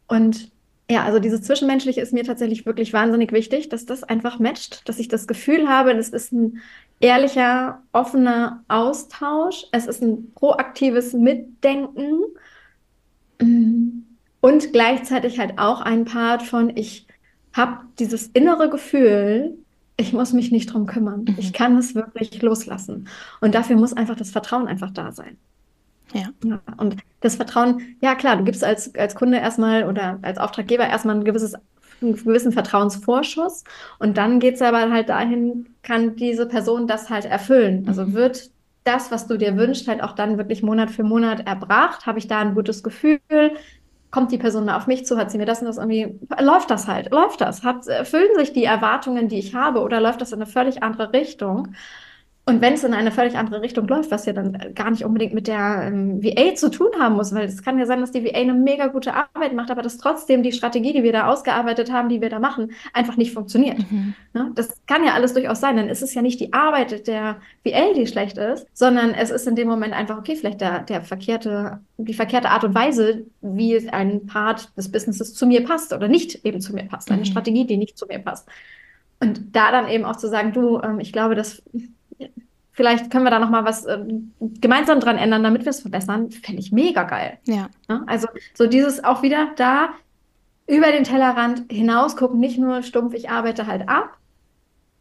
Und 0.09 0.51
ja, 0.89 1.05
also 1.05 1.19
dieses 1.19 1.43
Zwischenmenschliche 1.43 2.01
ist 2.01 2.13
mir 2.13 2.25
tatsächlich 2.25 2.65
wirklich 2.65 2.93
wahnsinnig 2.93 3.33
wichtig, 3.33 3.69
dass 3.69 3.87
das 3.87 4.05
einfach 4.05 4.39
matcht, 4.39 4.89
dass 4.89 4.99
ich 4.99 5.09
das 5.09 5.27
Gefühl 5.27 5.69
habe, 5.69 5.95
das 5.97 6.11
ist 6.11 6.33
ein 6.33 6.61
ehrlicher, 7.01 7.83
offener 7.93 8.65
Austausch. 8.69 9.67
Es 9.73 9.87
ist 9.87 10.03
ein 10.03 10.33
proaktives 10.35 11.13
Mitdenken 11.13 12.23
und 14.41 14.73
gleichzeitig 14.73 15.39
halt 15.39 15.59
auch 15.59 15.81
ein 15.81 16.05
Part 16.05 16.43
von, 16.43 16.77
ich 16.77 17.07
habe 17.53 17.81
dieses 17.99 18.29
innere 18.29 18.71
Gefühl, 18.71 19.59
ich 19.97 20.13
muss 20.13 20.33
mich 20.33 20.53
nicht 20.53 20.73
drum 20.73 20.87
kümmern. 20.87 21.23
Mhm. 21.23 21.37
Ich 21.39 21.53
kann 21.53 21.77
es 21.77 21.95
wirklich 21.95 22.41
loslassen. 22.43 23.09
Und 23.41 23.55
dafür 23.55 23.77
muss 23.77 23.93
einfach 23.95 24.17
das 24.17 24.31
Vertrauen 24.31 24.69
einfach 24.69 24.91
da 24.91 25.11
sein. 25.13 25.37
Ja. 26.17 26.29
ja. 26.45 26.61
Und 26.77 26.97
das 27.21 27.37
Vertrauen, 27.37 27.97
ja 28.01 28.15
klar, 28.15 28.37
du 28.37 28.45
gibst 28.45 28.65
als, 28.65 28.95
als 28.95 29.15
Kunde 29.15 29.39
erstmal 29.39 29.85
oder 29.85 30.19
als 30.23 30.39
Auftraggeber 30.39 30.87
erstmal 30.87 31.17
ein 31.17 31.25
gewisses 31.25 31.55
einen 32.03 32.15
gewissen 32.15 32.53
Vertrauensvorschuss. 32.53 33.65
Und 33.99 34.19
dann 34.19 34.41
geht 34.41 34.57
es 34.57 34.63
aber 34.63 34.91
halt 34.91 35.09
dahin, 35.09 35.67
kann 35.83 36.17
diese 36.17 36.47
Person 36.47 36.87
das 36.87 37.11
halt 37.11 37.25
erfüllen. 37.25 37.87
Also 37.89 38.05
mhm. 38.05 38.15
wird 38.15 38.51
das, 38.85 39.11
was 39.11 39.27
du 39.27 39.37
dir 39.37 39.57
wünschst, 39.57 39.89
halt 39.89 40.03
auch 40.03 40.13
dann 40.13 40.39
wirklich 40.39 40.63
Monat 40.63 40.91
für 40.91 41.03
Monat 41.03 41.47
erbracht? 41.47 42.07
Habe 42.07 42.19
ich 42.19 42.29
da 42.29 42.41
ein 42.41 42.55
gutes 42.55 42.83
Gefühl? 42.83 43.21
Kommt 44.11 44.31
die 44.31 44.39
Person 44.39 44.65
mal 44.65 44.77
auf 44.77 44.87
mich 44.87 45.05
zu? 45.05 45.17
Hat 45.17 45.31
sie 45.31 45.39
mir 45.39 45.47
das 45.47 45.61
und 45.61 45.67
das 45.67 45.79
irgendwie? 45.79 46.19
Läuft 46.41 46.71
das 46.71 46.87
halt? 46.87 47.11
Läuft 47.11 47.41
das? 47.41 47.65
Hat, 47.65 47.87
erfüllen 47.87 48.37
sich 48.37 48.53
die 48.53 48.65
Erwartungen, 48.65 49.29
die 49.29 49.39
ich 49.39 49.55
habe, 49.55 49.81
oder 49.81 50.01
läuft 50.01 50.21
das 50.21 50.33
in 50.33 50.41
eine 50.41 50.51
völlig 50.51 50.83
andere 50.83 51.13
Richtung? 51.13 51.75
Und 52.49 52.61
wenn 52.61 52.75
es 52.75 52.85
in 52.85 52.95
eine 52.95 53.11
völlig 53.11 53.37
andere 53.37 53.61
Richtung 53.61 53.89
läuft, 53.89 54.13
was 54.13 54.25
ja 54.25 54.33
dann 54.33 54.57
gar 54.73 54.93
nicht 54.93 55.05
unbedingt 55.05 55.35
mit 55.35 55.49
der 55.49 55.83
ähm, 55.89 56.23
VA 56.23 56.55
zu 56.55 56.71
tun 56.71 56.91
haben 56.97 57.17
muss, 57.17 57.35
weil 57.35 57.47
es 57.47 57.65
kann 57.65 57.77
ja 57.77 57.87
sein, 57.87 58.01
dass 58.01 58.13
die 58.13 58.25
VA 58.25 58.39
eine 58.39 58.55
mega 58.55 58.87
gute 58.87 59.15
Arbeit 59.15 59.53
macht, 59.53 59.73
aber 59.73 59.83
dass 59.83 59.99
trotzdem 59.99 60.45
die 60.45 60.53
Strategie, 60.53 60.93
die 60.93 61.03
wir 61.03 61.11
da 61.11 61.27
ausgearbeitet 61.27 61.91
haben, 61.91 62.09
die 62.09 62.21
wir 62.21 62.31
da 62.31 62.39
machen, 62.39 62.71
einfach 62.93 63.17
nicht 63.17 63.33
funktioniert. 63.33 63.79
Mhm. 63.91 64.15
Ne? 64.33 64.53
Das 64.55 64.81
kann 64.87 65.05
ja 65.05 65.15
alles 65.15 65.35
durchaus 65.35 65.59
sein. 65.59 65.77
Dann 65.77 65.89
ist 65.89 66.03
es 66.03 66.15
ja 66.15 66.23
nicht 66.23 66.39
die 66.39 66.53
Arbeit 66.53 67.09
der 67.09 67.39
VA, 67.65 67.93
die 67.97 68.07
schlecht 68.07 68.39
ist, 68.39 68.69
sondern 68.73 69.13
es 69.13 69.31
ist 69.31 69.49
in 69.49 69.57
dem 69.57 69.67
Moment 69.67 69.93
einfach, 69.93 70.17
okay, 70.17 70.37
vielleicht 70.37 70.61
der, 70.61 70.85
der 70.85 71.03
verkehrte, 71.03 71.81
die 71.97 72.15
verkehrte 72.15 72.51
Art 72.51 72.63
und 72.63 72.77
Weise, 72.77 73.25
wie 73.41 73.89
ein 73.91 74.27
Part 74.27 74.71
des 74.77 74.93
Businesses 74.93 75.35
zu 75.35 75.49
mir 75.49 75.65
passt 75.65 75.93
oder 75.93 76.07
nicht 76.07 76.45
eben 76.45 76.61
zu 76.61 76.73
mir 76.75 76.85
passt. 76.85 77.11
Eine 77.11 77.23
mhm. 77.23 77.25
Strategie, 77.25 77.67
die 77.67 77.77
nicht 77.77 77.99
zu 77.99 78.07
mir 78.07 78.21
passt. 78.21 78.49
Und 79.19 79.57
da 79.57 79.73
dann 79.73 79.89
eben 79.89 80.05
auch 80.05 80.17
zu 80.17 80.29
sagen, 80.29 80.53
du, 80.53 80.81
ähm, 80.81 81.01
ich 81.01 81.13
glaube, 81.13 81.35
dass 81.35 81.61
vielleicht 82.77 83.11
können 83.11 83.25
wir 83.25 83.31
da 83.31 83.39
nochmal 83.39 83.65
was 83.65 83.85
äh, 83.87 83.99
gemeinsam 84.61 85.01
dran 85.01 85.17
ändern, 85.19 85.43
damit 85.43 85.65
wir 85.65 85.71
es 85.71 85.81
verbessern, 85.81 86.31
fände 86.31 86.61
ich 86.61 86.71
mega 86.73 87.03
geil. 87.05 87.39
Ja. 87.45 87.69
Ne? 87.89 88.05
Also 88.07 88.29
so 88.55 88.67
dieses 88.67 89.03
auch 89.03 89.23
wieder 89.23 89.49
da 89.57 89.89
über 90.69 90.93
den 90.93 91.05
Tellerrand 91.05 91.65
hinaus 91.71 92.17
gucken, 92.17 92.39
nicht 92.39 92.59
nur 92.59 92.83
stumpf, 92.83 93.15
ich 93.15 93.31
arbeite 93.31 93.67
halt 93.67 93.89
ab, 93.89 94.17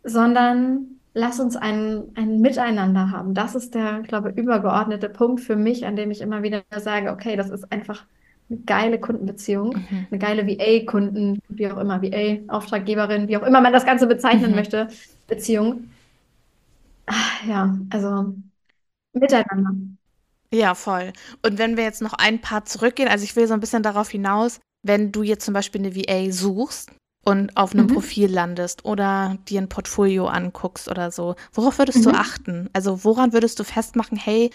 sondern 0.04 1.00
lass 1.14 1.40
uns 1.40 1.56
ein, 1.56 2.04
ein 2.16 2.40
Miteinander 2.42 3.12
haben. 3.12 3.34
Das 3.34 3.56
ist 3.56 3.74
der, 3.76 4.02
ich 4.02 4.08
glaube, 4.08 4.30
übergeordnete 4.30 5.10
Punkt 5.10 5.42
für 5.42 5.56
mich, 5.56 5.86
an 5.86 5.96
dem 5.96 6.12
ich 6.12 6.22
immer 6.22 6.44
wieder 6.44 6.64
sage, 6.78 7.12
okay, 7.12 7.36
das 7.36 7.50
ist 7.50 7.72
einfach 7.72 8.06
eine 8.50 8.60
geile 8.60 9.00
Kundenbeziehung, 9.00 9.70
Mhm. 9.90 10.08
eine 10.12 10.20
geile 10.20 10.46
VA-Kunden, 10.48 11.40
wie 11.50 11.68
auch 11.72 11.78
immer, 11.78 12.02
VA-Auftraggeberin, 12.02 13.28
wie 13.28 13.38
auch 13.38 13.44
immer 13.44 13.60
man 13.62 13.74
das 13.74 13.86
Ganze 13.86 14.08
bezeichnen 14.08 14.52
Mhm. 14.52 14.56
möchte, 14.56 14.88
Beziehung. 15.28 15.90
Ah, 17.08 17.40
Ja, 17.48 17.78
also 17.92 18.36
miteinander. 19.14 19.76
Ja, 20.54 20.76
voll. 20.76 21.14
Und 21.44 21.58
wenn 21.58 21.76
wir 21.78 21.84
jetzt 21.84 22.02
noch 22.02 22.14
ein 22.14 22.40
paar 22.42 22.66
zurückgehen, 22.66 23.10
also 23.10 23.24
ich 23.24 23.36
will 23.36 23.48
so 23.48 23.54
ein 23.54 23.60
bisschen 23.60 23.84
darauf 23.84 24.10
hinaus, 24.10 24.60
wenn 24.84 25.12
du 25.12 25.24
jetzt 25.24 25.46
zum 25.46 25.54
Beispiel 25.54 25.82
eine 25.82 25.96
VA 25.96 26.32
suchst 26.32 26.92
und 27.26 27.58
auf 27.58 27.74
einem 27.74 27.88
Mhm. 27.88 27.94
Profil 27.94 28.32
landest 28.32 28.86
oder 28.86 29.38
dir 29.50 29.62
ein 29.62 29.70
Portfolio 29.70 30.28
anguckst 30.28 30.88
oder 30.88 31.12
so, 31.12 31.36
worauf 31.52 31.80
würdest 31.80 32.06
du 32.06 32.10
Mhm. 32.10 32.16
achten? 32.16 32.70
Also 32.74 33.04
woran 33.04 33.34
würdest 33.34 33.60
du 33.60 33.64
festmachen, 33.64 34.18
hey, 34.18 34.52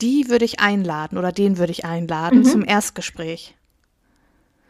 die 0.00 0.28
würde 0.28 0.44
ich 0.44 0.60
einladen 0.60 1.18
oder 1.18 1.30
den 1.32 1.58
würde 1.58 1.72
ich 1.72 1.84
einladen 1.84 2.40
Mhm. 2.40 2.44
zum 2.44 2.64
Erstgespräch? 2.64 3.54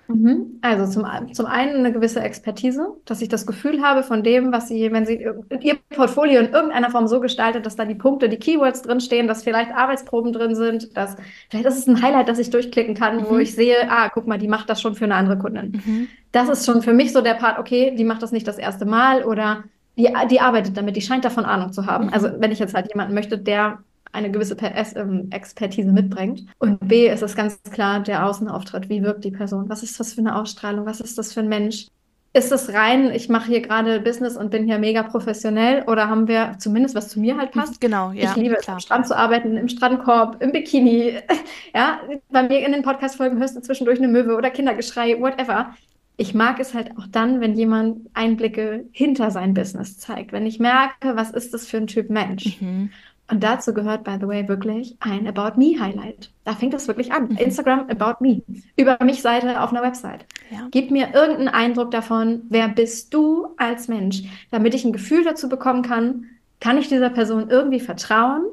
Mhm. 0.08 0.58
Also 0.60 0.86
zum, 0.86 1.06
zum 1.32 1.46
einen 1.46 1.76
eine 1.76 1.92
gewisse 1.92 2.20
Expertise, 2.20 2.88
dass 3.04 3.22
ich 3.22 3.28
das 3.28 3.46
Gefühl 3.46 3.82
habe 3.82 4.02
von 4.02 4.22
dem, 4.22 4.52
was 4.52 4.68
sie, 4.68 4.92
wenn 4.92 5.06
sie 5.06 5.26
ihr 5.60 5.78
Portfolio 5.90 6.40
in 6.40 6.52
irgendeiner 6.52 6.90
Form 6.90 7.06
so 7.06 7.20
gestaltet, 7.20 7.64
dass 7.66 7.76
da 7.76 7.84
die 7.84 7.94
Punkte, 7.94 8.28
die 8.28 8.36
Keywords 8.36 8.82
drinstehen, 8.82 9.28
dass 9.28 9.42
vielleicht 9.42 9.72
Arbeitsproben 9.72 10.32
drin 10.32 10.54
sind, 10.54 10.96
dass 10.96 11.16
vielleicht 11.50 11.66
ist 11.66 11.78
es 11.78 11.86
ein 11.86 12.02
Highlight, 12.02 12.28
das 12.28 12.38
ich 12.38 12.50
durchklicken 12.50 12.94
kann, 12.94 13.24
wo 13.28 13.34
Mhm. 13.34 13.40
ich 13.40 13.54
sehe, 13.54 13.76
ah, 13.90 14.10
guck 14.10 14.26
mal, 14.26 14.38
die 14.38 14.48
macht 14.48 14.68
das 14.68 14.80
schon 14.80 14.94
für 14.94 15.04
eine 15.04 15.14
andere 15.14 15.38
Kundin. 15.38 15.82
Mhm. 15.84 16.08
Das 16.32 16.48
ist 16.48 16.66
schon 16.66 16.82
für 16.82 16.92
mich 16.92 17.12
so 17.12 17.20
der 17.20 17.34
Part, 17.34 17.58
okay, 17.58 17.94
die 17.96 18.04
macht 18.04 18.22
das 18.22 18.32
nicht 18.32 18.46
das 18.46 18.58
erste 18.58 18.84
Mal 18.84 19.24
oder 19.24 19.64
die, 19.96 20.08
die 20.30 20.40
arbeitet 20.40 20.76
damit, 20.76 20.96
die 20.96 21.02
scheint 21.02 21.24
davon 21.24 21.44
Ahnung 21.44 21.72
zu 21.72 21.86
haben. 21.86 22.06
Mhm. 22.06 22.12
Also 22.12 22.28
wenn 22.38 22.52
ich 22.52 22.58
jetzt 22.58 22.74
halt 22.74 22.88
jemanden 22.88 23.14
möchte, 23.14 23.38
der 23.38 23.78
eine 24.14 24.30
gewisse 24.30 24.56
es- 24.58 24.96
ähm, 24.96 25.28
Expertise 25.30 25.92
mitbringt. 25.92 26.44
Und 26.58 26.86
B 26.88 27.08
ist 27.08 27.22
es 27.22 27.34
ganz 27.36 27.60
klar 27.62 28.00
der 28.02 28.26
Außenauftritt. 28.26 28.88
Wie 28.88 29.02
wirkt 29.02 29.24
die 29.24 29.30
Person? 29.30 29.68
Was 29.68 29.82
ist 29.82 29.98
das 30.00 30.14
für 30.14 30.20
eine 30.20 30.36
Ausstrahlung? 30.36 30.86
Was 30.86 31.00
ist 31.00 31.18
das 31.18 31.32
für 31.32 31.40
ein 31.40 31.48
Mensch? 31.48 31.88
Ist 32.36 32.50
es 32.50 32.72
rein, 32.72 33.12
ich 33.12 33.28
mache 33.28 33.46
hier 33.46 33.60
gerade 33.60 34.00
Business 34.00 34.36
und 34.36 34.50
bin 34.50 34.64
hier 34.64 34.78
mega 34.80 35.04
professionell 35.04 35.84
oder 35.86 36.08
haben 36.08 36.26
wir 36.26 36.56
zumindest, 36.58 36.96
was 36.96 37.08
zu 37.08 37.20
mir 37.20 37.36
halt 37.36 37.52
passt? 37.52 37.80
Genau, 37.80 38.10
ja, 38.10 38.30
Ich 38.30 38.34
liebe 38.36 38.56
es, 38.56 38.62
klar. 38.64 38.74
am 38.74 38.80
Strand 38.80 39.06
zu 39.06 39.16
arbeiten, 39.16 39.56
im 39.56 39.68
Strandkorb, 39.68 40.42
im 40.42 40.50
Bikini. 40.50 41.14
Ja, 41.76 42.00
bei 42.30 42.42
mir 42.44 42.64
in 42.66 42.72
den 42.72 42.82
Podcast-Folgen 42.82 43.38
hörst 43.38 43.56
du 43.56 43.60
zwischendurch 43.60 43.98
eine 43.98 44.08
Möwe 44.08 44.36
oder 44.36 44.50
Kindergeschrei, 44.50 45.20
whatever. 45.20 45.74
Ich 46.16 46.34
mag 46.34 46.58
es 46.60 46.74
halt 46.74 46.92
auch 46.98 47.06
dann, 47.10 47.40
wenn 47.40 47.54
jemand 47.54 48.08
Einblicke 48.14 48.84
hinter 48.92 49.30
sein 49.32 49.54
Business 49.54 49.98
zeigt. 49.98 50.32
Wenn 50.32 50.46
ich 50.46 50.60
merke, 50.60 51.16
was 51.16 51.30
ist 51.32 51.52
das 51.54 51.66
für 51.66 51.76
ein 51.78 51.88
Typ 51.88 52.10
Mensch? 52.10 52.60
Mhm. 52.60 52.90
Und 53.30 53.42
dazu 53.42 53.72
gehört, 53.72 54.04
by 54.04 54.16
the 54.20 54.26
way, 54.28 54.46
wirklich 54.48 54.96
ein 55.00 55.26
About 55.26 55.58
Me 55.58 55.80
Highlight. 55.80 56.30
Da 56.44 56.54
fängt 56.54 56.74
es 56.74 56.86
wirklich 56.88 57.10
an. 57.10 57.28
Mhm. 57.28 57.36
Instagram 57.38 57.88
About 57.88 58.22
Me. 58.22 58.42
Über 58.76 58.98
mich 59.02 59.22
Seite 59.22 59.62
auf 59.62 59.70
einer 59.70 59.82
Website. 59.82 60.26
Ja. 60.50 60.68
Gib 60.70 60.90
mir 60.90 61.14
irgendeinen 61.14 61.48
Eindruck 61.48 61.90
davon, 61.90 62.42
wer 62.50 62.68
bist 62.68 63.14
du 63.14 63.48
als 63.56 63.88
Mensch, 63.88 64.24
damit 64.50 64.74
ich 64.74 64.84
ein 64.84 64.92
Gefühl 64.92 65.24
dazu 65.24 65.48
bekommen 65.48 65.82
kann, 65.82 66.26
kann 66.60 66.76
ich 66.76 66.88
dieser 66.88 67.08
Person 67.10 67.48
irgendwie 67.48 67.80
vertrauen 67.80 68.44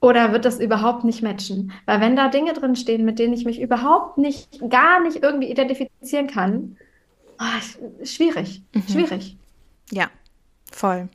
oder 0.00 0.32
wird 0.32 0.44
das 0.44 0.58
überhaupt 0.60 1.04
nicht 1.04 1.22
matchen? 1.22 1.72
Weil 1.86 2.00
wenn 2.00 2.16
da 2.16 2.28
Dinge 2.28 2.52
drin 2.52 2.76
stehen, 2.76 3.04
mit 3.04 3.18
denen 3.18 3.32
ich 3.34 3.44
mich 3.44 3.60
überhaupt 3.60 4.18
nicht, 4.18 4.60
gar 4.68 5.00
nicht 5.02 5.22
irgendwie 5.22 5.50
identifizieren 5.50 6.26
kann, 6.26 6.76
sch- 7.38 8.06
schwierig, 8.06 8.62
Mhm. 8.74 8.82
schwierig. 8.88 9.36
Ja, 9.90 10.08
voll. 10.70 11.08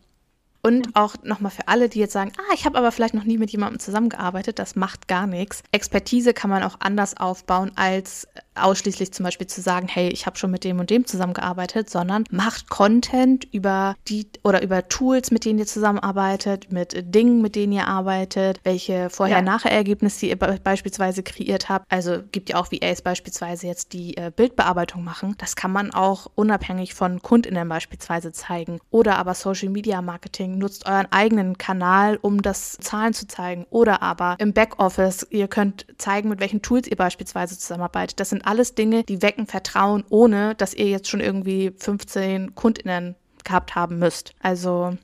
Und 0.67 0.97
auch 0.97 1.15
nochmal 1.23 1.53
für 1.53 1.65
alle, 1.69 1.87
die 1.87 1.99
jetzt 1.99 2.11
sagen, 2.11 2.33
ah, 2.37 2.53
ich 2.53 2.65
habe 2.65 2.77
aber 2.77 2.91
vielleicht 2.91 3.13
noch 3.13 3.23
nie 3.23 3.37
mit 3.37 3.51
jemandem 3.51 3.79
zusammengearbeitet, 3.79 4.59
das 4.59 4.75
macht 4.75 5.07
gar 5.07 5.25
nichts. 5.25 5.63
Expertise 5.71 6.33
kann 6.33 6.49
man 6.49 6.61
auch 6.61 6.75
anders 6.81 7.15
aufbauen, 7.15 7.71
als 7.77 8.27
ausschließlich 8.55 9.13
zum 9.13 9.23
Beispiel 9.23 9.47
zu 9.47 9.61
sagen, 9.61 9.87
hey, 9.87 10.09
ich 10.09 10.25
habe 10.25 10.37
schon 10.37 10.51
mit 10.51 10.65
dem 10.65 10.79
und 10.79 10.89
dem 10.89 11.05
zusammengearbeitet, 11.05 11.89
sondern 11.89 12.25
macht 12.31 12.69
Content 12.69 13.47
über 13.53 13.95
die 14.09 14.27
oder 14.43 14.61
über 14.61 14.89
Tools, 14.89 15.31
mit 15.31 15.45
denen 15.45 15.59
ihr 15.59 15.67
zusammenarbeitet, 15.67 16.69
mit 16.69 17.15
Dingen, 17.15 17.41
mit 17.41 17.55
denen 17.55 17.71
ihr 17.71 17.87
arbeitet, 17.87 18.59
welche 18.63 19.09
Vorher-Nachher-Ergebnisse 19.09 20.25
ihr 20.25 20.35
be 20.35 20.59
beispielsweise 20.61 21.23
kreiert 21.23 21.69
habt. 21.69 21.85
Also 21.89 22.19
gibt 22.31 22.49
ja 22.49 22.57
auch 22.57 22.71
VAs 22.73 23.01
beispielsweise 23.01 23.67
jetzt 23.67 23.93
die 23.93 24.17
äh, 24.17 24.31
Bildbearbeitung 24.35 25.01
machen. 25.03 25.35
Das 25.37 25.55
kann 25.55 25.71
man 25.71 25.91
auch 25.93 26.27
unabhängig 26.35 26.93
von 26.93 27.21
KundInnen 27.21 27.69
beispielsweise 27.69 28.33
zeigen. 28.33 28.79
Oder 28.89 29.17
aber 29.17 29.33
Social 29.33 29.69
Media 29.69 30.01
Marketing 30.01 30.56
nutzt 30.57 30.85
euren 30.85 31.07
eigenen 31.11 31.57
Kanal, 31.57 32.17
um 32.21 32.41
das 32.41 32.77
Zahlen 32.77 33.13
zu 33.13 33.27
zeigen. 33.27 33.65
Oder 33.69 34.01
aber 34.01 34.35
im 34.39 34.53
Backoffice, 34.53 35.27
ihr 35.29 35.47
könnt 35.47 35.85
zeigen, 35.97 36.29
mit 36.29 36.39
welchen 36.39 36.61
Tools 36.61 36.87
ihr 36.87 36.97
beispielsweise 36.97 37.57
zusammenarbeitet. 37.57 38.19
Das 38.19 38.29
sind 38.29 38.45
alles 38.45 38.75
Dinge, 38.75 39.03
die 39.03 39.21
wecken 39.21 39.47
Vertrauen, 39.47 40.03
ohne 40.09 40.55
dass 40.55 40.73
ihr 40.73 40.87
jetzt 40.87 41.09
schon 41.09 41.19
irgendwie 41.19 41.73
15 41.77 42.55
KundInnen 42.55 43.15
gehabt 43.43 43.75
haben 43.75 43.99
müsst. 43.99 44.33
Also 44.41 44.97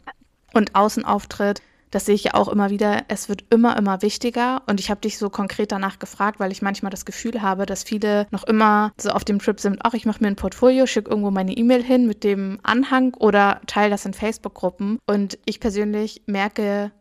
und 0.53 0.75
Außenauftritt, 0.75 1.61
das 1.93 2.05
sehe 2.05 2.15
ich 2.15 2.23
ja 2.23 2.33
auch 2.33 2.47
immer 2.47 2.71
wieder, 2.71 3.03
es 3.07 3.29
wird 3.29 3.43
immer, 3.51 3.77
immer 3.77 4.01
wichtiger. 4.01 4.63
Und 4.67 4.79
ich 4.79 4.89
habe 4.89 5.01
dich 5.01 5.17
so 5.17 5.29
konkret 5.29 5.71
danach 5.71 5.99
gefragt, 5.99 6.39
weil 6.39 6.51
ich 6.51 6.61
manchmal 6.61 6.89
das 6.89 7.05
Gefühl 7.05 7.41
habe, 7.41 7.65
dass 7.65 7.83
viele 7.83 8.27
noch 8.31 8.43
immer 8.43 8.91
so 8.97 9.11
auf 9.11 9.23
dem 9.23 9.39
Trip 9.39 9.59
sind, 9.59 9.79
ach, 9.83 9.93
ich 9.93 10.05
mache 10.05 10.21
mir 10.21 10.27
ein 10.27 10.35
Portfolio, 10.35 10.87
schicke 10.87 11.11
irgendwo 11.11 11.29
meine 11.29 11.53
E-Mail 11.53 11.83
hin 11.83 12.07
mit 12.07 12.23
dem 12.23 12.59
Anhang 12.63 13.13
oder 13.13 13.61
teile 13.67 13.91
das 13.91 14.05
in 14.05 14.13
Facebook-Gruppen. 14.13 14.97
Und 15.05 15.37
ich 15.45 15.59
persönlich 15.59 16.23
merke, 16.25 16.91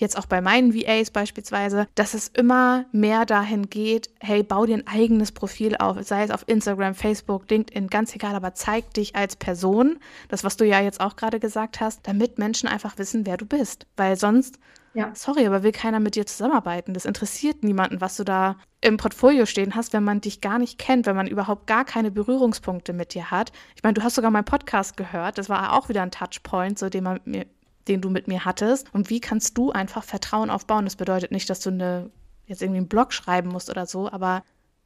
jetzt 0.00 0.18
auch 0.18 0.26
bei 0.26 0.40
meinen 0.40 0.74
VAs 0.74 1.10
beispielsweise, 1.10 1.86
dass 1.94 2.14
es 2.14 2.28
immer 2.28 2.86
mehr 2.92 3.26
dahin 3.26 3.70
geht, 3.70 4.10
hey, 4.20 4.42
bau 4.42 4.66
dir 4.66 4.74
ein 4.76 4.86
eigenes 4.86 5.32
Profil 5.32 5.76
auf, 5.76 5.96
sei 6.02 6.24
es 6.24 6.30
auf 6.30 6.44
Instagram, 6.46 6.94
Facebook, 6.94 7.48
LinkedIn, 7.50 7.88
ganz 7.88 8.14
egal, 8.14 8.34
aber 8.34 8.54
zeig 8.54 8.92
dich 8.94 9.14
als 9.16 9.36
Person, 9.36 9.98
das, 10.28 10.44
was 10.44 10.56
du 10.56 10.66
ja 10.66 10.80
jetzt 10.80 11.00
auch 11.00 11.16
gerade 11.16 11.40
gesagt 11.40 11.80
hast, 11.80 12.06
damit 12.06 12.38
Menschen 12.38 12.68
einfach 12.68 12.98
wissen, 12.98 13.26
wer 13.26 13.36
du 13.36 13.46
bist. 13.46 13.86
Weil 13.96 14.16
sonst, 14.16 14.58
Ja. 14.92 15.12
sorry, 15.14 15.46
aber 15.46 15.62
will 15.62 15.72
keiner 15.72 16.00
mit 16.00 16.16
dir 16.16 16.26
zusammenarbeiten. 16.26 16.94
Das 16.94 17.04
interessiert 17.04 17.62
niemanden, 17.62 18.00
was 18.00 18.16
du 18.16 18.24
da 18.24 18.56
im 18.80 18.96
Portfolio 18.96 19.46
stehen 19.46 19.74
hast, 19.76 19.92
wenn 19.92 20.02
man 20.02 20.20
dich 20.20 20.40
gar 20.40 20.58
nicht 20.58 20.78
kennt, 20.78 21.06
wenn 21.06 21.14
man 21.14 21.26
überhaupt 21.26 21.66
gar 21.66 21.84
keine 21.84 22.10
Berührungspunkte 22.10 22.92
mit 22.92 23.14
dir 23.14 23.30
hat. 23.30 23.52
Ich 23.76 23.82
meine, 23.82 23.94
du 23.94 24.02
hast 24.02 24.14
sogar 24.16 24.30
meinen 24.30 24.44
Podcast 24.46 24.96
gehört, 24.96 25.38
das 25.38 25.48
war 25.48 25.74
auch 25.74 25.88
wieder 25.88 26.02
ein 26.02 26.10
Touchpoint, 26.10 26.78
so 26.78 26.88
den 26.88 27.04
man 27.04 27.14
mit 27.14 27.26
mir 27.26 27.46
den 27.90 28.00
du 28.00 28.08
mit 28.08 28.28
mir 28.28 28.44
hattest. 28.44 28.92
Und 28.94 29.10
wie 29.10 29.20
kannst 29.20 29.58
du 29.58 29.72
einfach 29.72 30.04
Vertrauen 30.04 30.48
aufbauen? 30.48 30.84
Das 30.84 30.96
bedeutet 30.96 31.32
nicht, 31.32 31.50
dass 31.50 31.60
du 31.60 31.70
eine, 31.70 32.10
jetzt 32.46 32.62
irgendwie 32.62 32.78
einen 32.78 32.88
Blog 32.88 33.12
schreiben 33.12 33.50
musst 33.50 33.68
oder 33.68 33.84
so, 33.84 34.10
aber 34.10 34.42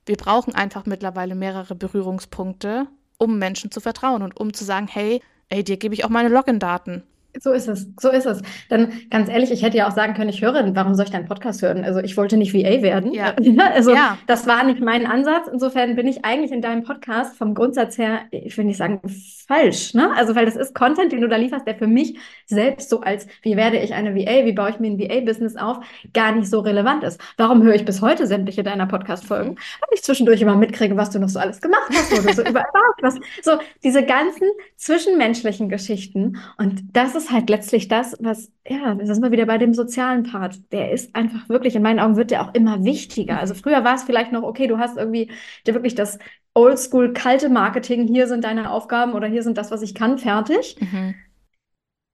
wir 0.07 0.17
brauchen 0.17 0.55
einfach 0.55 0.87
mittlerweile 0.87 1.35
mehrere 1.35 1.75
Berührungspunkte, 1.75 2.89
um 3.19 3.39
Menschen 3.39 3.71
zu 3.71 3.81
vertrauen 3.81 4.23
und 4.23 4.39
um 4.39 4.53
zu 4.53 4.65
sagen, 4.65 4.89
hey, 4.89 5.23
ey, 5.49 5.63
dir 5.63 5.77
gebe 5.77 5.95
ich 5.95 6.05
auch 6.05 6.11
meine 6.11 6.29
Login-Daten. 6.29 7.05
So 7.41 7.53
ist 7.53 7.69
es, 7.69 7.89
so 8.01 8.11
ist 8.11 8.27
es. 8.27 8.43
Dann 8.69 8.93
ganz 9.11 9.29
ehrlich, 9.29 9.51
ich 9.51 9.63
hätte 9.63 9.77
ja 9.77 9.89
auch 9.89 9.95
sagen 9.95 10.15
können, 10.15 10.31
ich 10.31 10.41
höre, 10.43 10.75
warum 10.75 10.95
soll 10.95 11.07
ich 11.07 11.11
deinen 11.11 11.27
Podcast 11.27 11.63
hören? 11.63 11.85
Also 11.85 12.01
ich 12.01 12.17
wollte 12.17 12.37
nicht 12.37 12.55
VA 12.55 12.83
werden. 12.83 13.13
Ja. 13.13 13.35
Also 13.75 13.93
Ja. 13.95 14.19
das 14.27 14.47
war 14.47 14.65
nicht 14.65 14.81
mein 14.81 15.07
Ansatz. 15.07 15.49
Insofern 15.53 15.97
bin 15.97 16.07
ich 16.07 16.25
eigentlich 16.25 16.53
in 16.53 16.63
deinem 16.63 16.85
Podcast 16.85 17.37
vom 17.37 17.55
Grundsatz 17.55 17.99
her, 17.99 18.21
ich 18.31 18.57
will 18.57 18.65
nicht 18.67 18.77
sagen 18.77 19.01
falsch, 19.49 19.95
ne? 19.95 20.11
Also 20.17 20.35
weil 20.37 20.45
das 20.47 20.57
ist 20.57 20.75
Content, 20.75 21.13
den 21.13 21.21
du 21.21 21.29
da 21.29 21.37
lieferst, 21.37 21.67
der 21.67 21.75
für 21.75 21.87
mich 21.87 22.19
selbst 22.47 22.89
so 22.89 23.01
als, 23.01 23.27
wie 23.43 23.57
werde 23.57 23.79
ich 23.79 23.95
eine 23.95 24.15
VA, 24.15 24.45
wie 24.45 24.53
baue 24.53 24.71
ich 24.71 24.79
mir 24.81 24.89
ein 24.91 24.99
VA-Business 24.99 25.57
auf, 25.57 25.79
gar 26.13 26.33
nicht 26.33 26.49
so 26.49 26.61
relevant 26.61 27.03
ist. 27.05 27.21
Warum 27.37 27.63
höre 27.63 27.75
ich 27.75 27.85
bis 27.85 28.01
heute 28.01 28.27
sämtliche 28.27 28.63
deiner 28.63 28.87
Podcast-Folgen? 28.87 29.57
Weil 29.57 29.89
ich 29.95 30.03
zwischendurch 30.03 30.41
immer 30.41 30.57
mitkriege, 30.57 30.97
was 30.97 31.11
du 31.11 31.19
noch 31.19 31.29
so 31.29 31.39
alles 31.39 31.61
gemacht 31.61 31.91
hast, 31.93 32.13
wo 32.13 32.27
du 32.27 32.33
so 32.35 32.43
überall 32.49 32.67
warst, 33.03 33.21
was, 33.21 33.27
so 33.43 33.59
diese 33.83 34.05
ganzen 34.05 34.47
zwischenmenschlichen 34.77 35.69
Geschichten. 35.69 36.39
Und 36.59 36.83
das 36.95 37.15
ist 37.15 37.24
halt 37.31 37.51
letztlich 37.51 37.89
das, 37.89 38.17
was, 38.21 38.51
ja, 38.67 38.95
da 38.95 39.07
sind 39.07 39.23
wir 39.23 39.31
wieder 39.31 39.47
bei 39.47 39.59
dem 39.59 39.75
sozialen 39.75 40.25
Part. 40.25 40.73
Der 40.73 40.93
ist 40.93 41.15
einfach 41.15 41.49
wirklich, 41.49 41.77
in 41.77 41.83
meinen 41.83 42.01
Augen 42.01 42.17
wird 42.17 42.31
der 42.31 42.43
auch 42.43 42.55
immer 42.55 42.85
wichtiger. 42.85 43.39
Also 43.39 43.55
früher 43.55 43.85
war 43.85 43.95
es 43.95 44.05
vielleicht 44.05 44.33
noch, 44.33 44.43
okay, 44.43 44.67
du 44.67 44.79
hast 44.79 44.97
irgendwie 44.97 45.31
dir 45.67 45.75
wirklich 45.75 45.95
das 45.95 46.19
oldschool 46.55 47.13
kalte 47.13 47.49
Marketing, 47.49 48.07
hier 48.07 48.29
sind 48.29 48.45
deine 48.45 48.71
Aufgaben 48.71 49.13
oder 49.13 49.27
hier 49.27 49.43
sind 49.43 49.59
das, 49.59 49.71
was 49.71 49.83
ich 49.83 49.95
kann, 49.95 50.19
fertig. 50.19 50.77
Mhm. 50.81 51.15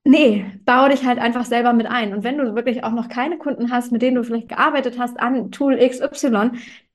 Nee, 0.05 0.47
baue 0.65 0.89
dich 0.89 1.05
halt 1.05 1.19
einfach 1.19 1.45
selber 1.45 1.73
mit 1.75 1.87
ein. 1.87 2.15
Und 2.15 2.25
wenn 2.25 2.39
du 2.39 2.55
wirklich 2.55 2.85
auch 2.85 2.93
noch 2.93 3.09
keine 3.09 3.37
Kunden 3.37 3.71
hast, 3.71 3.93
mit 3.93 4.01
denen 4.01 4.17
du 4.17 4.25
vielleicht 4.25 4.49
gearbeitet 4.49 4.99
hast 4.99 5.21
an 5.21 5.51
Tool 5.51 5.77
XY, 5.77 6.53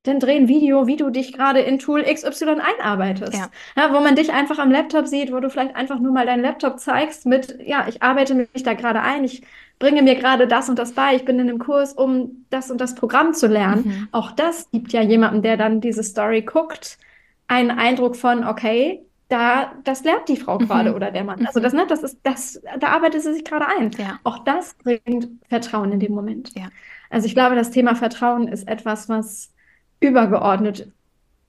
dann 0.08 0.20
dreh 0.20 0.36
ein 0.36 0.47
Video, 0.47 0.88
wie 0.88 0.95
du 0.97 1.10
dich 1.10 1.34
gerade 1.34 1.60
in 1.62 1.80
Tool 1.80 2.03
XY 2.03 2.58
einarbeitest. 2.62 3.34
Ja. 3.34 3.49
Ja, 3.76 3.93
wo 3.93 3.99
man 3.99 4.16
dich 4.16 4.32
einfach 4.32 4.60
am 4.60 4.72
Laptop 4.72 5.08
sieht, 5.08 5.32
wo 5.32 5.39
du 5.39 5.49
vielleicht 5.49 5.76
einfach 5.76 5.99
nur 5.99 6.12
mal 6.14 6.26
deinen 6.26 6.41
Laptop 6.43 6.80
zeigst 6.80 7.26
mit, 7.26 7.58
ja, 7.66 7.88
ich 7.88 8.01
arbeite 8.03 8.36
mich 8.36 8.64
da 8.64 8.74
gerade 8.74 9.01
ein, 9.01 9.24
ich 9.24 9.43
bringe 9.80 10.01
mir 10.01 10.16
gerade 10.16 10.47
das 10.47 10.70
und 10.70 10.80
das 10.80 10.93
bei, 10.93 11.16
ich 11.16 11.26
bin 11.26 11.39
in 11.39 11.49
einem 11.49 11.60
Kurs, 11.60 11.93
um 11.93 12.45
das 12.49 12.72
und 12.72 12.80
das 12.82 12.95
Programm 12.95 13.34
zu 13.34 13.47
lernen. 13.47 13.84
Mhm. 13.86 14.08
Auch 14.12 14.32
das 14.32 14.70
gibt 14.72 14.93
ja 14.93 15.01
jemandem, 15.01 15.41
der 15.41 15.58
dann 15.58 15.82
diese 15.82 16.03
Story 16.03 16.41
guckt, 16.43 16.97
einen 17.47 17.72
Eindruck 17.72 18.16
von, 18.16 18.43
okay, 18.45 19.06
da, 19.28 19.74
das 19.84 20.03
lernt 20.03 20.30
die 20.30 20.38
Frau 20.38 20.60
Mhm. 20.60 20.68
gerade 20.68 20.93
oder 20.95 21.12
der 21.12 21.24
Mann. 21.24 21.45
Also 21.45 21.60
das, 21.60 21.74
ne, 21.74 21.86
das 21.88 22.03
ist, 22.03 22.20
das, 22.24 22.62
da 22.80 22.89
arbeitet 22.89 23.24
sie 23.24 23.34
sich 23.34 23.43
gerade 23.45 23.68
ein. 23.68 23.91
Ja. 23.97 24.20
Auch 24.24 24.39
das 24.39 24.76
bringt 24.76 25.30
Vertrauen 25.49 25.91
in 25.91 25.99
dem 25.99 26.14
Moment. 26.14 26.51
Ja. 26.56 26.70
Also 27.10 27.28
ich 27.28 27.34
glaube, 27.34 27.56
das 27.56 27.72
Thema 27.72 27.95
Vertrauen 27.95 28.47
ist 28.47 28.68
etwas, 28.68 29.10
was 29.10 29.51
übergeordnet 30.08 30.91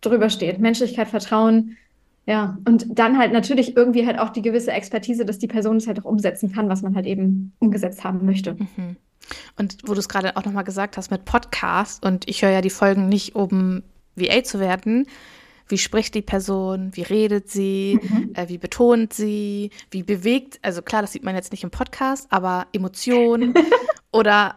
drüber 0.00 0.30
steht. 0.30 0.58
Menschlichkeit, 0.58 1.08
Vertrauen, 1.08 1.76
ja. 2.26 2.58
Und 2.66 2.98
dann 2.98 3.18
halt 3.18 3.32
natürlich 3.32 3.76
irgendwie 3.76 4.06
halt 4.06 4.18
auch 4.18 4.30
die 4.30 4.42
gewisse 4.42 4.72
Expertise, 4.72 5.24
dass 5.24 5.38
die 5.38 5.46
Person 5.46 5.76
es 5.76 5.86
halt 5.86 6.00
auch 6.00 6.04
umsetzen 6.04 6.52
kann, 6.52 6.68
was 6.68 6.82
man 6.82 6.94
halt 6.94 7.06
eben 7.06 7.52
umgesetzt 7.60 8.04
haben 8.04 8.26
möchte. 8.26 8.54
Mhm. 8.54 8.96
Und 9.56 9.78
wo 9.86 9.94
du 9.94 10.00
es 10.00 10.08
gerade 10.08 10.36
auch 10.36 10.44
nochmal 10.44 10.64
gesagt 10.64 10.96
hast 10.96 11.10
mit 11.10 11.24
Podcast, 11.24 12.04
und 12.04 12.28
ich 12.28 12.42
höre 12.42 12.50
ja 12.50 12.60
die 12.60 12.70
Folgen 12.70 13.08
nicht, 13.08 13.34
um 13.34 13.82
VA 14.16 14.42
zu 14.42 14.60
werden. 14.60 15.06
Wie 15.68 15.78
spricht 15.78 16.14
die 16.14 16.22
Person? 16.22 16.90
Wie 16.94 17.02
redet 17.02 17.50
sie? 17.50 17.98
Mhm. 18.00 18.30
Äh, 18.34 18.48
wie 18.48 18.58
betont 18.58 19.12
sie? 19.12 19.70
Wie 19.90 20.02
bewegt? 20.02 20.60
Also 20.62 20.82
klar, 20.82 21.02
das 21.02 21.12
sieht 21.12 21.24
man 21.24 21.34
jetzt 21.34 21.50
nicht 21.50 21.64
im 21.64 21.70
Podcast, 21.70 22.28
aber 22.30 22.66
Emotionen 22.72 23.54
oder 24.12 24.56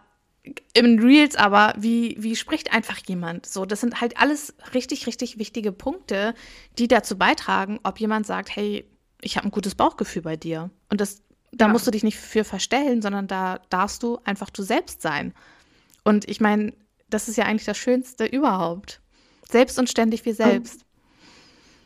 im 0.73 0.99
Reels, 0.99 1.35
aber 1.35 1.73
wie, 1.77 2.15
wie 2.19 2.35
spricht 2.35 2.73
einfach 2.73 2.97
jemand? 3.07 3.45
So, 3.45 3.65
das 3.65 3.81
sind 3.81 4.01
halt 4.01 4.17
alles 4.19 4.53
richtig, 4.73 5.05
richtig 5.07 5.37
wichtige 5.37 5.71
Punkte, 5.71 6.33
die 6.77 6.87
dazu 6.87 7.17
beitragen, 7.17 7.79
ob 7.83 7.99
jemand 7.99 8.25
sagt, 8.25 8.55
hey, 8.55 8.85
ich 9.21 9.37
habe 9.37 9.47
ein 9.47 9.51
gutes 9.51 9.75
Bauchgefühl 9.75 10.21
bei 10.21 10.37
dir. 10.37 10.69
Und 10.89 11.01
das, 11.01 11.21
da 11.51 11.65
Ja. 11.65 11.71
musst 11.71 11.85
du 11.87 11.91
dich 11.91 12.03
nicht 12.03 12.17
für 12.17 12.43
verstellen, 12.43 13.01
sondern 13.01 13.27
da 13.27 13.59
darfst 13.69 14.01
du 14.03 14.19
einfach 14.23 14.49
du 14.49 14.63
selbst 14.63 15.01
sein. 15.01 15.33
Und 16.03 16.27
ich 16.29 16.39
meine, 16.39 16.73
das 17.09 17.27
ist 17.27 17.37
ja 17.37 17.45
eigentlich 17.45 17.65
das 17.65 17.77
Schönste 17.77 18.25
überhaupt. 18.25 19.01
Selbst 19.49 19.77
und 19.77 19.89
ständig 19.89 20.25
wir 20.25 20.33
selbst. 20.35 20.85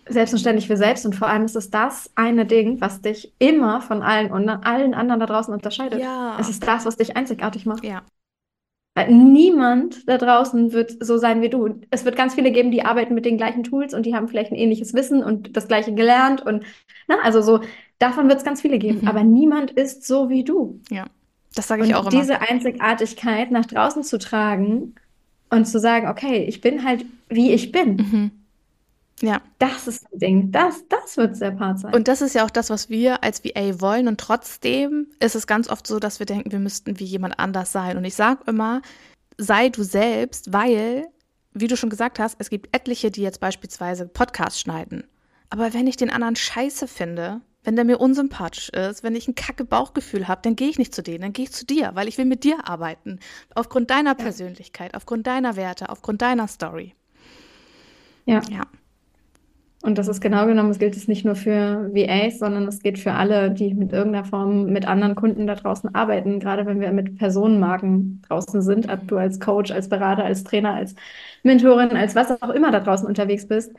Selbstverständlich 0.05 0.67
für 0.67 0.75
selbst 0.75 1.05
und 1.05 1.15
vor 1.15 1.29
allem 1.29 1.45
ist 1.45 1.55
es 1.55 1.69
das 1.69 2.11
eine 2.15 2.45
Ding, 2.45 2.81
was 2.81 3.01
dich 3.01 3.33
immer 3.39 3.81
von 3.81 4.01
allen 4.01 4.31
und 4.31 4.49
allen 4.49 4.93
anderen 4.93 5.21
da 5.21 5.25
draußen 5.25 5.53
unterscheidet. 5.53 6.01
Ja. 6.01 6.37
Es 6.39 6.49
ist 6.49 6.67
das, 6.67 6.85
was 6.85 6.97
dich 6.97 7.15
einzigartig 7.15 7.65
macht. 7.65 7.85
Ja. 7.85 8.03
Niemand 9.09 10.07
da 10.07 10.17
draußen 10.19 10.71
wird 10.71 11.03
so 11.03 11.17
sein 11.17 11.41
wie 11.41 11.49
du. 11.49 11.81
Es 11.89 12.05
wird 12.05 12.15
ganz 12.15 12.35
viele 12.35 12.51
geben, 12.51 12.69
die 12.71 12.85
arbeiten 12.85 13.15
mit 13.15 13.25
den 13.25 13.37
gleichen 13.37 13.63
Tools 13.63 13.93
und 13.95 14.05
die 14.05 14.13
haben 14.15 14.27
vielleicht 14.27 14.51
ein 14.51 14.55
ähnliches 14.55 14.93
Wissen 14.93 15.23
und 15.23 15.57
das 15.57 15.67
gleiche 15.67 15.93
gelernt 15.95 16.45
und 16.45 16.63
na, 17.07 17.15
also 17.23 17.41
so, 17.41 17.61
davon 17.97 18.27
wird 18.29 18.37
es 18.37 18.43
ganz 18.45 18.61
viele 18.61 18.77
geben. 18.77 19.01
Mhm. 19.01 19.07
Aber 19.07 19.23
niemand 19.23 19.71
ist 19.71 20.05
so 20.05 20.29
wie 20.29 20.43
du. 20.43 20.79
Ja. 20.91 21.05
Das 21.55 21.67
sage 21.67 21.83
ich 21.83 21.89
Und 21.89 21.95
auch 21.95 22.11
immer. 22.11 22.21
diese 22.21 22.41
Einzigartigkeit 22.41 23.51
nach 23.51 23.65
draußen 23.65 24.03
zu 24.03 24.19
tragen 24.19 24.95
und 25.49 25.65
zu 25.65 25.79
sagen, 25.79 26.07
okay, 26.07 26.45
ich 26.45 26.61
bin 26.61 26.83
halt 26.83 27.05
wie 27.29 27.51
ich 27.51 27.71
bin, 27.71 27.95
Mhm. 27.97 28.31
Ja. 29.21 29.41
das 29.59 29.87
ist 29.87 30.05
ein 30.11 30.19
Ding. 30.19 30.51
Das, 30.51 30.83
das 30.89 31.17
wird 31.17 31.39
der 31.39 31.51
Part 31.51 31.79
sein. 31.79 31.93
Und 31.93 32.07
das 32.07 32.21
ist 32.21 32.35
ja 32.35 32.45
auch 32.45 32.49
das, 32.49 32.69
was 32.69 32.89
wir 32.89 33.23
als 33.23 33.43
VA 33.43 33.79
wollen. 33.79 34.07
Und 34.07 34.19
trotzdem 34.19 35.07
ist 35.19 35.35
es 35.35 35.47
ganz 35.47 35.69
oft 35.69 35.87
so, 35.87 35.99
dass 35.99 36.19
wir 36.19 36.25
denken, 36.25 36.51
wir 36.51 36.59
müssten 36.59 36.99
wie 36.99 37.05
jemand 37.05 37.39
anders 37.39 37.71
sein. 37.71 37.97
Und 37.97 38.05
ich 38.05 38.15
sage 38.15 38.41
immer, 38.47 38.81
sei 39.37 39.69
du 39.69 39.83
selbst, 39.83 40.51
weil, 40.51 41.07
wie 41.53 41.67
du 41.67 41.77
schon 41.77 41.89
gesagt 41.89 42.19
hast, 42.19 42.35
es 42.39 42.49
gibt 42.49 42.75
etliche, 42.75 43.11
die 43.11 43.21
jetzt 43.21 43.39
beispielsweise 43.39 44.07
Podcasts 44.07 44.59
schneiden. 44.59 45.05
Aber 45.49 45.73
wenn 45.73 45.87
ich 45.87 45.97
den 45.97 46.09
anderen 46.09 46.35
scheiße 46.35 46.87
finde, 46.87 47.41
wenn 47.63 47.75
der 47.75 47.85
mir 47.85 47.99
unsympathisch 47.99 48.69
ist, 48.69 49.03
wenn 49.03 49.15
ich 49.15 49.27
ein 49.27 49.35
kacke 49.35 49.63
Bauchgefühl 49.63 50.27
habe, 50.27 50.41
dann 50.41 50.55
gehe 50.55 50.69
ich 50.69 50.77
nicht 50.77 50.93
zu 50.93 51.01
denen, 51.01 51.21
dann 51.21 51.33
gehe 51.33 51.45
ich 51.45 51.51
zu 51.53 51.65
dir, 51.65 51.91
weil 51.93 52.07
ich 52.07 52.17
will 52.17 52.25
mit 52.25 52.43
dir 52.43 52.67
arbeiten. 52.67 53.19
Aufgrund 53.55 53.89
deiner 53.89 54.15
Persönlichkeit, 54.15 54.95
aufgrund 54.95 55.27
deiner 55.27 55.55
Werte, 55.55 55.89
aufgrund 55.89 56.21
deiner 56.21 56.47
Story. 56.47 56.95
ja. 58.25 58.41
Ja. 58.49 58.63
Und 59.83 59.97
das 59.97 60.07
ist 60.07 60.21
genau 60.21 60.45
genommen, 60.45 60.69
es 60.69 60.79
gilt 60.79 60.95
es 60.95 61.09
nicht 61.09 61.25
nur 61.25 61.35
für 61.35 61.91
VAs, 61.93 62.39
sondern 62.39 62.65
es 62.69 62.79
geht 62.79 62.97
für 62.97 63.11
alle, 63.11 63.51
die 63.51 63.73
mit 63.73 63.91
irgendeiner 63.91 64.23
Form 64.23 64.67
mit 64.67 64.87
anderen 64.87 65.13
Kunden 65.13 65.45
da 65.45 65.55
draußen 65.55 65.93
arbeiten. 65.93 66.39
Gerade 66.39 66.65
wenn 66.65 66.79
wir 66.79 66.93
mit 66.93 67.17
Personenmarken 67.17 68.21
draußen 68.29 68.61
sind, 68.61 68.89
ob 68.89 69.05
du 69.09 69.17
als 69.17 69.41
Coach, 69.41 69.71
als 69.71 69.89
Berater, 69.89 70.23
als 70.23 70.45
Trainer, 70.45 70.73
als 70.73 70.95
Mentorin, 71.43 71.97
als 71.97 72.15
was 72.15 72.41
auch 72.41 72.51
immer 72.51 72.71
da 72.71 72.79
draußen 72.79 73.05
unterwegs 73.05 73.45
bist, 73.45 73.73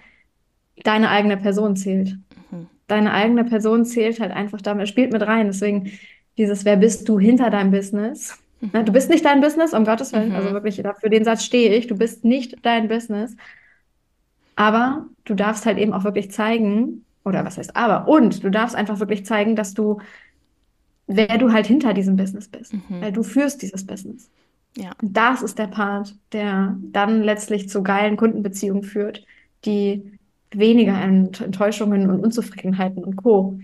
deine 0.82 1.08
eigene 1.08 1.38
Person 1.38 1.74
zählt. 1.74 2.18
Mhm. 2.50 2.66
Deine 2.86 3.14
eigene 3.14 3.44
Person 3.44 3.86
zählt 3.86 4.20
halt 4.20 4.32
einfach 4.32 4.60
damit, 4.60 4.88
spielt 4.88 5.10
mit 5.10 5.22
rein. 5.22 5.46
Deswegen 5.46 5.90
dieses, 6.36 6.66
wer 6.66 6.76
bist 6.76 7.08
du 7.08 7.18
hinter 7.18 7.48
deinem 7.48 7.70
Business? 7.70 8.38
Na, 8.60 8.82
du 8.82 8.92
bist 8.92 9.08
nicht 9.08 9.24
dein 9.24 9.40
Business, 9.40 9.72
um 9.72 9.86
Gottes 9.86 10.12
Willen. 10.12 10.28
Mhm. 10.28 10.36
Also 10.36 10.52
wirklich, 10.52 10.82
für 11.00 11.08
den 11.08 11.24
Satz 11.24 11.44
stehe 11.44 11.74
ich. 11.74 11.86
Du 11.86 11.96
bist 11.96 12.26
nicht 12.26 12.58
dein 12.60 12.88
Business. 12.88 13.36
Aber 14.56 15.06
du 15.24 15.34
darfst 15.34 15.66
halt 15.66 15.78
eben 15.78 15.92
auch 15.92 16.04
wirklich 16.04 16.30
zeigen, 16.30 17.04
oder 17.24 17.44
was 17.44 17.58
heißt 17.58 17.76
aber, 17.76 18.08
und 18.08 18.44
du 18.44 18.50
darfst 18.50 18.76
einfach 18.76 19.00
wirklich 19.00 19.24
zeigen, 19.26 19.56
dass 19.56 19.74
du, 19.74 19.98
wer 21.06 21.38
du 21.38 21.52
halt 21.52 21.66
hinter 21.66 21.94
diesem 21.94 22.16
Business 22.16 22.48
bist. 22.48 22.74
Mhm. 22.74 23.00
Weil 23.00 23.12
du 23.12 23.22
führst 23.22 23.62
dieses 23.62 23.86
Business. 23.86 24.30
Ja. 24.76 24.92
Und 25.00 25.16
das 25.16 25.42
ist 25.42 25.58
der 25.58 25.68
Part, 25.68 26.16
der 26.32 26.76
dann 26.92 27.22
letztlich 27.22 27.68
zu 27.68 27.82
geilen 27.82 28.16
Kundenbeziehungen 28.16 28.82
führt, 28.82 29.24
die 29.64 30.18
weniger 30.50 31.00
Ent 31.00 31.40
Enttäuschungen 31.40 32.10
und 32.10 32.20
Unzufriedenheiten 32.20 33.02
und 33.02 33.16
Co. 33.16 33.58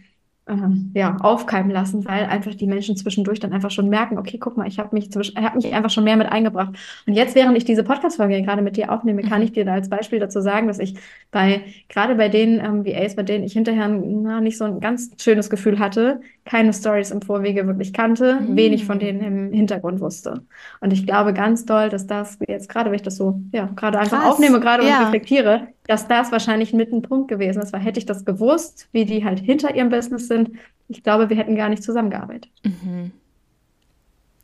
ähm, 0.51 0.91
ja, 0.95 1.17
aufkeimen 1.21 1.71
lassen, 1.71 2.05
weil 2.07 2.27
einfach 2.27 2.55
die 2.55 2.67
Menschen 2.67 2.97
zwischendurch 2.97 3.41
dann 3.41 3.53
einfach 3.53 3.71
schon 3.71 3.89
merken, 3.89 4.19
okay, 4.19 4.39
guck 4.39 4.57
mal, 4.57 4.67
ich 4.69 4.79
habe 4.79 4.95
mich, 4.95 5.11
zwisch- 5.11 5.33
ich 5.39 5.43
hab 5.45 5.55
mich 5.55 5.73
einfach 5.73 5.91
schon 5.91 6.05
mehr 6.05 6.17
mit 6.17 6.31
eingebracht. 6.31 6.75
Und 7.07 7.15
jetzt, 7.15 7.35
während 7.35 7.57
ich 7.57 7.65
diese 7.65 7.85
Podcast-Folge 7.85 8.43
gerade 8.43 8.63
mit 8.63 8.77
dir 8.77 8.93
aufnehme, 8.93 9.23
kann 9.23 9.39
Mhm. 9.39 9.45
ich 9.45 9.53
dir 9.53 9.65
da 9.65 9.75
als 9.75 9.89
Beispiel 9.89 10.19
dazu 10.19 10.41
sagen, 10.41 10.67
dass 10.67 10.79
ich 10.79 10.95
bei, 11.31 11.63
gerade 11.89 12.15
bei 12.17 12.29
den 12.29 12.59
ähm, 12.59 12.85
VAs, 12.85 13.17
bei 13.17 13.23
denen 13.23 13.45
ich 13.45 13.53
hinterher 13.53 13.89
na, 13.89 14.41
nicht 14.41 14.59
so 14.59 14.65
ein 14.65 14.81
ganz 14.81 15.11
schönes 15.21 15.49
Gefühl 15.51 15.79
hatte, 15.79 16.21
keine 16.51 16.73
Stories 16.73 17.13
im 17.13 17.23
Vorwege 17.23 17.65
wirklich 17.69 17.93
kannte, 17.93 18.41
Mhm. 18.41 18.57
wenig 18.57 18.85
von 18.85 18.99
denen 18.99 19.21
im 19.23 19.53
Hintergrund 19.53 20.01
wusste. 20.01 20.43
Und 20.81 20.93
ich 20.93 21.07
glaube 21.07 21.33
ganz 21.33 21.65
doll, 21.65 21.89
dass 21.91 22.09
das 22.09 22.39
jetzt 22.49 22.69
gerade, 22.69 22.91
wenn 22.91 22.97
ich 22.97 23.03
das 23.03 23.15
so, 23.17 23.41
ja, 23.53 23.67
gerade 23.77 24.01
einfach 24.01 24.21
Krass. 24.23 24.33
aufnehme, 24.35 24.59
gerade 24.59 24.83
und 24.83 24.89
Ja. 24.89 25.05
reflektiere, 25.05 25.69
dass 25.87 26.09
das 26.09 26.33
wahrscheinlich 26.33 26.73
mit 26.73 26.93
ein 26.93 27.03
Punkt 27.03 27.29
gewesen 27.29 27.63
ist, 27.63 27.73
weil 27.73 27.81
hätte 27.83 28.01
ich 28.01 28.07
das 28.07 28.25
gewusst, 28.25 28.89
wie 28.91 29.05
die 29.05 29.25
halt 29.25 29.39
hinter 29.39 29.77
ihrem 29.77 29.91
Business 29.91 30.27
sind, 30.27 30.51
ich 30.89 31.05
glaube, 31.05 31.31
wir 31.31 31.37
hätten 31.37 31.55
gar 31.55 31.69
nicht 31.69 31.85
zusammengearbeitet. 31.85 32.51
Mhm. 32.65 33.13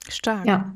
Stark. 0.08 0.46
Ja. 0.46 0.74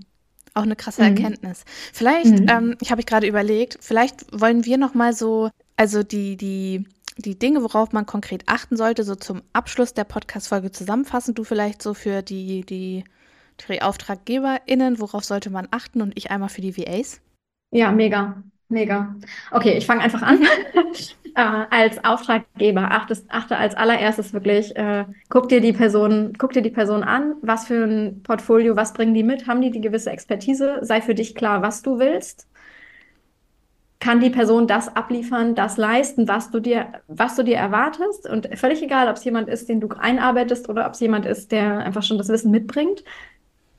Auch 0.55 0.63
eine 0.65 0.75
krasse 0.75 1.03
Mhm. 1.03 1.09
Erkenntnis. 1.17 1.65
Vielleicht, 1.93 2.41
Mhm. 2.41 2.47
ähm, 2.49 2.77
ich 2.81 2.91
habe 2.91 3.01
ich 3.01 3.07
gerade 3.07 3.29
überlegt, 3.29 3.79
vielleicht 3.81 4.27
wollen 4.39 4.65
wir 4.65 4.79
noch 4.79 4.95
mal 4.95 5.13
so, 5.13 5.51
also 5.77 6.03
die, 6.03 6.37
die, 6.37 6.85
die 7.17 7.39
Dinge, 7.39 7.63
worauf 7.63 7.93
man 7.93 8.07
konkret 8.07 8.45
achten 8.47 8.77
sollte, 8.77 9.05
so 9.05 9.15
zum 9.15 9.43
Abschluss 9.53 9.95
der 9.95 10.05
Podcast-Folge 10.05 10.71
zusammenfassen. 10.71 11.35
Du 11.35 11.45
vielleicht 11.45 11.83
so 11.83 11.95
für 11.95 12.23
die, 12.23 12.65
die, 12.65 13.05
die 13.69 13.83
AuftraggeberInnen, 13.83 15.01
worauf 15.01 15.25
sollte 15.25 15.51
man 15.51 15.69
achten 15.71 16.03
und 16.03 16.17
ich 16.17 16.31
einmal 16.31 16.49
für 16.49 16.61
die 16.61 16.77
VAs? 16.77 17.21
Ja, 17.73 17.93
mega, 17.93 18.43
mega. 18.69 19.15
Okay, 19.51 19.77
ich 19.77 19.87
fange 19.87 20.03
einfach 20.03 20.23
an. 20.23 20.43
äh, 21.35 21.65
als 21.71 22.03
Auftraggeber 22.05 22.91
achtest, 22.91 23.31
achte 23.31 23.57
als 23.57 23.75
allererstes 23.75 24.33
wirklich, 24.33 24.75
äh, 24.77 25.05
guck 25.29 25.49
dir 25.49 25.61
die 25.61 25.73
Person, 25.73 26.33
guck 26.39 26.53
dir 26.53 26.63
die 26.63 26.71
Person 26.71 27.03
an, 27.03 27.35
was 27.43 27.67
für 27.67 27.85
ein 27.85 28.23
Portfolio, 28.23 28.77
was 28.77 28.93
bringen 28.93 29.15
die 29.15 29.23
mit, 29.23 29.47
haben 29.47 29.61
die 29.61 29.71
die 29.71 29.81
gewisse 29.81 30.11
Expertise, 30.11 30.79
sei 30.83 31.01
für 31.01 31.15
dich 31.15 31.35
klar, 31.35 31.63
was 31.63 31.83
du 31.83 31.99
willst. 31.99 32.49
Kann 34.01 34.21
die 34.21 34.31
Person 34.31 34.67
das 34.67 34.97
abliefern, 34.97 35.55
das 35.55 35.77
leisten, 35.77 36.27
was 36.27 36.51
du 36.51 36.59
dir, 36.59 36.87
was 37.07 37.37
du 37.37 37.43
dir 37.43 37.57
erwartest? 37.57 38.29
Und 38.29 38.49
völlig 38.59 38.83
egal, 38.83 39.09
ob 39.09 39.17
es 39.17 39.25
jemand 39.25 39.49
ist, 39.49 39.69
den 39.69 39.81
du 39.81 39.89
einarbeitest 39.89 40.69
oder 40.69 40.87
ob 40.87 40.95
es 40.95 41.01
jemand 41.01 41.27
ist, 41.27 41.53
der 41.53 41.79
einfach 41.81 42.03
schon 42.03 42.17
das 42.19 42.29
Wissen 42.29 42.51
mitbringt, 42.51 43.05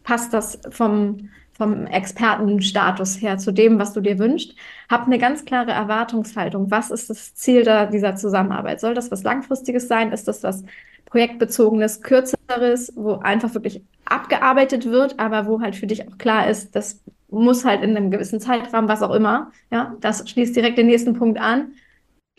passt 0.04 0.34
das 0.34 0.60
vom, 0.70 1.30
vom 1.54 1.88
Expertenstatus 1.88 3.22
her 3.22 3.38
zu 3.40 3.52
dem, 3.52 3.80
was 3.80 3.94
du 3.94 4.02
dir 4.02 4.20
wünschst. 4.20 4.56
Hab 4.90 5.08
eine 5.08 5.18
ganz 5.18 5.44
klare 5.46 5.72
Erwartungshaltung. 5.72 6.70
Was 6.72 6.92
ist 6.92 7.10
das 7.10 7.34
Ziel 7.36 7.64
da, 7.64 7.88
dieser 7.88 8.16
Zusammenarbeit? 8.16 8.80
Soll 8.80 8.94
das 8.94 9.12
was 9.12 9.24
Langfristiges 9.24 9.88
sein? 9.88 10.12
Ist 10.12 10.28
das 10.28 10.44
was 10.44 10.64
Projektbezogenes, 11.06 12.02
Kürzeres, 12.02 12.94
wo 12.96 13.16
einfach 13.16 13.54
wirklich 13.54 13.82
abgearbeitet 14.06 14.86
wird, 14.86 15.20
aber 15.20 15.46
wo 15.46 15.62
halt 15.62 15.76
für 15.76 15.88
dich 15.88 16.08
auch 16.08 16.18
klar 16.18 16.50
ist, 16.50 16.76
das 16.76 17.02
muss 17.32 17.66
halt 17.66 17.84
in 17.84 17.96
einem 17.98 18.12
gewissen 18.12 18.40
Zeitrahmen, 18.40 18.90
was 18.90 19.02
auch 19.02 19.14
immer. 19.14 19.52
Ja, 19.72 19.96
das 20.02 20.30
schließt 20.30 20.56
direkt 20.56 20.78
den 20.78 20.88
nächsten 20.88 21.14
Punkt 21.14 21.40
an. 21.40 21.74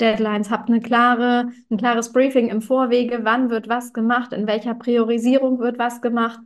Deadlines, 0.00 0.50
habt 0.50 0.68
eine 0.68 0.80
klare, 0.80 1.52
ein 1.70 1.76
klares 1.76 2.12
Briefing 2.12 2.48
im 2.48 2.62
Vorwege, 2.62 3.20
wann 3.22 3.50
wird 3.50 3.68
was 3.68 3.92
gemacht, 3.92 4.32
in 4.32 4.46
welcher 4.46 4.74
Priorisierung 4.74 5.58
wird 5.58 5.78
was 5.78 6.00
gemacht, 6.00 6.40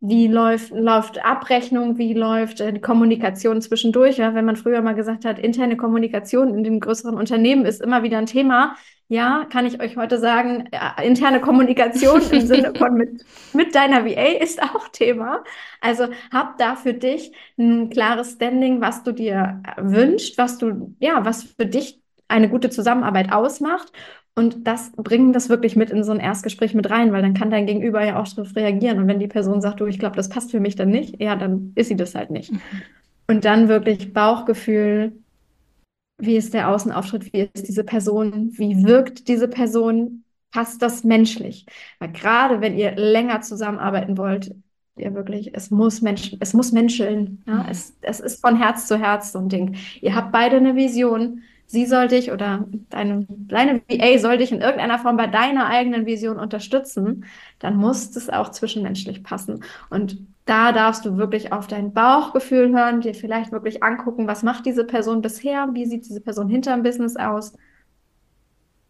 wie 0.00 0.26
läuft, 0.26 0.72
läuft 0.72 1.24
Abrechnung, 1.24 1.96
wie 1.96 2.12
läuft 2.12 2.60
äh, 2.60 2.78
Kommunikation 2.80 3.62
zwischendurch. 3.62 4.18
Ja? 4.18 4.34
Wenn 4.34 4.44
man 4.44 4.56
früher 4.56 4.82
mal 4.82 4.94
gesagt 4.94 5.24
hat, 5.24 5.38
interne 5.38 5.76
Kommunikation 5.76 6.54
in 6.54 6.64
dem 6.64 6.80
größeren 6.80 7.16
Unternehmen 7.16 7.64
ist 7.64 7.80
immer 7.80 8.02
wieder 8.02 8.18
ein 8.18 8.26
Thema, 8.26 8.76
ja, 9.12 9.46
kann 9.50 9.66
ich 9.66 9.78
euch 9.78 9.98
heute 9.98 10.18
sagen, 10.18 10.70
ja, 10.72 10.96
interne 11.02 11.42
Kommunikation 11.42 12.22
im 12.30 12.40
Sinne 12.46 12.72
von 12.74 12.94
mit, 12.94 13.26
mit 13.52 13.74
deiner 13.74 14.06
VA 14.06 14.38
ist 14.42 14.62
auch 14.62 14.88
Thema. 14.88 15.44
Also 15.82 16.06
hab 16.32 16.56
da 16.56 16.76
für 16.76 16.94
dich 16.94 17.30
ein 17.58 17.90
klares 17.90 18.32
Standing, 18.32 18.80
was 18.80 19.02
du 19.02 19.12
dir 19.12 19.62
wünschst, 19.76 20.38
was 20.38 20.56
du, 20.56 20.96
ja, 20.98 21.26
was 21.26 21.42
für 21.42 21.66
dich 21.66 22.00
eine 22.26 22.48
gute 22.48 22.70
Zusammenarbeit 22.70 23.30
ausmacht 23.32 23.92
und 24.34 24.66
das 24.66 24.92
bringen 24.92 25.34
das 25.34 25.50
wirklich 25.50 25.76
mit 25.76 25.90
in 25.90 26.04
so 26.04 26.12
ein 26.12 26.20
Erstgespräch 26.20 26.72
mit 26.72 26.88
rein, 26.88 27.12
weil 27.12 27.20
dann 27.20 27.34
kann 27.34 27.50
dein 27.50 27.66
Gegenüber 27.66 28.02
ja 28.02 28.18
auch 28.18 28.26
darauf 28.26 28.56
reagieren. 28.56 28.98
Und 28.98 29.08
wenn 29.08 29.18
die 29.18 29.28
Person 29.28 29.60
sagt, 29.60 29.80
du, 29.80 29.86
ich 29.86 29.98
glaube, 29.98 30.16
das 30.16 30.30
passt 30.30 30.52
für 30.52 30.60
mich 30.60 30.74
dann 30.74 30.88
nicht, 30.88 31.20
ja, 31.20 31.36
dann 31.36 31.72
ist 31.74 31.88
sie 31.88 31.96
das 31.96 32.14
halt 32.14 32.30
nicht. 32.30 32.50
Mhm. 32.50 32.60
Und 33.28 33.44
dann 33.44 33.68
wirklich 33.68 34.14
Bauchgefühl, 34.14 35.12
wie 36.22 36.36
ist 36.36 36.54
der 36.54 36.68
Außenauftritt, 36.68 37.32
wie 37.32 37.50
ist 37.52 37.68
diese 37.68 37.84
Person, 37.84 38.50
wie 38.56 38.84
wirkt 38.84 39.28
diese 39.28 39.48
Person, 39.48 40.24
passt 40.52 40.82
das 40.82 41.04
menschlich? 41.04 41.66
Weil 41.98 42.12
gerade 42.12 42.60
wenn 42.60 42.76
ihr 42.76 42.92
länger 42.92 43.40
zusammenarbeiten 43.40 44.16
wollt, 44.16 44.54
ihr 44.96 45.14
wirklich, 45.14 45.54
es 45.54 45.70
muss 45.70 46.00
Menschen, 46.02 46.38
es 46.40 46.54
muss 46.54 46.72
menscheln. 46.72 47.42
Ja? 47.46 47.62
Mhm. 47.62 47.68
Es, 47.70 47.96
es 48.02 48.20
ist 48.20 48.40
von 48.40 48.56
Herz 48.56 48.86
zu 48.86 48.98
Herz 48.98 49.32
so 49.32 49.38
ein 49.38 49.48
Ding. 49.48 49.76
Ihr 50.00 50.14
habt 50.14 50.32
beide 50.32 50.56
eine 50.56 50.76
Vision 50.76 51.42
sie 51.72 51.86
soll 51.86 52.08
dich 52.08 52.30
oder 52.30 52.66
deine, 52.90 53.26
deine 53.28 53.80
VA 53.88 54.18
soll 54.18 54.36
dich 54.36 54.52
in 54.52 54.60
irgendeiner 54.60 54.98
Form 54.98 55.16
bei 55.16 55.26
deiner 55.26 55.66
eigenen 55.68 56.04
Vision 56.04 56.38
unterstützen, 56.38 57.24
dann 57.60 57.76
muss 57.76 58.14
es 58.14 58.28
auch 58.28 58.50
zwischenmenschlich 58.50 59.24
passen. 59.24 59.64
Und 59.88 60.18
da 60.44 60.72
darfst 60.72 61.06
du 61.06 61.16
wirklich 61.16 61.50
auf 61.52 61.66
dein 61.66 61.94
Bauchgefühl 61.94 62.74
hören, 62.76 63.00
dir 63.00 63.14
vielleicht 63.14 63.52
wirklich 63.52 63.82
angucken, 63.82 64.28
was 64.28 64.42
macht 64.42 64.66
diese 64.66 64.84
Person 64.84 65.22
bisher, 65.22 65.70
wie 65.72 65.86
sieht 65.86 66.04
diese 66.04 66.20
Person 66.20 66.48
hinterm 66.50 66.82
Business 66.82 67.16
aus. 67.16 67.54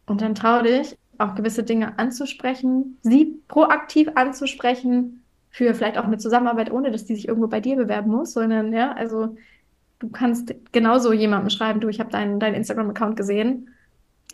Und 0.07 0.21
dann 0.21 0.35
trau 0.35 0.63
dich, 0.63 0.99
auch 1.19 1.37
gewisse 1.37 1.63
Dinge 1.63 2.01
anzusprechen, 2.01 2.99
sie 3.03 3.41
proaktiv 3.47 4.09
anzusprechen, 4.17 5.23
für 5.51 5.75
vielleicht 5.75 5.99
auch 5.99 6.05
eine 6.05 6.17
Zusammenarbeit, 6.19 6.73
ohne 6.73 6.91
dass 6.91 7.05
die 7.05 7.15
sich 7.15 7.29
irgendwo 7.29 7.47
bei 7.47 7.61
dir 7.61 7.77
bewerben 7.77 8.11
muss, 8.11 8.33
sondern 8.33 8.73
ja, 8.73 8.93
also 8.93 9.37
du 10.03 10.09
kannst 10.09 10.53
genauso 10.73 11.13
jemandem 11.13 11.51
schreiben, 11.51 11.81
du, 11.81 11.89
ich 11.89 12.01
habe 12.01 12.11
deinen 12.11 12.41
dein 12.41 12.55
Instagram-Account 12.55 13.17
gesehen. 13.17 13.71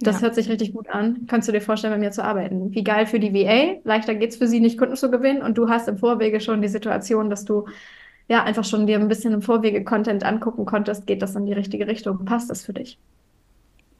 Das 0.01 0.17
ja. 0.17 0.23
hört 0.23 0.35
sich 0.35 0.49
richtig 0.49 0.73
gut 0.73 0.89
an. 0.89 1.27
Kannst 1.27 1.47
du 1.47 1.53
dir 1.53 1.61
vorstellen, 1.61 1.93
bei 1.93 1.99
mir 1.99 2.11
zu 2.11 2.25
arbeiten? 2.25 2.73
Wie 2.73 2.85
geil 2.85 3.07
für 3.07 3.21
die 3.21 3.35
VA. 3.35 3.81
Leichter 3.85 4.15
geht 4.15 4.31
es 4.31 4.37
für 4.37 4.47
sie 4.47 4.61
nicht, 4.61 4.79
Kunden 4.79 4.97
zu 4.97 5.11
gewinnen. 5.11 5.43
Und 5.43 5.59
du 5.59 5.69
hast 5.69 5.89
im 5.89 5.99
Vorwege 5.99 6.41
schon 6.41 6.63
die 6.63 6.69
Situation, 6.69 7.29
dass 7.29 7.45
du 7.45 7.67
ja 8.29 8.45
einfach 8.45 8.65
schon 8.65 8.87
dir 8.87 8.99
ein 8.99 9.09
bisschen 9.09 9.35
im 9.35 9.43
Vorwege 9.43 9.85
Content 9.85 10.25
angucken 10.25 10.65
konntest. 10.65 11.07
Geht 11.07 11.21
das 11.21 11.35
in 11.35 11.47
die 11.47 11.53
richtige 11.53 11.87
Richtung? 11.87 12.25
Passt 12.25 12.49
das 12.49 12.65
für 12.65 12.73
dich? 12.73 12.99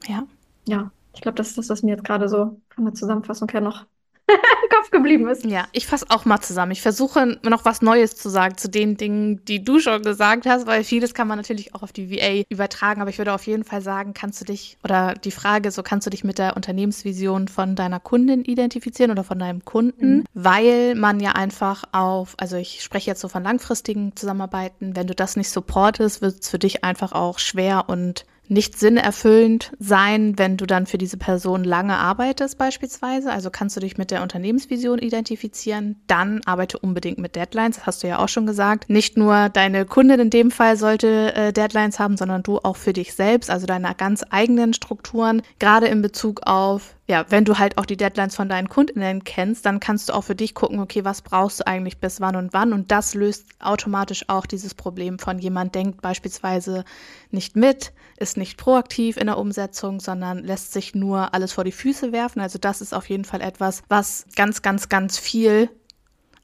Ja. 0.07 0.27
Ja. 0.67 0.91
Ich 1.15 1.21
glaube, 1.21 1.37
das 1.37 1.49
ist 1.49 1.59
das, 1.59 1.69
was 1.69 1.83
mir 1.83 1.91
jetzt 1.91 2.05
gerade 2.05 2.29
so 2.29 2.59
von 2.71 2.85
der 2.85 2.95
Zusammenfassung 2.95 3.49
her 3.51 3.61
noch 3.61 3.85
Kopf 4.79 4.91
geblieben 4.91 5.29
ist. 5.29 5.45
Ja, 5.45 5.67
ich 5.73 5.87
fasse 5.87 6.07
auch 6.09 6.25
mal 6.25 6.41
zusammen. 6.41 6.73
Ich 6.73 6.83
versuche 6.83 7.39
noch 7.43 7.65
was 7.65 7.83
Neues 7.83 8.15
zu 8.15 8.29
sagen 8.29 8.57
zu 8.57 8.69
den 8.69 8.97
Dingen, 8.97 9.45
die 9.45 9.65
du 9.65 9.81
schon 9.81 10.03
gesagt 10.03 10.47
hast, 10.47 10.67
weil 10.67 10.85
vieles 10.85 11.15
kann 11.15 11.27
man 11.27 11.37
natürlich 11.37 11.75
auch 11.75 11.83
auf 11.83 11.93
die 11.93 12.11
VA 12.11 12.45
übertragen. 12.49 13.01
Aber 13.01 13.11
ich 13.11 13.19
würde 13.19 13.33
auf 13.33 13.47
jeden 13.47 13.65
Fall 13.65 13.83
sagen, 13.83 14.15
kannst 14.15 14.41
du 14.41 14.45
dich, 14.45 14.79
oder 14.85 15.15
die 15.15 15.33
Frage 15.33 15.71
so, 15.71 15.83
kannst 15.83 16.07
du 16.07 16.11
dich 16.11 16.23
mit 16.23 16.39
der 16.39 16.55
Unternehmensvision 16.55 17.49
von 17.49 17.75
deiner 17.75 17.99
Kundin 17.99 18.45
identifizieren 18.45 19.11
oder 19.11 19.25
von 19.25 19.39
deinem 19.39 19.65
Kunden? 19.65 20.19
Mhm. 20.19 20.25
Weil 20.35 20.95
man 20.95 21.19
ja 21.19 21.33
einfach 21.33 21.85
auf, 21.93 22.35
also 22.39 22.57
ich 22.57 22.83
spreche 22.83 23.11
jetzt 23.11 23.21
so 23.21 23.29
von 23.29 23.43
langfristigen 23.43 24.15
Zusammenarbeiten, 24.15 24.95
wenn 24.95 25.09
du 25.09 25.15
das 25.15 25.37
nicht 25.37 25.51
supportest, 25.51 26.23
wird 26.23 26.43
es 26.43 26.49
für 26.49 26.59
dich 26.59 26.85
einfach 26.85 27.13
auch 27.13 27.39
schwer 27.41 27.89
und 27.89 28.25
nicht 28.51 28.79
sinnerfüllend 28.79 29.73
sein, 29.79 30.39
wenn 30.39 30.57
du 30.57 30.67
dann 30.67 30.87
für 30.87 30.99
diese 30.99 31.17
Person 31.17 31.65
lange 31.65 31.97
arbeitest 31.97 32.59
beispielsweise. 32.59 33.31
Also 33.31 33.51
kannst 33.51 33.77
du 33.77 33.81
dich 33.81 33.99
mit 33.99 34.11
der 34.11 34.23
Unternehmensvision 34.23 34.99
identifizieren, 34.99 35.97
dann 36.07 36.41
arbeite 36.45 36.79
unbedingt 36.79 37.19
mit 37.19 37.37
Deadlines, 37.37 37.77
das 37.77 37.87
hast 37.87 38.03
du 38.03 38.09
ja 38.09 38.19
auch 38.19 38.29
schon 38.29 38.47
gesagt. 38.47 38.89
Nicht 38.91 39.17
nur 39.17 39.49
deine 39.49 39.85
Kundin 39.85 40.21
in 40.21 40.31
dem 40.31 40.51
Fall 40.51 40.77
sollte 40.77 41.35
äh, 41.35 41.53
Deadlines 41.53 41.99
haben, 41.99 42.17
sondern 42.17 42.43
du 42.43 42.59
auch 42.59 42.77
für 42.77 42.93
dich 42.93 43.15
selbst, 43.15 43.51
also 43.51 43.67
deine 43.67 43.95
ganz 43.97 44.25
eigenen 44.31 44.75
Strukturen, 44.75 45.43
gerade 45.59 45.87
in 45.87 46.03
Bezug 46.03 46.43
auf 46.45 46.98
ja, 47.09 47.25
wenn 47.31 47.47
du 47.47 47.59
halt 47.59 47.79
auch 47.79 47.87
die 47.87 47.97
Deadlines 47.97 48.37
von 48.37 48.51
deinen 48.51 48.69
Kundinnen 48.69 49.25
kennst, 49.25 49.65
dann 49.65 49.81
kannst 49.81 50.09
du 50.09 50.13
auch 50.13 50.25
für 50.25 50.35
dich 50.35 50.55
gucken, 50.55 50.79
okay, 50.79 51.07
was 51.07 51.23
brauchst 51.23 51.61
du 51.61 51.67
eigentlich 51.67 51.99
bis 51.99 52.21
wann 52.21 52.37
und 52.37 52.53
wann? 52.53 52.75
Und 52.75 52.91
das 52.93 53.15
löst 53.15 53.47
automatisch 53.61 54.25
auch 54.29 54.45
dieses 54.45 54.75
Problem 54.75 55.19
von 55.19 55.39
jemand 55.39 55.75
denkt 55.75 56.03
beispielsweise 56.03 56.85
nicht 57.31 57.57
mit, 57.57 57.95
ist 58.19 58.37
nicht 58.37 58.59
proaktiv 58.59 59.17
in 59.17 59.27
der 59.27 59.39
Umsetzung, 59.39 60.01
sondern 60.01 60.45
lässt 60.45 60.75
sich 60.75 60.95
nur 60.95 61.33
alles 61.33 61.53
vor 61.55 61.65
die 61.65 61.73
Füße 61.73 62.13
werfen. 62.13 62.41
Also 62.41 62.59
das 62.59 62.83
ist 62.83 62.93
auf 62.93 63.09
jeden 63.09 63.25
Fall 63.25 63.41
etwas, 63.41 63.83
was 63.89 64.27
ganz, 64.37 64.61
ganz, 64.61 64.91
ganz 64.91 65.17
viel 65.17 65.71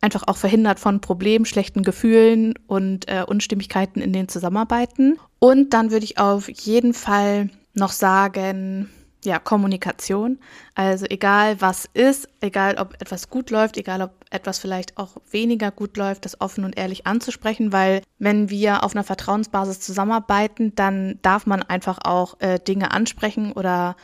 einfach 0.01 0.23
auch 0.27 0.39
verhindert 0.39 0.81
von 0.81 1.03
Problemen, 1.03 1.45
schlechten 1.45 1.83
Gefühlen 1.83 2.55
und 2.67 3.07
äh, 3.09 3.23
Unstimmigkeiten 3.27 4.01
in 4.01 4.15
den 4.15 4.29
Zusammenarbeiten. 4.29 5.19
Und 5.41 5.75
dann 5.75 5.91
würde 5.91 6.05
ich 6.05 6.17
auf 6.17 6.49
jeden 6.49 6.95
Fall 6.95 7.51
noch 7.75 7.93
sagen, 7.93 8.89
ja, 9.25 9.39
Kommunikation. 9.39 10.39
Also 10.75 11.07
egal 11.09 11.61
was 11.61 11.89
ist, 11.93 12.29
egal 12.41 12.77
ob 12.79 12.95
etwas 13.01 13.31
gut 13.31 13.51
läuft, 13.51 13.77
egal 13.77 14.03
ob 14.03 14.13
etwas 14.31 14.59
vielleicht 14.59 14.99
auch 14.99 15.17
weniger 15.31 15.71
gut 15.71 15.97
läuft, 15.97 16.25
das 16.25 16.41
offen 16.41 16.65
und 16.65 16.77
ehrlich 16.77 17.07
anzusprechen, 17.07 17.73
weil 17.73 18.03
wenn 18.19 18.51
wir 18.51 18.85
auf 18.85 18.95
einer 18.95 19.05
Vertrauensbasis 19.05 19.81
zusammenarbeiten, 19.81 20.75
dann 20.75 21.19
darf 21.23 21.47
man 21.47 21.63
einfach 21.63 21.99
auch 22.05 22.41
äh, 22.41 22.59
Dinge 22.59 22.93
ansprechen 22.93 23.53
oder 23.53 23.97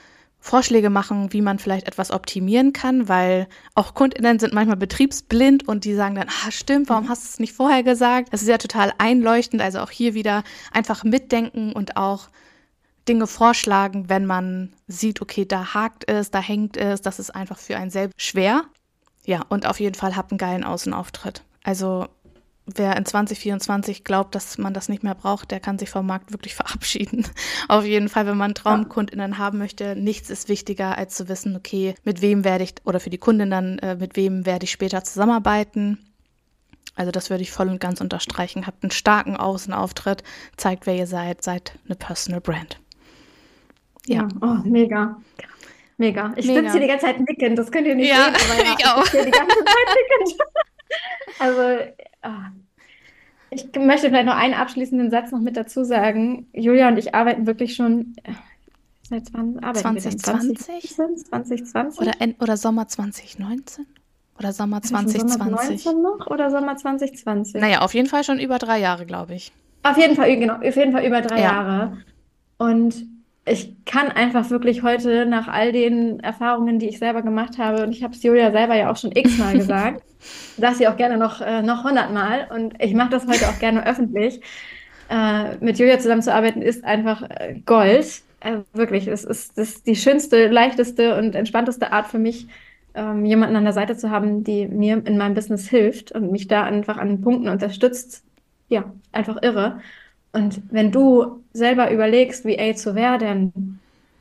Vorschläge 0.43 0.89
machen, 0.89 1.35
wie 1.35 1.43
man 1.43 1.59
vielleicht 1.59 1.87
etwas 1.87 2.11
optimieren 2.11 2.73
kann, 2.73 3.09
weil 3.11 3.47
auch 3.75 3.93
KundInnen 3.93 4.39
sind 4.39 4.55
manchmal 4.55 4.79
betriebsblind 4.79 5.68
und 5.68 5.85
die 5.85 5.95
sagen 5.95 6.14
dann, 6.14 6.29
ah, 6.29 6.51
stimmt, 6.51 6.89
warum 6.89 7.05
mhm. 7.05 7.09
hast 7.11 7.25
du 7.25 7.29
es 7.29 7.41
nicht 7.41 7.53
vorher 7.53 7.83
gesagt? 7.83 8.33
Das 8.33 8.41
ist 8.41 8.49
ja 8.49 8.57
total 8.57 8.95
einleuchtend, 8.97 9.61
also 9.61 9.81
auch 9.81 9.91
hier 9.91 10.14
wieder 10.14 10.43
einfach 10.73 11.05
mitdenken 11.05 11.75
und 11.75 11.99
auch 11.99 12.29
Dinge 13.09 13.26
vorschlagen, 13.26 14.09
wenn 14.09 14.26
man 14.26 14.72
sieht, 14.86 15.22
okay, 15.22 15.44
da 15.44 15.74
hakt 15.74 16.09
es, 16.09 16.30
da 16.30 16.40
hängt 16.40 16.76
es, 16.76 17.01
das 17.01 17.18
ist 17.18 17.34
einfach 17.34 17.59
für 17.59 17.76
einen 17.76 17.90
selbst 17.90 18.20
schwer. 18.20 18.64
Ja, 19.24 19.44
und 19.48 19.66
auf 19.66 19.80
jeden 19.80 19.94
Fall 19.94 20.16
habt 20.16 20.32
einen 20.32 20.38
geilen 20.38 20.64
Außenauftritt. 20.64 21.44
Also 21.62 22.09
wer 22.66 22.96
in 22.96 23.05
2024 23.05 24.05
glaubt, 24.05 24.34
dass 24.34 24.59
man 24.59 24.74
das 24.74 24.88
nicht 24.88 25.03
mehr 25.03 25.14
braucht, 25.14 25.51
der 25.51 25.61
kann 25.61 25.78
sich 25.78 25.90
vom 25.90 26.07
Markt 26.07 26.32
wirklich 26.32 26.55
verabschieden. 26.57 27.26
Auf 27.68 27.84
jeden 27.84 28.09
Fall, 28.09 28.26
wenn 28.26 28.36
man 28.36 28.55
Traumkundinnen 28.55 29.38
haben 29.38 29.59
möchte, 29.59 29.96
nichts 29.96 30.30
ist 30.30 30.48
wichtiger, 30.48 30.96
als 30.96 31.16
zu 31.16 31.28
wissen, 31.28 31.57
okay, 31.57 31.94
mit 32.05 32.22
wem 32.22 32.44
werde 32.44 32.64
ich, 32.64 32.74
oder 32.84 33.01
für 33.01 33.11
die 33.11 33.18
Kundin 33.18 33.51
dann, 33.51 33.78
äh, 33.78 33.96
mit 33.96 34.16
wem 34.16 34.46
werde 34.46 34.64
ich 34.64 34.70
später 34.70 35.05
zusammenarbeiten. 35.05 35.98
Also 36.94 37.12
das 37.12 37.30
würde 37.30 37.42
ich 37.42 37.51
voll 37.51 37.68
und 37.68 37.80
ganz 37.80 38.01
unterstreichen. 38.01 38.66
Habt 38.66 38.82
einen 38.82 38.90
starken 38.90 39.36
Außenauftritt, 39.36 40.22
zeigt, 40.57 40.86
wer 40.86 40.96
ihr 40.96 41.07
seid, 41.07 41.42
seid 41.42 41.78
eine 41.86 41.94
Personal 41.94 42.40
Brand. 42.40 42.80
Ja, 44.07 44.28
oh, 44.40 44.57
mega. 44.64 45.20
Mega. 45.96 46.32
Ich 46.36 46.46
sitze 46.46 46.72
hier 46.72 46.80
die 46.80 46.86
ganze 46.86 47.07
Zeit 47.07 47.20
nickend, 47.20 47.59
das 47.59 47.70
könnt 47.70 47.86
ihr 47.86 47.94
nicht 47.94 48.09
ja, 48.09 48.32
sehen, 48.34 48.64
ja, 48.64 48.74
ich 48.78 48.86
auch. 48.86 49.05
Ich 49.05 49.11
die 49.11 49.30
ganze 49.30 49.57
Zeit 49.57 49.88
nickend. 50.18 50.40
also, 51.38 51.92
oh. 52.24 52.28
ich 53.51 53.66
möchte 53.78 54.09
vielleicht 54.09 54.24
noch 54.24 54.36
einen 54.36 54.55
abschließenden 54.55 55.11
Satz 55.11 55.30
noch 55.30 55.40
mit 55.40 55.59
dazu 55.59 55.84
sagen. 55.84 56.48
Julia 56.55 56.88
und 56.88 56.96
ich 56.96 57.14
arbeiten 57.14 57.46
wirklich 57.46 57.74
schon 57.74 58.14
äh, 58.24 58.32
seit 59.03 59.34
wann 59.34 59.59
arbeiten 59.59 60.01
2020? 60.01 60.98
wir 60.98 61.16
2020? 61.16 62.01
Oder, 62.01 62.14
oder 62.40 62.57
Sommer 62.57 62.88
2019? 62.88 63.86
Oder 64.38 64.55
Sommer 64.55 64.80
2020? 64.80 65.32
Sommer 65.32 65.57
2019 65.59 66.03
noch 66.03 66.26
oder 66.28 66.51
Sommer 66.51 66.76
2020? 66.76 67.61
Naja, 67.61 67.82
auf 67.82 67.92
jeden 67.92 68.09
Fall 68.09 68.24
schon 68.24 68.40
über 68.40 68.57
drei 68.57 68.78
Jahre, 68.78 69.05
glaube 69.05 69.34
ich. 69.34 69.53
Auf 69.82 69.98
jeden 69.98 70.16
Fall, 70.16 70.34
genau, 70.38 70.55
auf 70.55 70.76
jeden 70.76 70.92
Fall 70.92 71.05
über 71.05 71.20
drei 71.20 71.40
ja. 71.40 71.42
Jahre. 71.42 71.98
Und 72.57 73.07
ich 73.51 73.84
kann 73.84 74.09
einfach 74.09 74.51
wirklich 74.51 74.82
heute 74.82 75.26
nach 75.26 75.48
all 75.48 75.72
den 75.72 76.20
Erfahrungen, 76.20 76.78
die 76.78 76.88
ich 76.88 76.98
selber 76.98 77.22
gemacht 77.22 77.59
habe, 77.59 77.82
und 77.82 77.92
ich 77.92 78.03
habe 78.03 78.14
es 78.14 78.22
Julia 78.22 78.53
selber 78.53 78.76
ja 78.76 78.90
auch 78.90 78.96
schon 78.96 79.12
x-mal 79.12 79.53
gesagt, 79.57 80.03
sage 80.57 80.74
sie 80.76 80.88
auch 80.88 80.96
gerne 80.96 81.16
noch, 81.16 81.40
äh, 81.40 81.62
noch 81.62 81.84
hundertmal 81.84 82.48
und 82.55 82.74
ich 82.82 82.94
mache 82.94 83.11
das 83.11 83.26
heute 83.26 83.48
auch 83.48 83.59
gerne 83.59 83.86
öffentlich. 83.86 84.40
Äh, 85.09 85.57
mit 85.61 85.78
Julia 85.78 85.98
zusammenzuarbeiten 85.98 86.62
ist 86.62 86.84
einfach 86.84 87.22
äh, 87.22 87.57
Gold. 87.66 88.22
Äh, 88.40 88.59
wirklich, 88.72 89.09
es 89.09 89.24
ist, 89.24 89.59
das 89.59 89.70
ist 89.70 89.86
die 89.86 89.96
schönste, 89.96 90.46
leichteste 90.46 91.18
und 91.18 91.34
entspannteste 91.34 91.92
Art 91.92 92.07
für 92.07 92.18
mich, 92.18 92.46
ähm, 92.94 93.24
jemanden 93.24 93.57
an 93.57 93.64
der 93.64 93.72
Seite 93.72 93.96
zu 93.96 94.11
haben, 94.11 94.44
die 94.44 94.66
mir 94.66 95.03
in 95.05 95.18
meinem 95.18 95.34
Business 95.34 95.68
hilft 95.68 96.12
und 96.12 96.30
mich 96.30 96.46
da 96.46 96.62
einfach 96.62 96.96
an 96.96 97.20
Punkten 97.20 97.48
unterstützt. 97.48 98.24
Ja, 98.68 98.92
einfach 99.12 99.42
irre. 99.42 99.80
Und 100.33 100.62
wenn 100.70 100.93
du 100.93 101.43
selber 101.53 101.91
überlegst, 101.91 102.45
VA 102.45 102.74
zu 102.74 102.95
werden, 102.95 103.81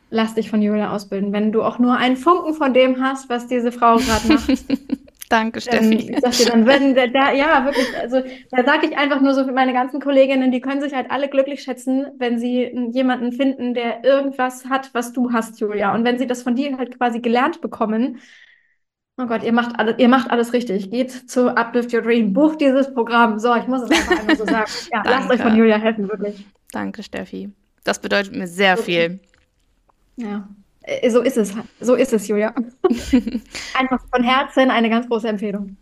lass 0.10 0.36
dich 0.36 0.50
von 0.50 0.62
Julia 0.62 0.94
ausbilden. 0.94 1.34
Wenn 1.34 1.52
du 1.52 1.62
auch 1.62 1.80
nur 1.80 1.98
einen 1.98 2.18
Funken 2.18 2.54
von 2.54 2.74
dem 2.74 3.02
hast, 3.02 3.30
was 3.30 3.48
diese 3.48 3.72
Frau 3.72 3.98
gerade 3.98 4.28
macht, 4.28 4.50
Danke, 5.30 5.62
Steffi. 5.62 5.86
Ähm, 5.86 5.92
ich 5.92 6.20
sag 6.22 6.32
dir 6.32 6.46
dann, 6.48 6.66
wenn 6.66 6.96
da, 6.96 7.06
da 7.06 7.32
ja 7.32 7.64
wirklich, 7.64 7.88
also 8.02 8.22
da 8.50 8.64
sage 8.66 8.88
ich 8.88 8.98
einfach 8.98 9.22
nur 9.22 9.36
so 9.36 9.46
für 9.46 9.52
meine 9.52 9.74
ganzen 9.74 10.02
Kolleginnen, 10.02 10.52
die 10.52 10.60
können 10.60 10.82
sich 10.82 10.94
halt 10.94 11.12
alle 11.12 11.30
glücklich 11.30 11.62
schätzen, 11.62 12.08
wenn 12.18 12.40
sie 12.40 12.90
jemanden 12.92 13.32
finden, 13.32 13.76
der 13.76 14.04
irgendwas 14.04 14.66
hat, 14.66 14.90
was 14.94 15.14
du 15.14 15.32
hast, 15.32 15.60
Julia. 15.60 15.94
Und 15.94 16.04
wenn 16.04 16.18
sie 16.18 16.26
das 16.26 16.42
von 16.42 16.56
dir 16.56 16.76
halt 16.80 16.98
quasi 16.98 17.20
gelernt 17.20 17.62
bekommen, 17.62 18.18
oh 19.20 19.26
Gott, 19.26 19.44
ihr 19.44 19.54
macht 19.54 19.78
alles, 19.78 19.96
ihr 19.98 20.08
macht 20.08 20.32
alles 20.32 20.54
richtig. 20.54 20.90
Geht 20.90 21.30
zu 21.30 21.56
Uplift 21.56 21.94
Your 21.94 22.02
Dream, 22.02 22.34
bucht 22.34 22.62
dieses 22.62 22.94
Programm. 22.94 23.40
So, 23.40 23.54
ich 23.56 23.68
muss 23.68 23.84
es 23.84 23.92
einfach 23.92 24.20
einmal 24.20 24.38
so 24.38 24.46
sagen. 24.46 24.72
Ja, 24.92 25.04
lasst 25.06 25.30
euch 25.30 25.42
von 25.42 25.56
Julia 25.56 25.78
helfen, 25.78 26.10
wirklich. 26.10 26.46
Danke, 26.72 27.04
Steffi. 27.04 27.52
Das 27.84 28.00
bedeutet 28.00 28.36
mir 28.36 28.48
sehr 28.48 28.74
okay. 28.74 28.84
viel. 28.84 29.20
Ja. 30.26 30.48
Äh, 30.84 31.10
so 31.10 31.22
ist 31.22 31.38
es. 31.38 31.54
So 31.80 31.96
ist 31.96 32.14
es, 32.14 32.28
Julia. 32.28 32.54
Einfach 33.78 34.00
von 34.14 34.24
Herzen 34.24 34.72
eine 34.72 34.90
ganz 34.90 35.08
große 35.08 35.28
Empfehlung. 35.28 35.78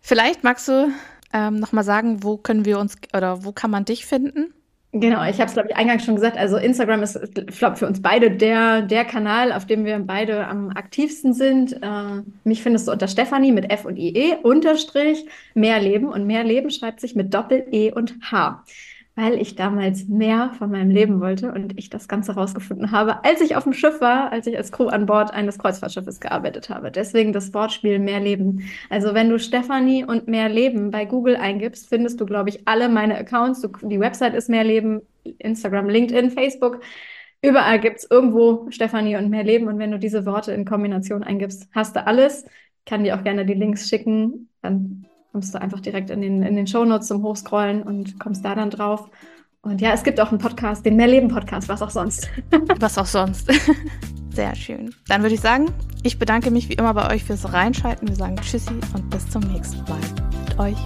Vielleicht 0.00 0.44
magst 0.44 0.68
du 0.68 0.92
ähm, 1.32 1.56
nochmal 1.56 1.84
sagen, 1.84 2.22
wo 2.22 2.36
können 2.36 2.64
wir 2.64 2.78
uns 2.78 2.96
oder 3.14 3.44
wo 3.44 3.52
kann 3.52 3.70
man 3.70 3.84
dich 3.84 4.06
finden? 4.06 4.52
Genau, 5.00 5.22
ich 5.24 5.38
habe 5.40 5.44
es, 5.44 5.52
glaube 5.52 5.68
ich, 5.68 5.76
eingangs 5.76 6.04
schon 6.04 6.14
gesagt. 6.14 6.38
Also 6.38 6.56
Instagram 6.56 7.02
ist, 7.02 7.18
glaube, 7.58 7.76
für 7.76 7.86
uns 7.86 8.00
beide 8.00 8.30
der, 8.30 8.82
der 8.82 9.04
Kanal, 9.04 9.52
auf 9.52 9.66
dem 9.66 9.84
wir 9.84 9.98
beide 9.98 10.46
am 10.46 10.70
aktivsten 10.70 11.34
sind. 11.34 11.74
Äh, 11.82 12.22
mich 12.44 12.62
findest 12.62 12.88
du 12.88 12.92
unter 12.92 13.06
Stefanie 13.06 13.52
mit 13.52 13.70
F 13.70 13.84
und 13.84 13.96
IE 13.96 14.36
unterstrich 14.42 15.26
mehr 15.54 15.80
Leben. 15.80 16.08
Und 16.08 16.26
mehr 16.26 16.44
Leben 16.44 16.70
schreibt 16.70 17.00
sich 17.00 17.14
mit 17.14 17.34
Doppel-E 17.34 17.92
und 17.92 18.14
H 18.30 18.64
weil 19.16 19.40
ich 19.40 19.56
damals 19.56 20.08
mehr 20.08 20.52
von 20.58 20.70
meinem 20.70 20.90
Leben 20.90 21.20
wollte 21.20 21.50
und 21.50 21.78
ich 21.78 21.88
das 21.88 22.06
Ganze 22.06 22.34
rausgefunden 22.34 22.92
habe, 22.92 23.24
als 23.24 23.40
ich 23.40 23.56
auf 23.56 23.64
dem 23.64 23.72
Schiff 23.72 24.02
war, 24.02 24.30
als 24.30 24.46
ich 24.46 24.58
als 24.58 24.70
Crew 24.70 24.88
an 24.88 25.06
Bord 25.06 25.32
eines 25.32 25.58
Kreuzfahrtschiffes 25.58 26.20
gearbeitet 26.20 26.68
habe. 26.68 26.90
Deswegen 26.90 27.32
das 27.32 27.54
Wortspiel 27.54 27.98
mehr 27.98 28.20
Leben. 28.20 28.68
Also 28.90 29.14
wenn 29.14 29.30
du 29.30 29.38
Stefanie 29.38 30.04
und 30.04 30.28
mehr 30.28 30.50
Leben 30.50 30.90
bei 30.90 31.06
Google 31.06 31.36
eingibst, 31.36 31.88
findest 31.88 32.20
du, 32.20 32.26
glaube 32.26 32.50
ich, 32.50 32.68
alle 32.68 32.90
meine 32.90 33.16
Accounts. 33.16 33.62
Du, 33.62 33.70
die 33.88 33.98
Website 33.98 34.34
ist 34.34 34.50
mehr 34.50 34.64
Leben, 34.64 35.00
Instagram, 35.38 35.88
LinkedIn, 35.88 36.30
Facebook. 36.30 36.80
Überall 37.40 37.80
gibt 37.80 37.98
es 37.98 38.10
irgendwo 38.10 38.70
Stefanie 38.70 39.16
und 39.16 39.30
mehr 39.30 39.44
Leben. 39.44 39.66
Und 39.66 39.78
wenn 39.78 39.92
du 39.92 39.98
diese 39.98 40.26
Worte 40.26 40.52
in 40.52 40.66
Kombination 40.66 41.22
eingibst, 41.22 41.68
hast 41.72 41.96
du 41.96 42.06
alles. 42.06 42.44
Ich 42.44 42.84
kann 42.84 43.02
dir 43.02 43.16
auch 43.16 43.24
gerne 43.24 43.46
die 43.46 43.54
Links 43.54 43.88
schicken. 43.88 44.50
Dann 44.60 45.06
kommst 45.36 45.54
du 45.54 45.60
einfach 45.60 45.80
direkt 45.80 46.08
in 46.08 46.22
den, 46.22 46.42
in 46.42 46.56
den 46.56 46.66
Shownotes 46.66 47.08
zum 47.08 47.22
Hochscrollen 47.22 47.82
und 47.82 48.18
kommst 48.18 48.42
da 48.42 48.54
dann 48.54 48.70
drauf. 48.70 49.10
Und 49.60 49.82
ja, 49.82 49.92
es 49.92 50.02
gibt 50.02 50.18
auch 50.18 50.30
einen 50.30 50.38
Podcast, 50.38 50.86
den 50.86 50.96
Mehrleben-Podcast, 50.96 51.68
was 51.68 51.82
auch 51.82 51.90
sonst. 51.90 52.30
was 52.80 52.96
auch 52.96 53.04
sonst. 53.04 53.52
Sehr 54.30 54.54
schön. 54.54 54.94
Dann 55.08 55.20
würde 55.20 55.34
ich 55.34 55.42
sagen, 55.42 55.66
ich 56.02 56.18
bedanke 56.18 56.50
mich 56.50 56.70
wie 56.70 56.72
immer 56.72 56.94
bei 56.94 57.12
euch 57.12 57.22
fürs 57.22 57.52
Reinschalten. 57.52 58.08
Wir 58.08 58.16
sagen 58.16 58.36
Tschüssi 58.36 58.80
und 58.94 59.10
bis 59.10 59.28
zum 59.28 59.42
nächsten 59.42 59.84
Mal 59.90 60.00
mit 60.48 60.58
euch. 60.58 60.78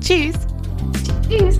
Tschüss. 0.00 0.36
Tschüss. 1.30 1.58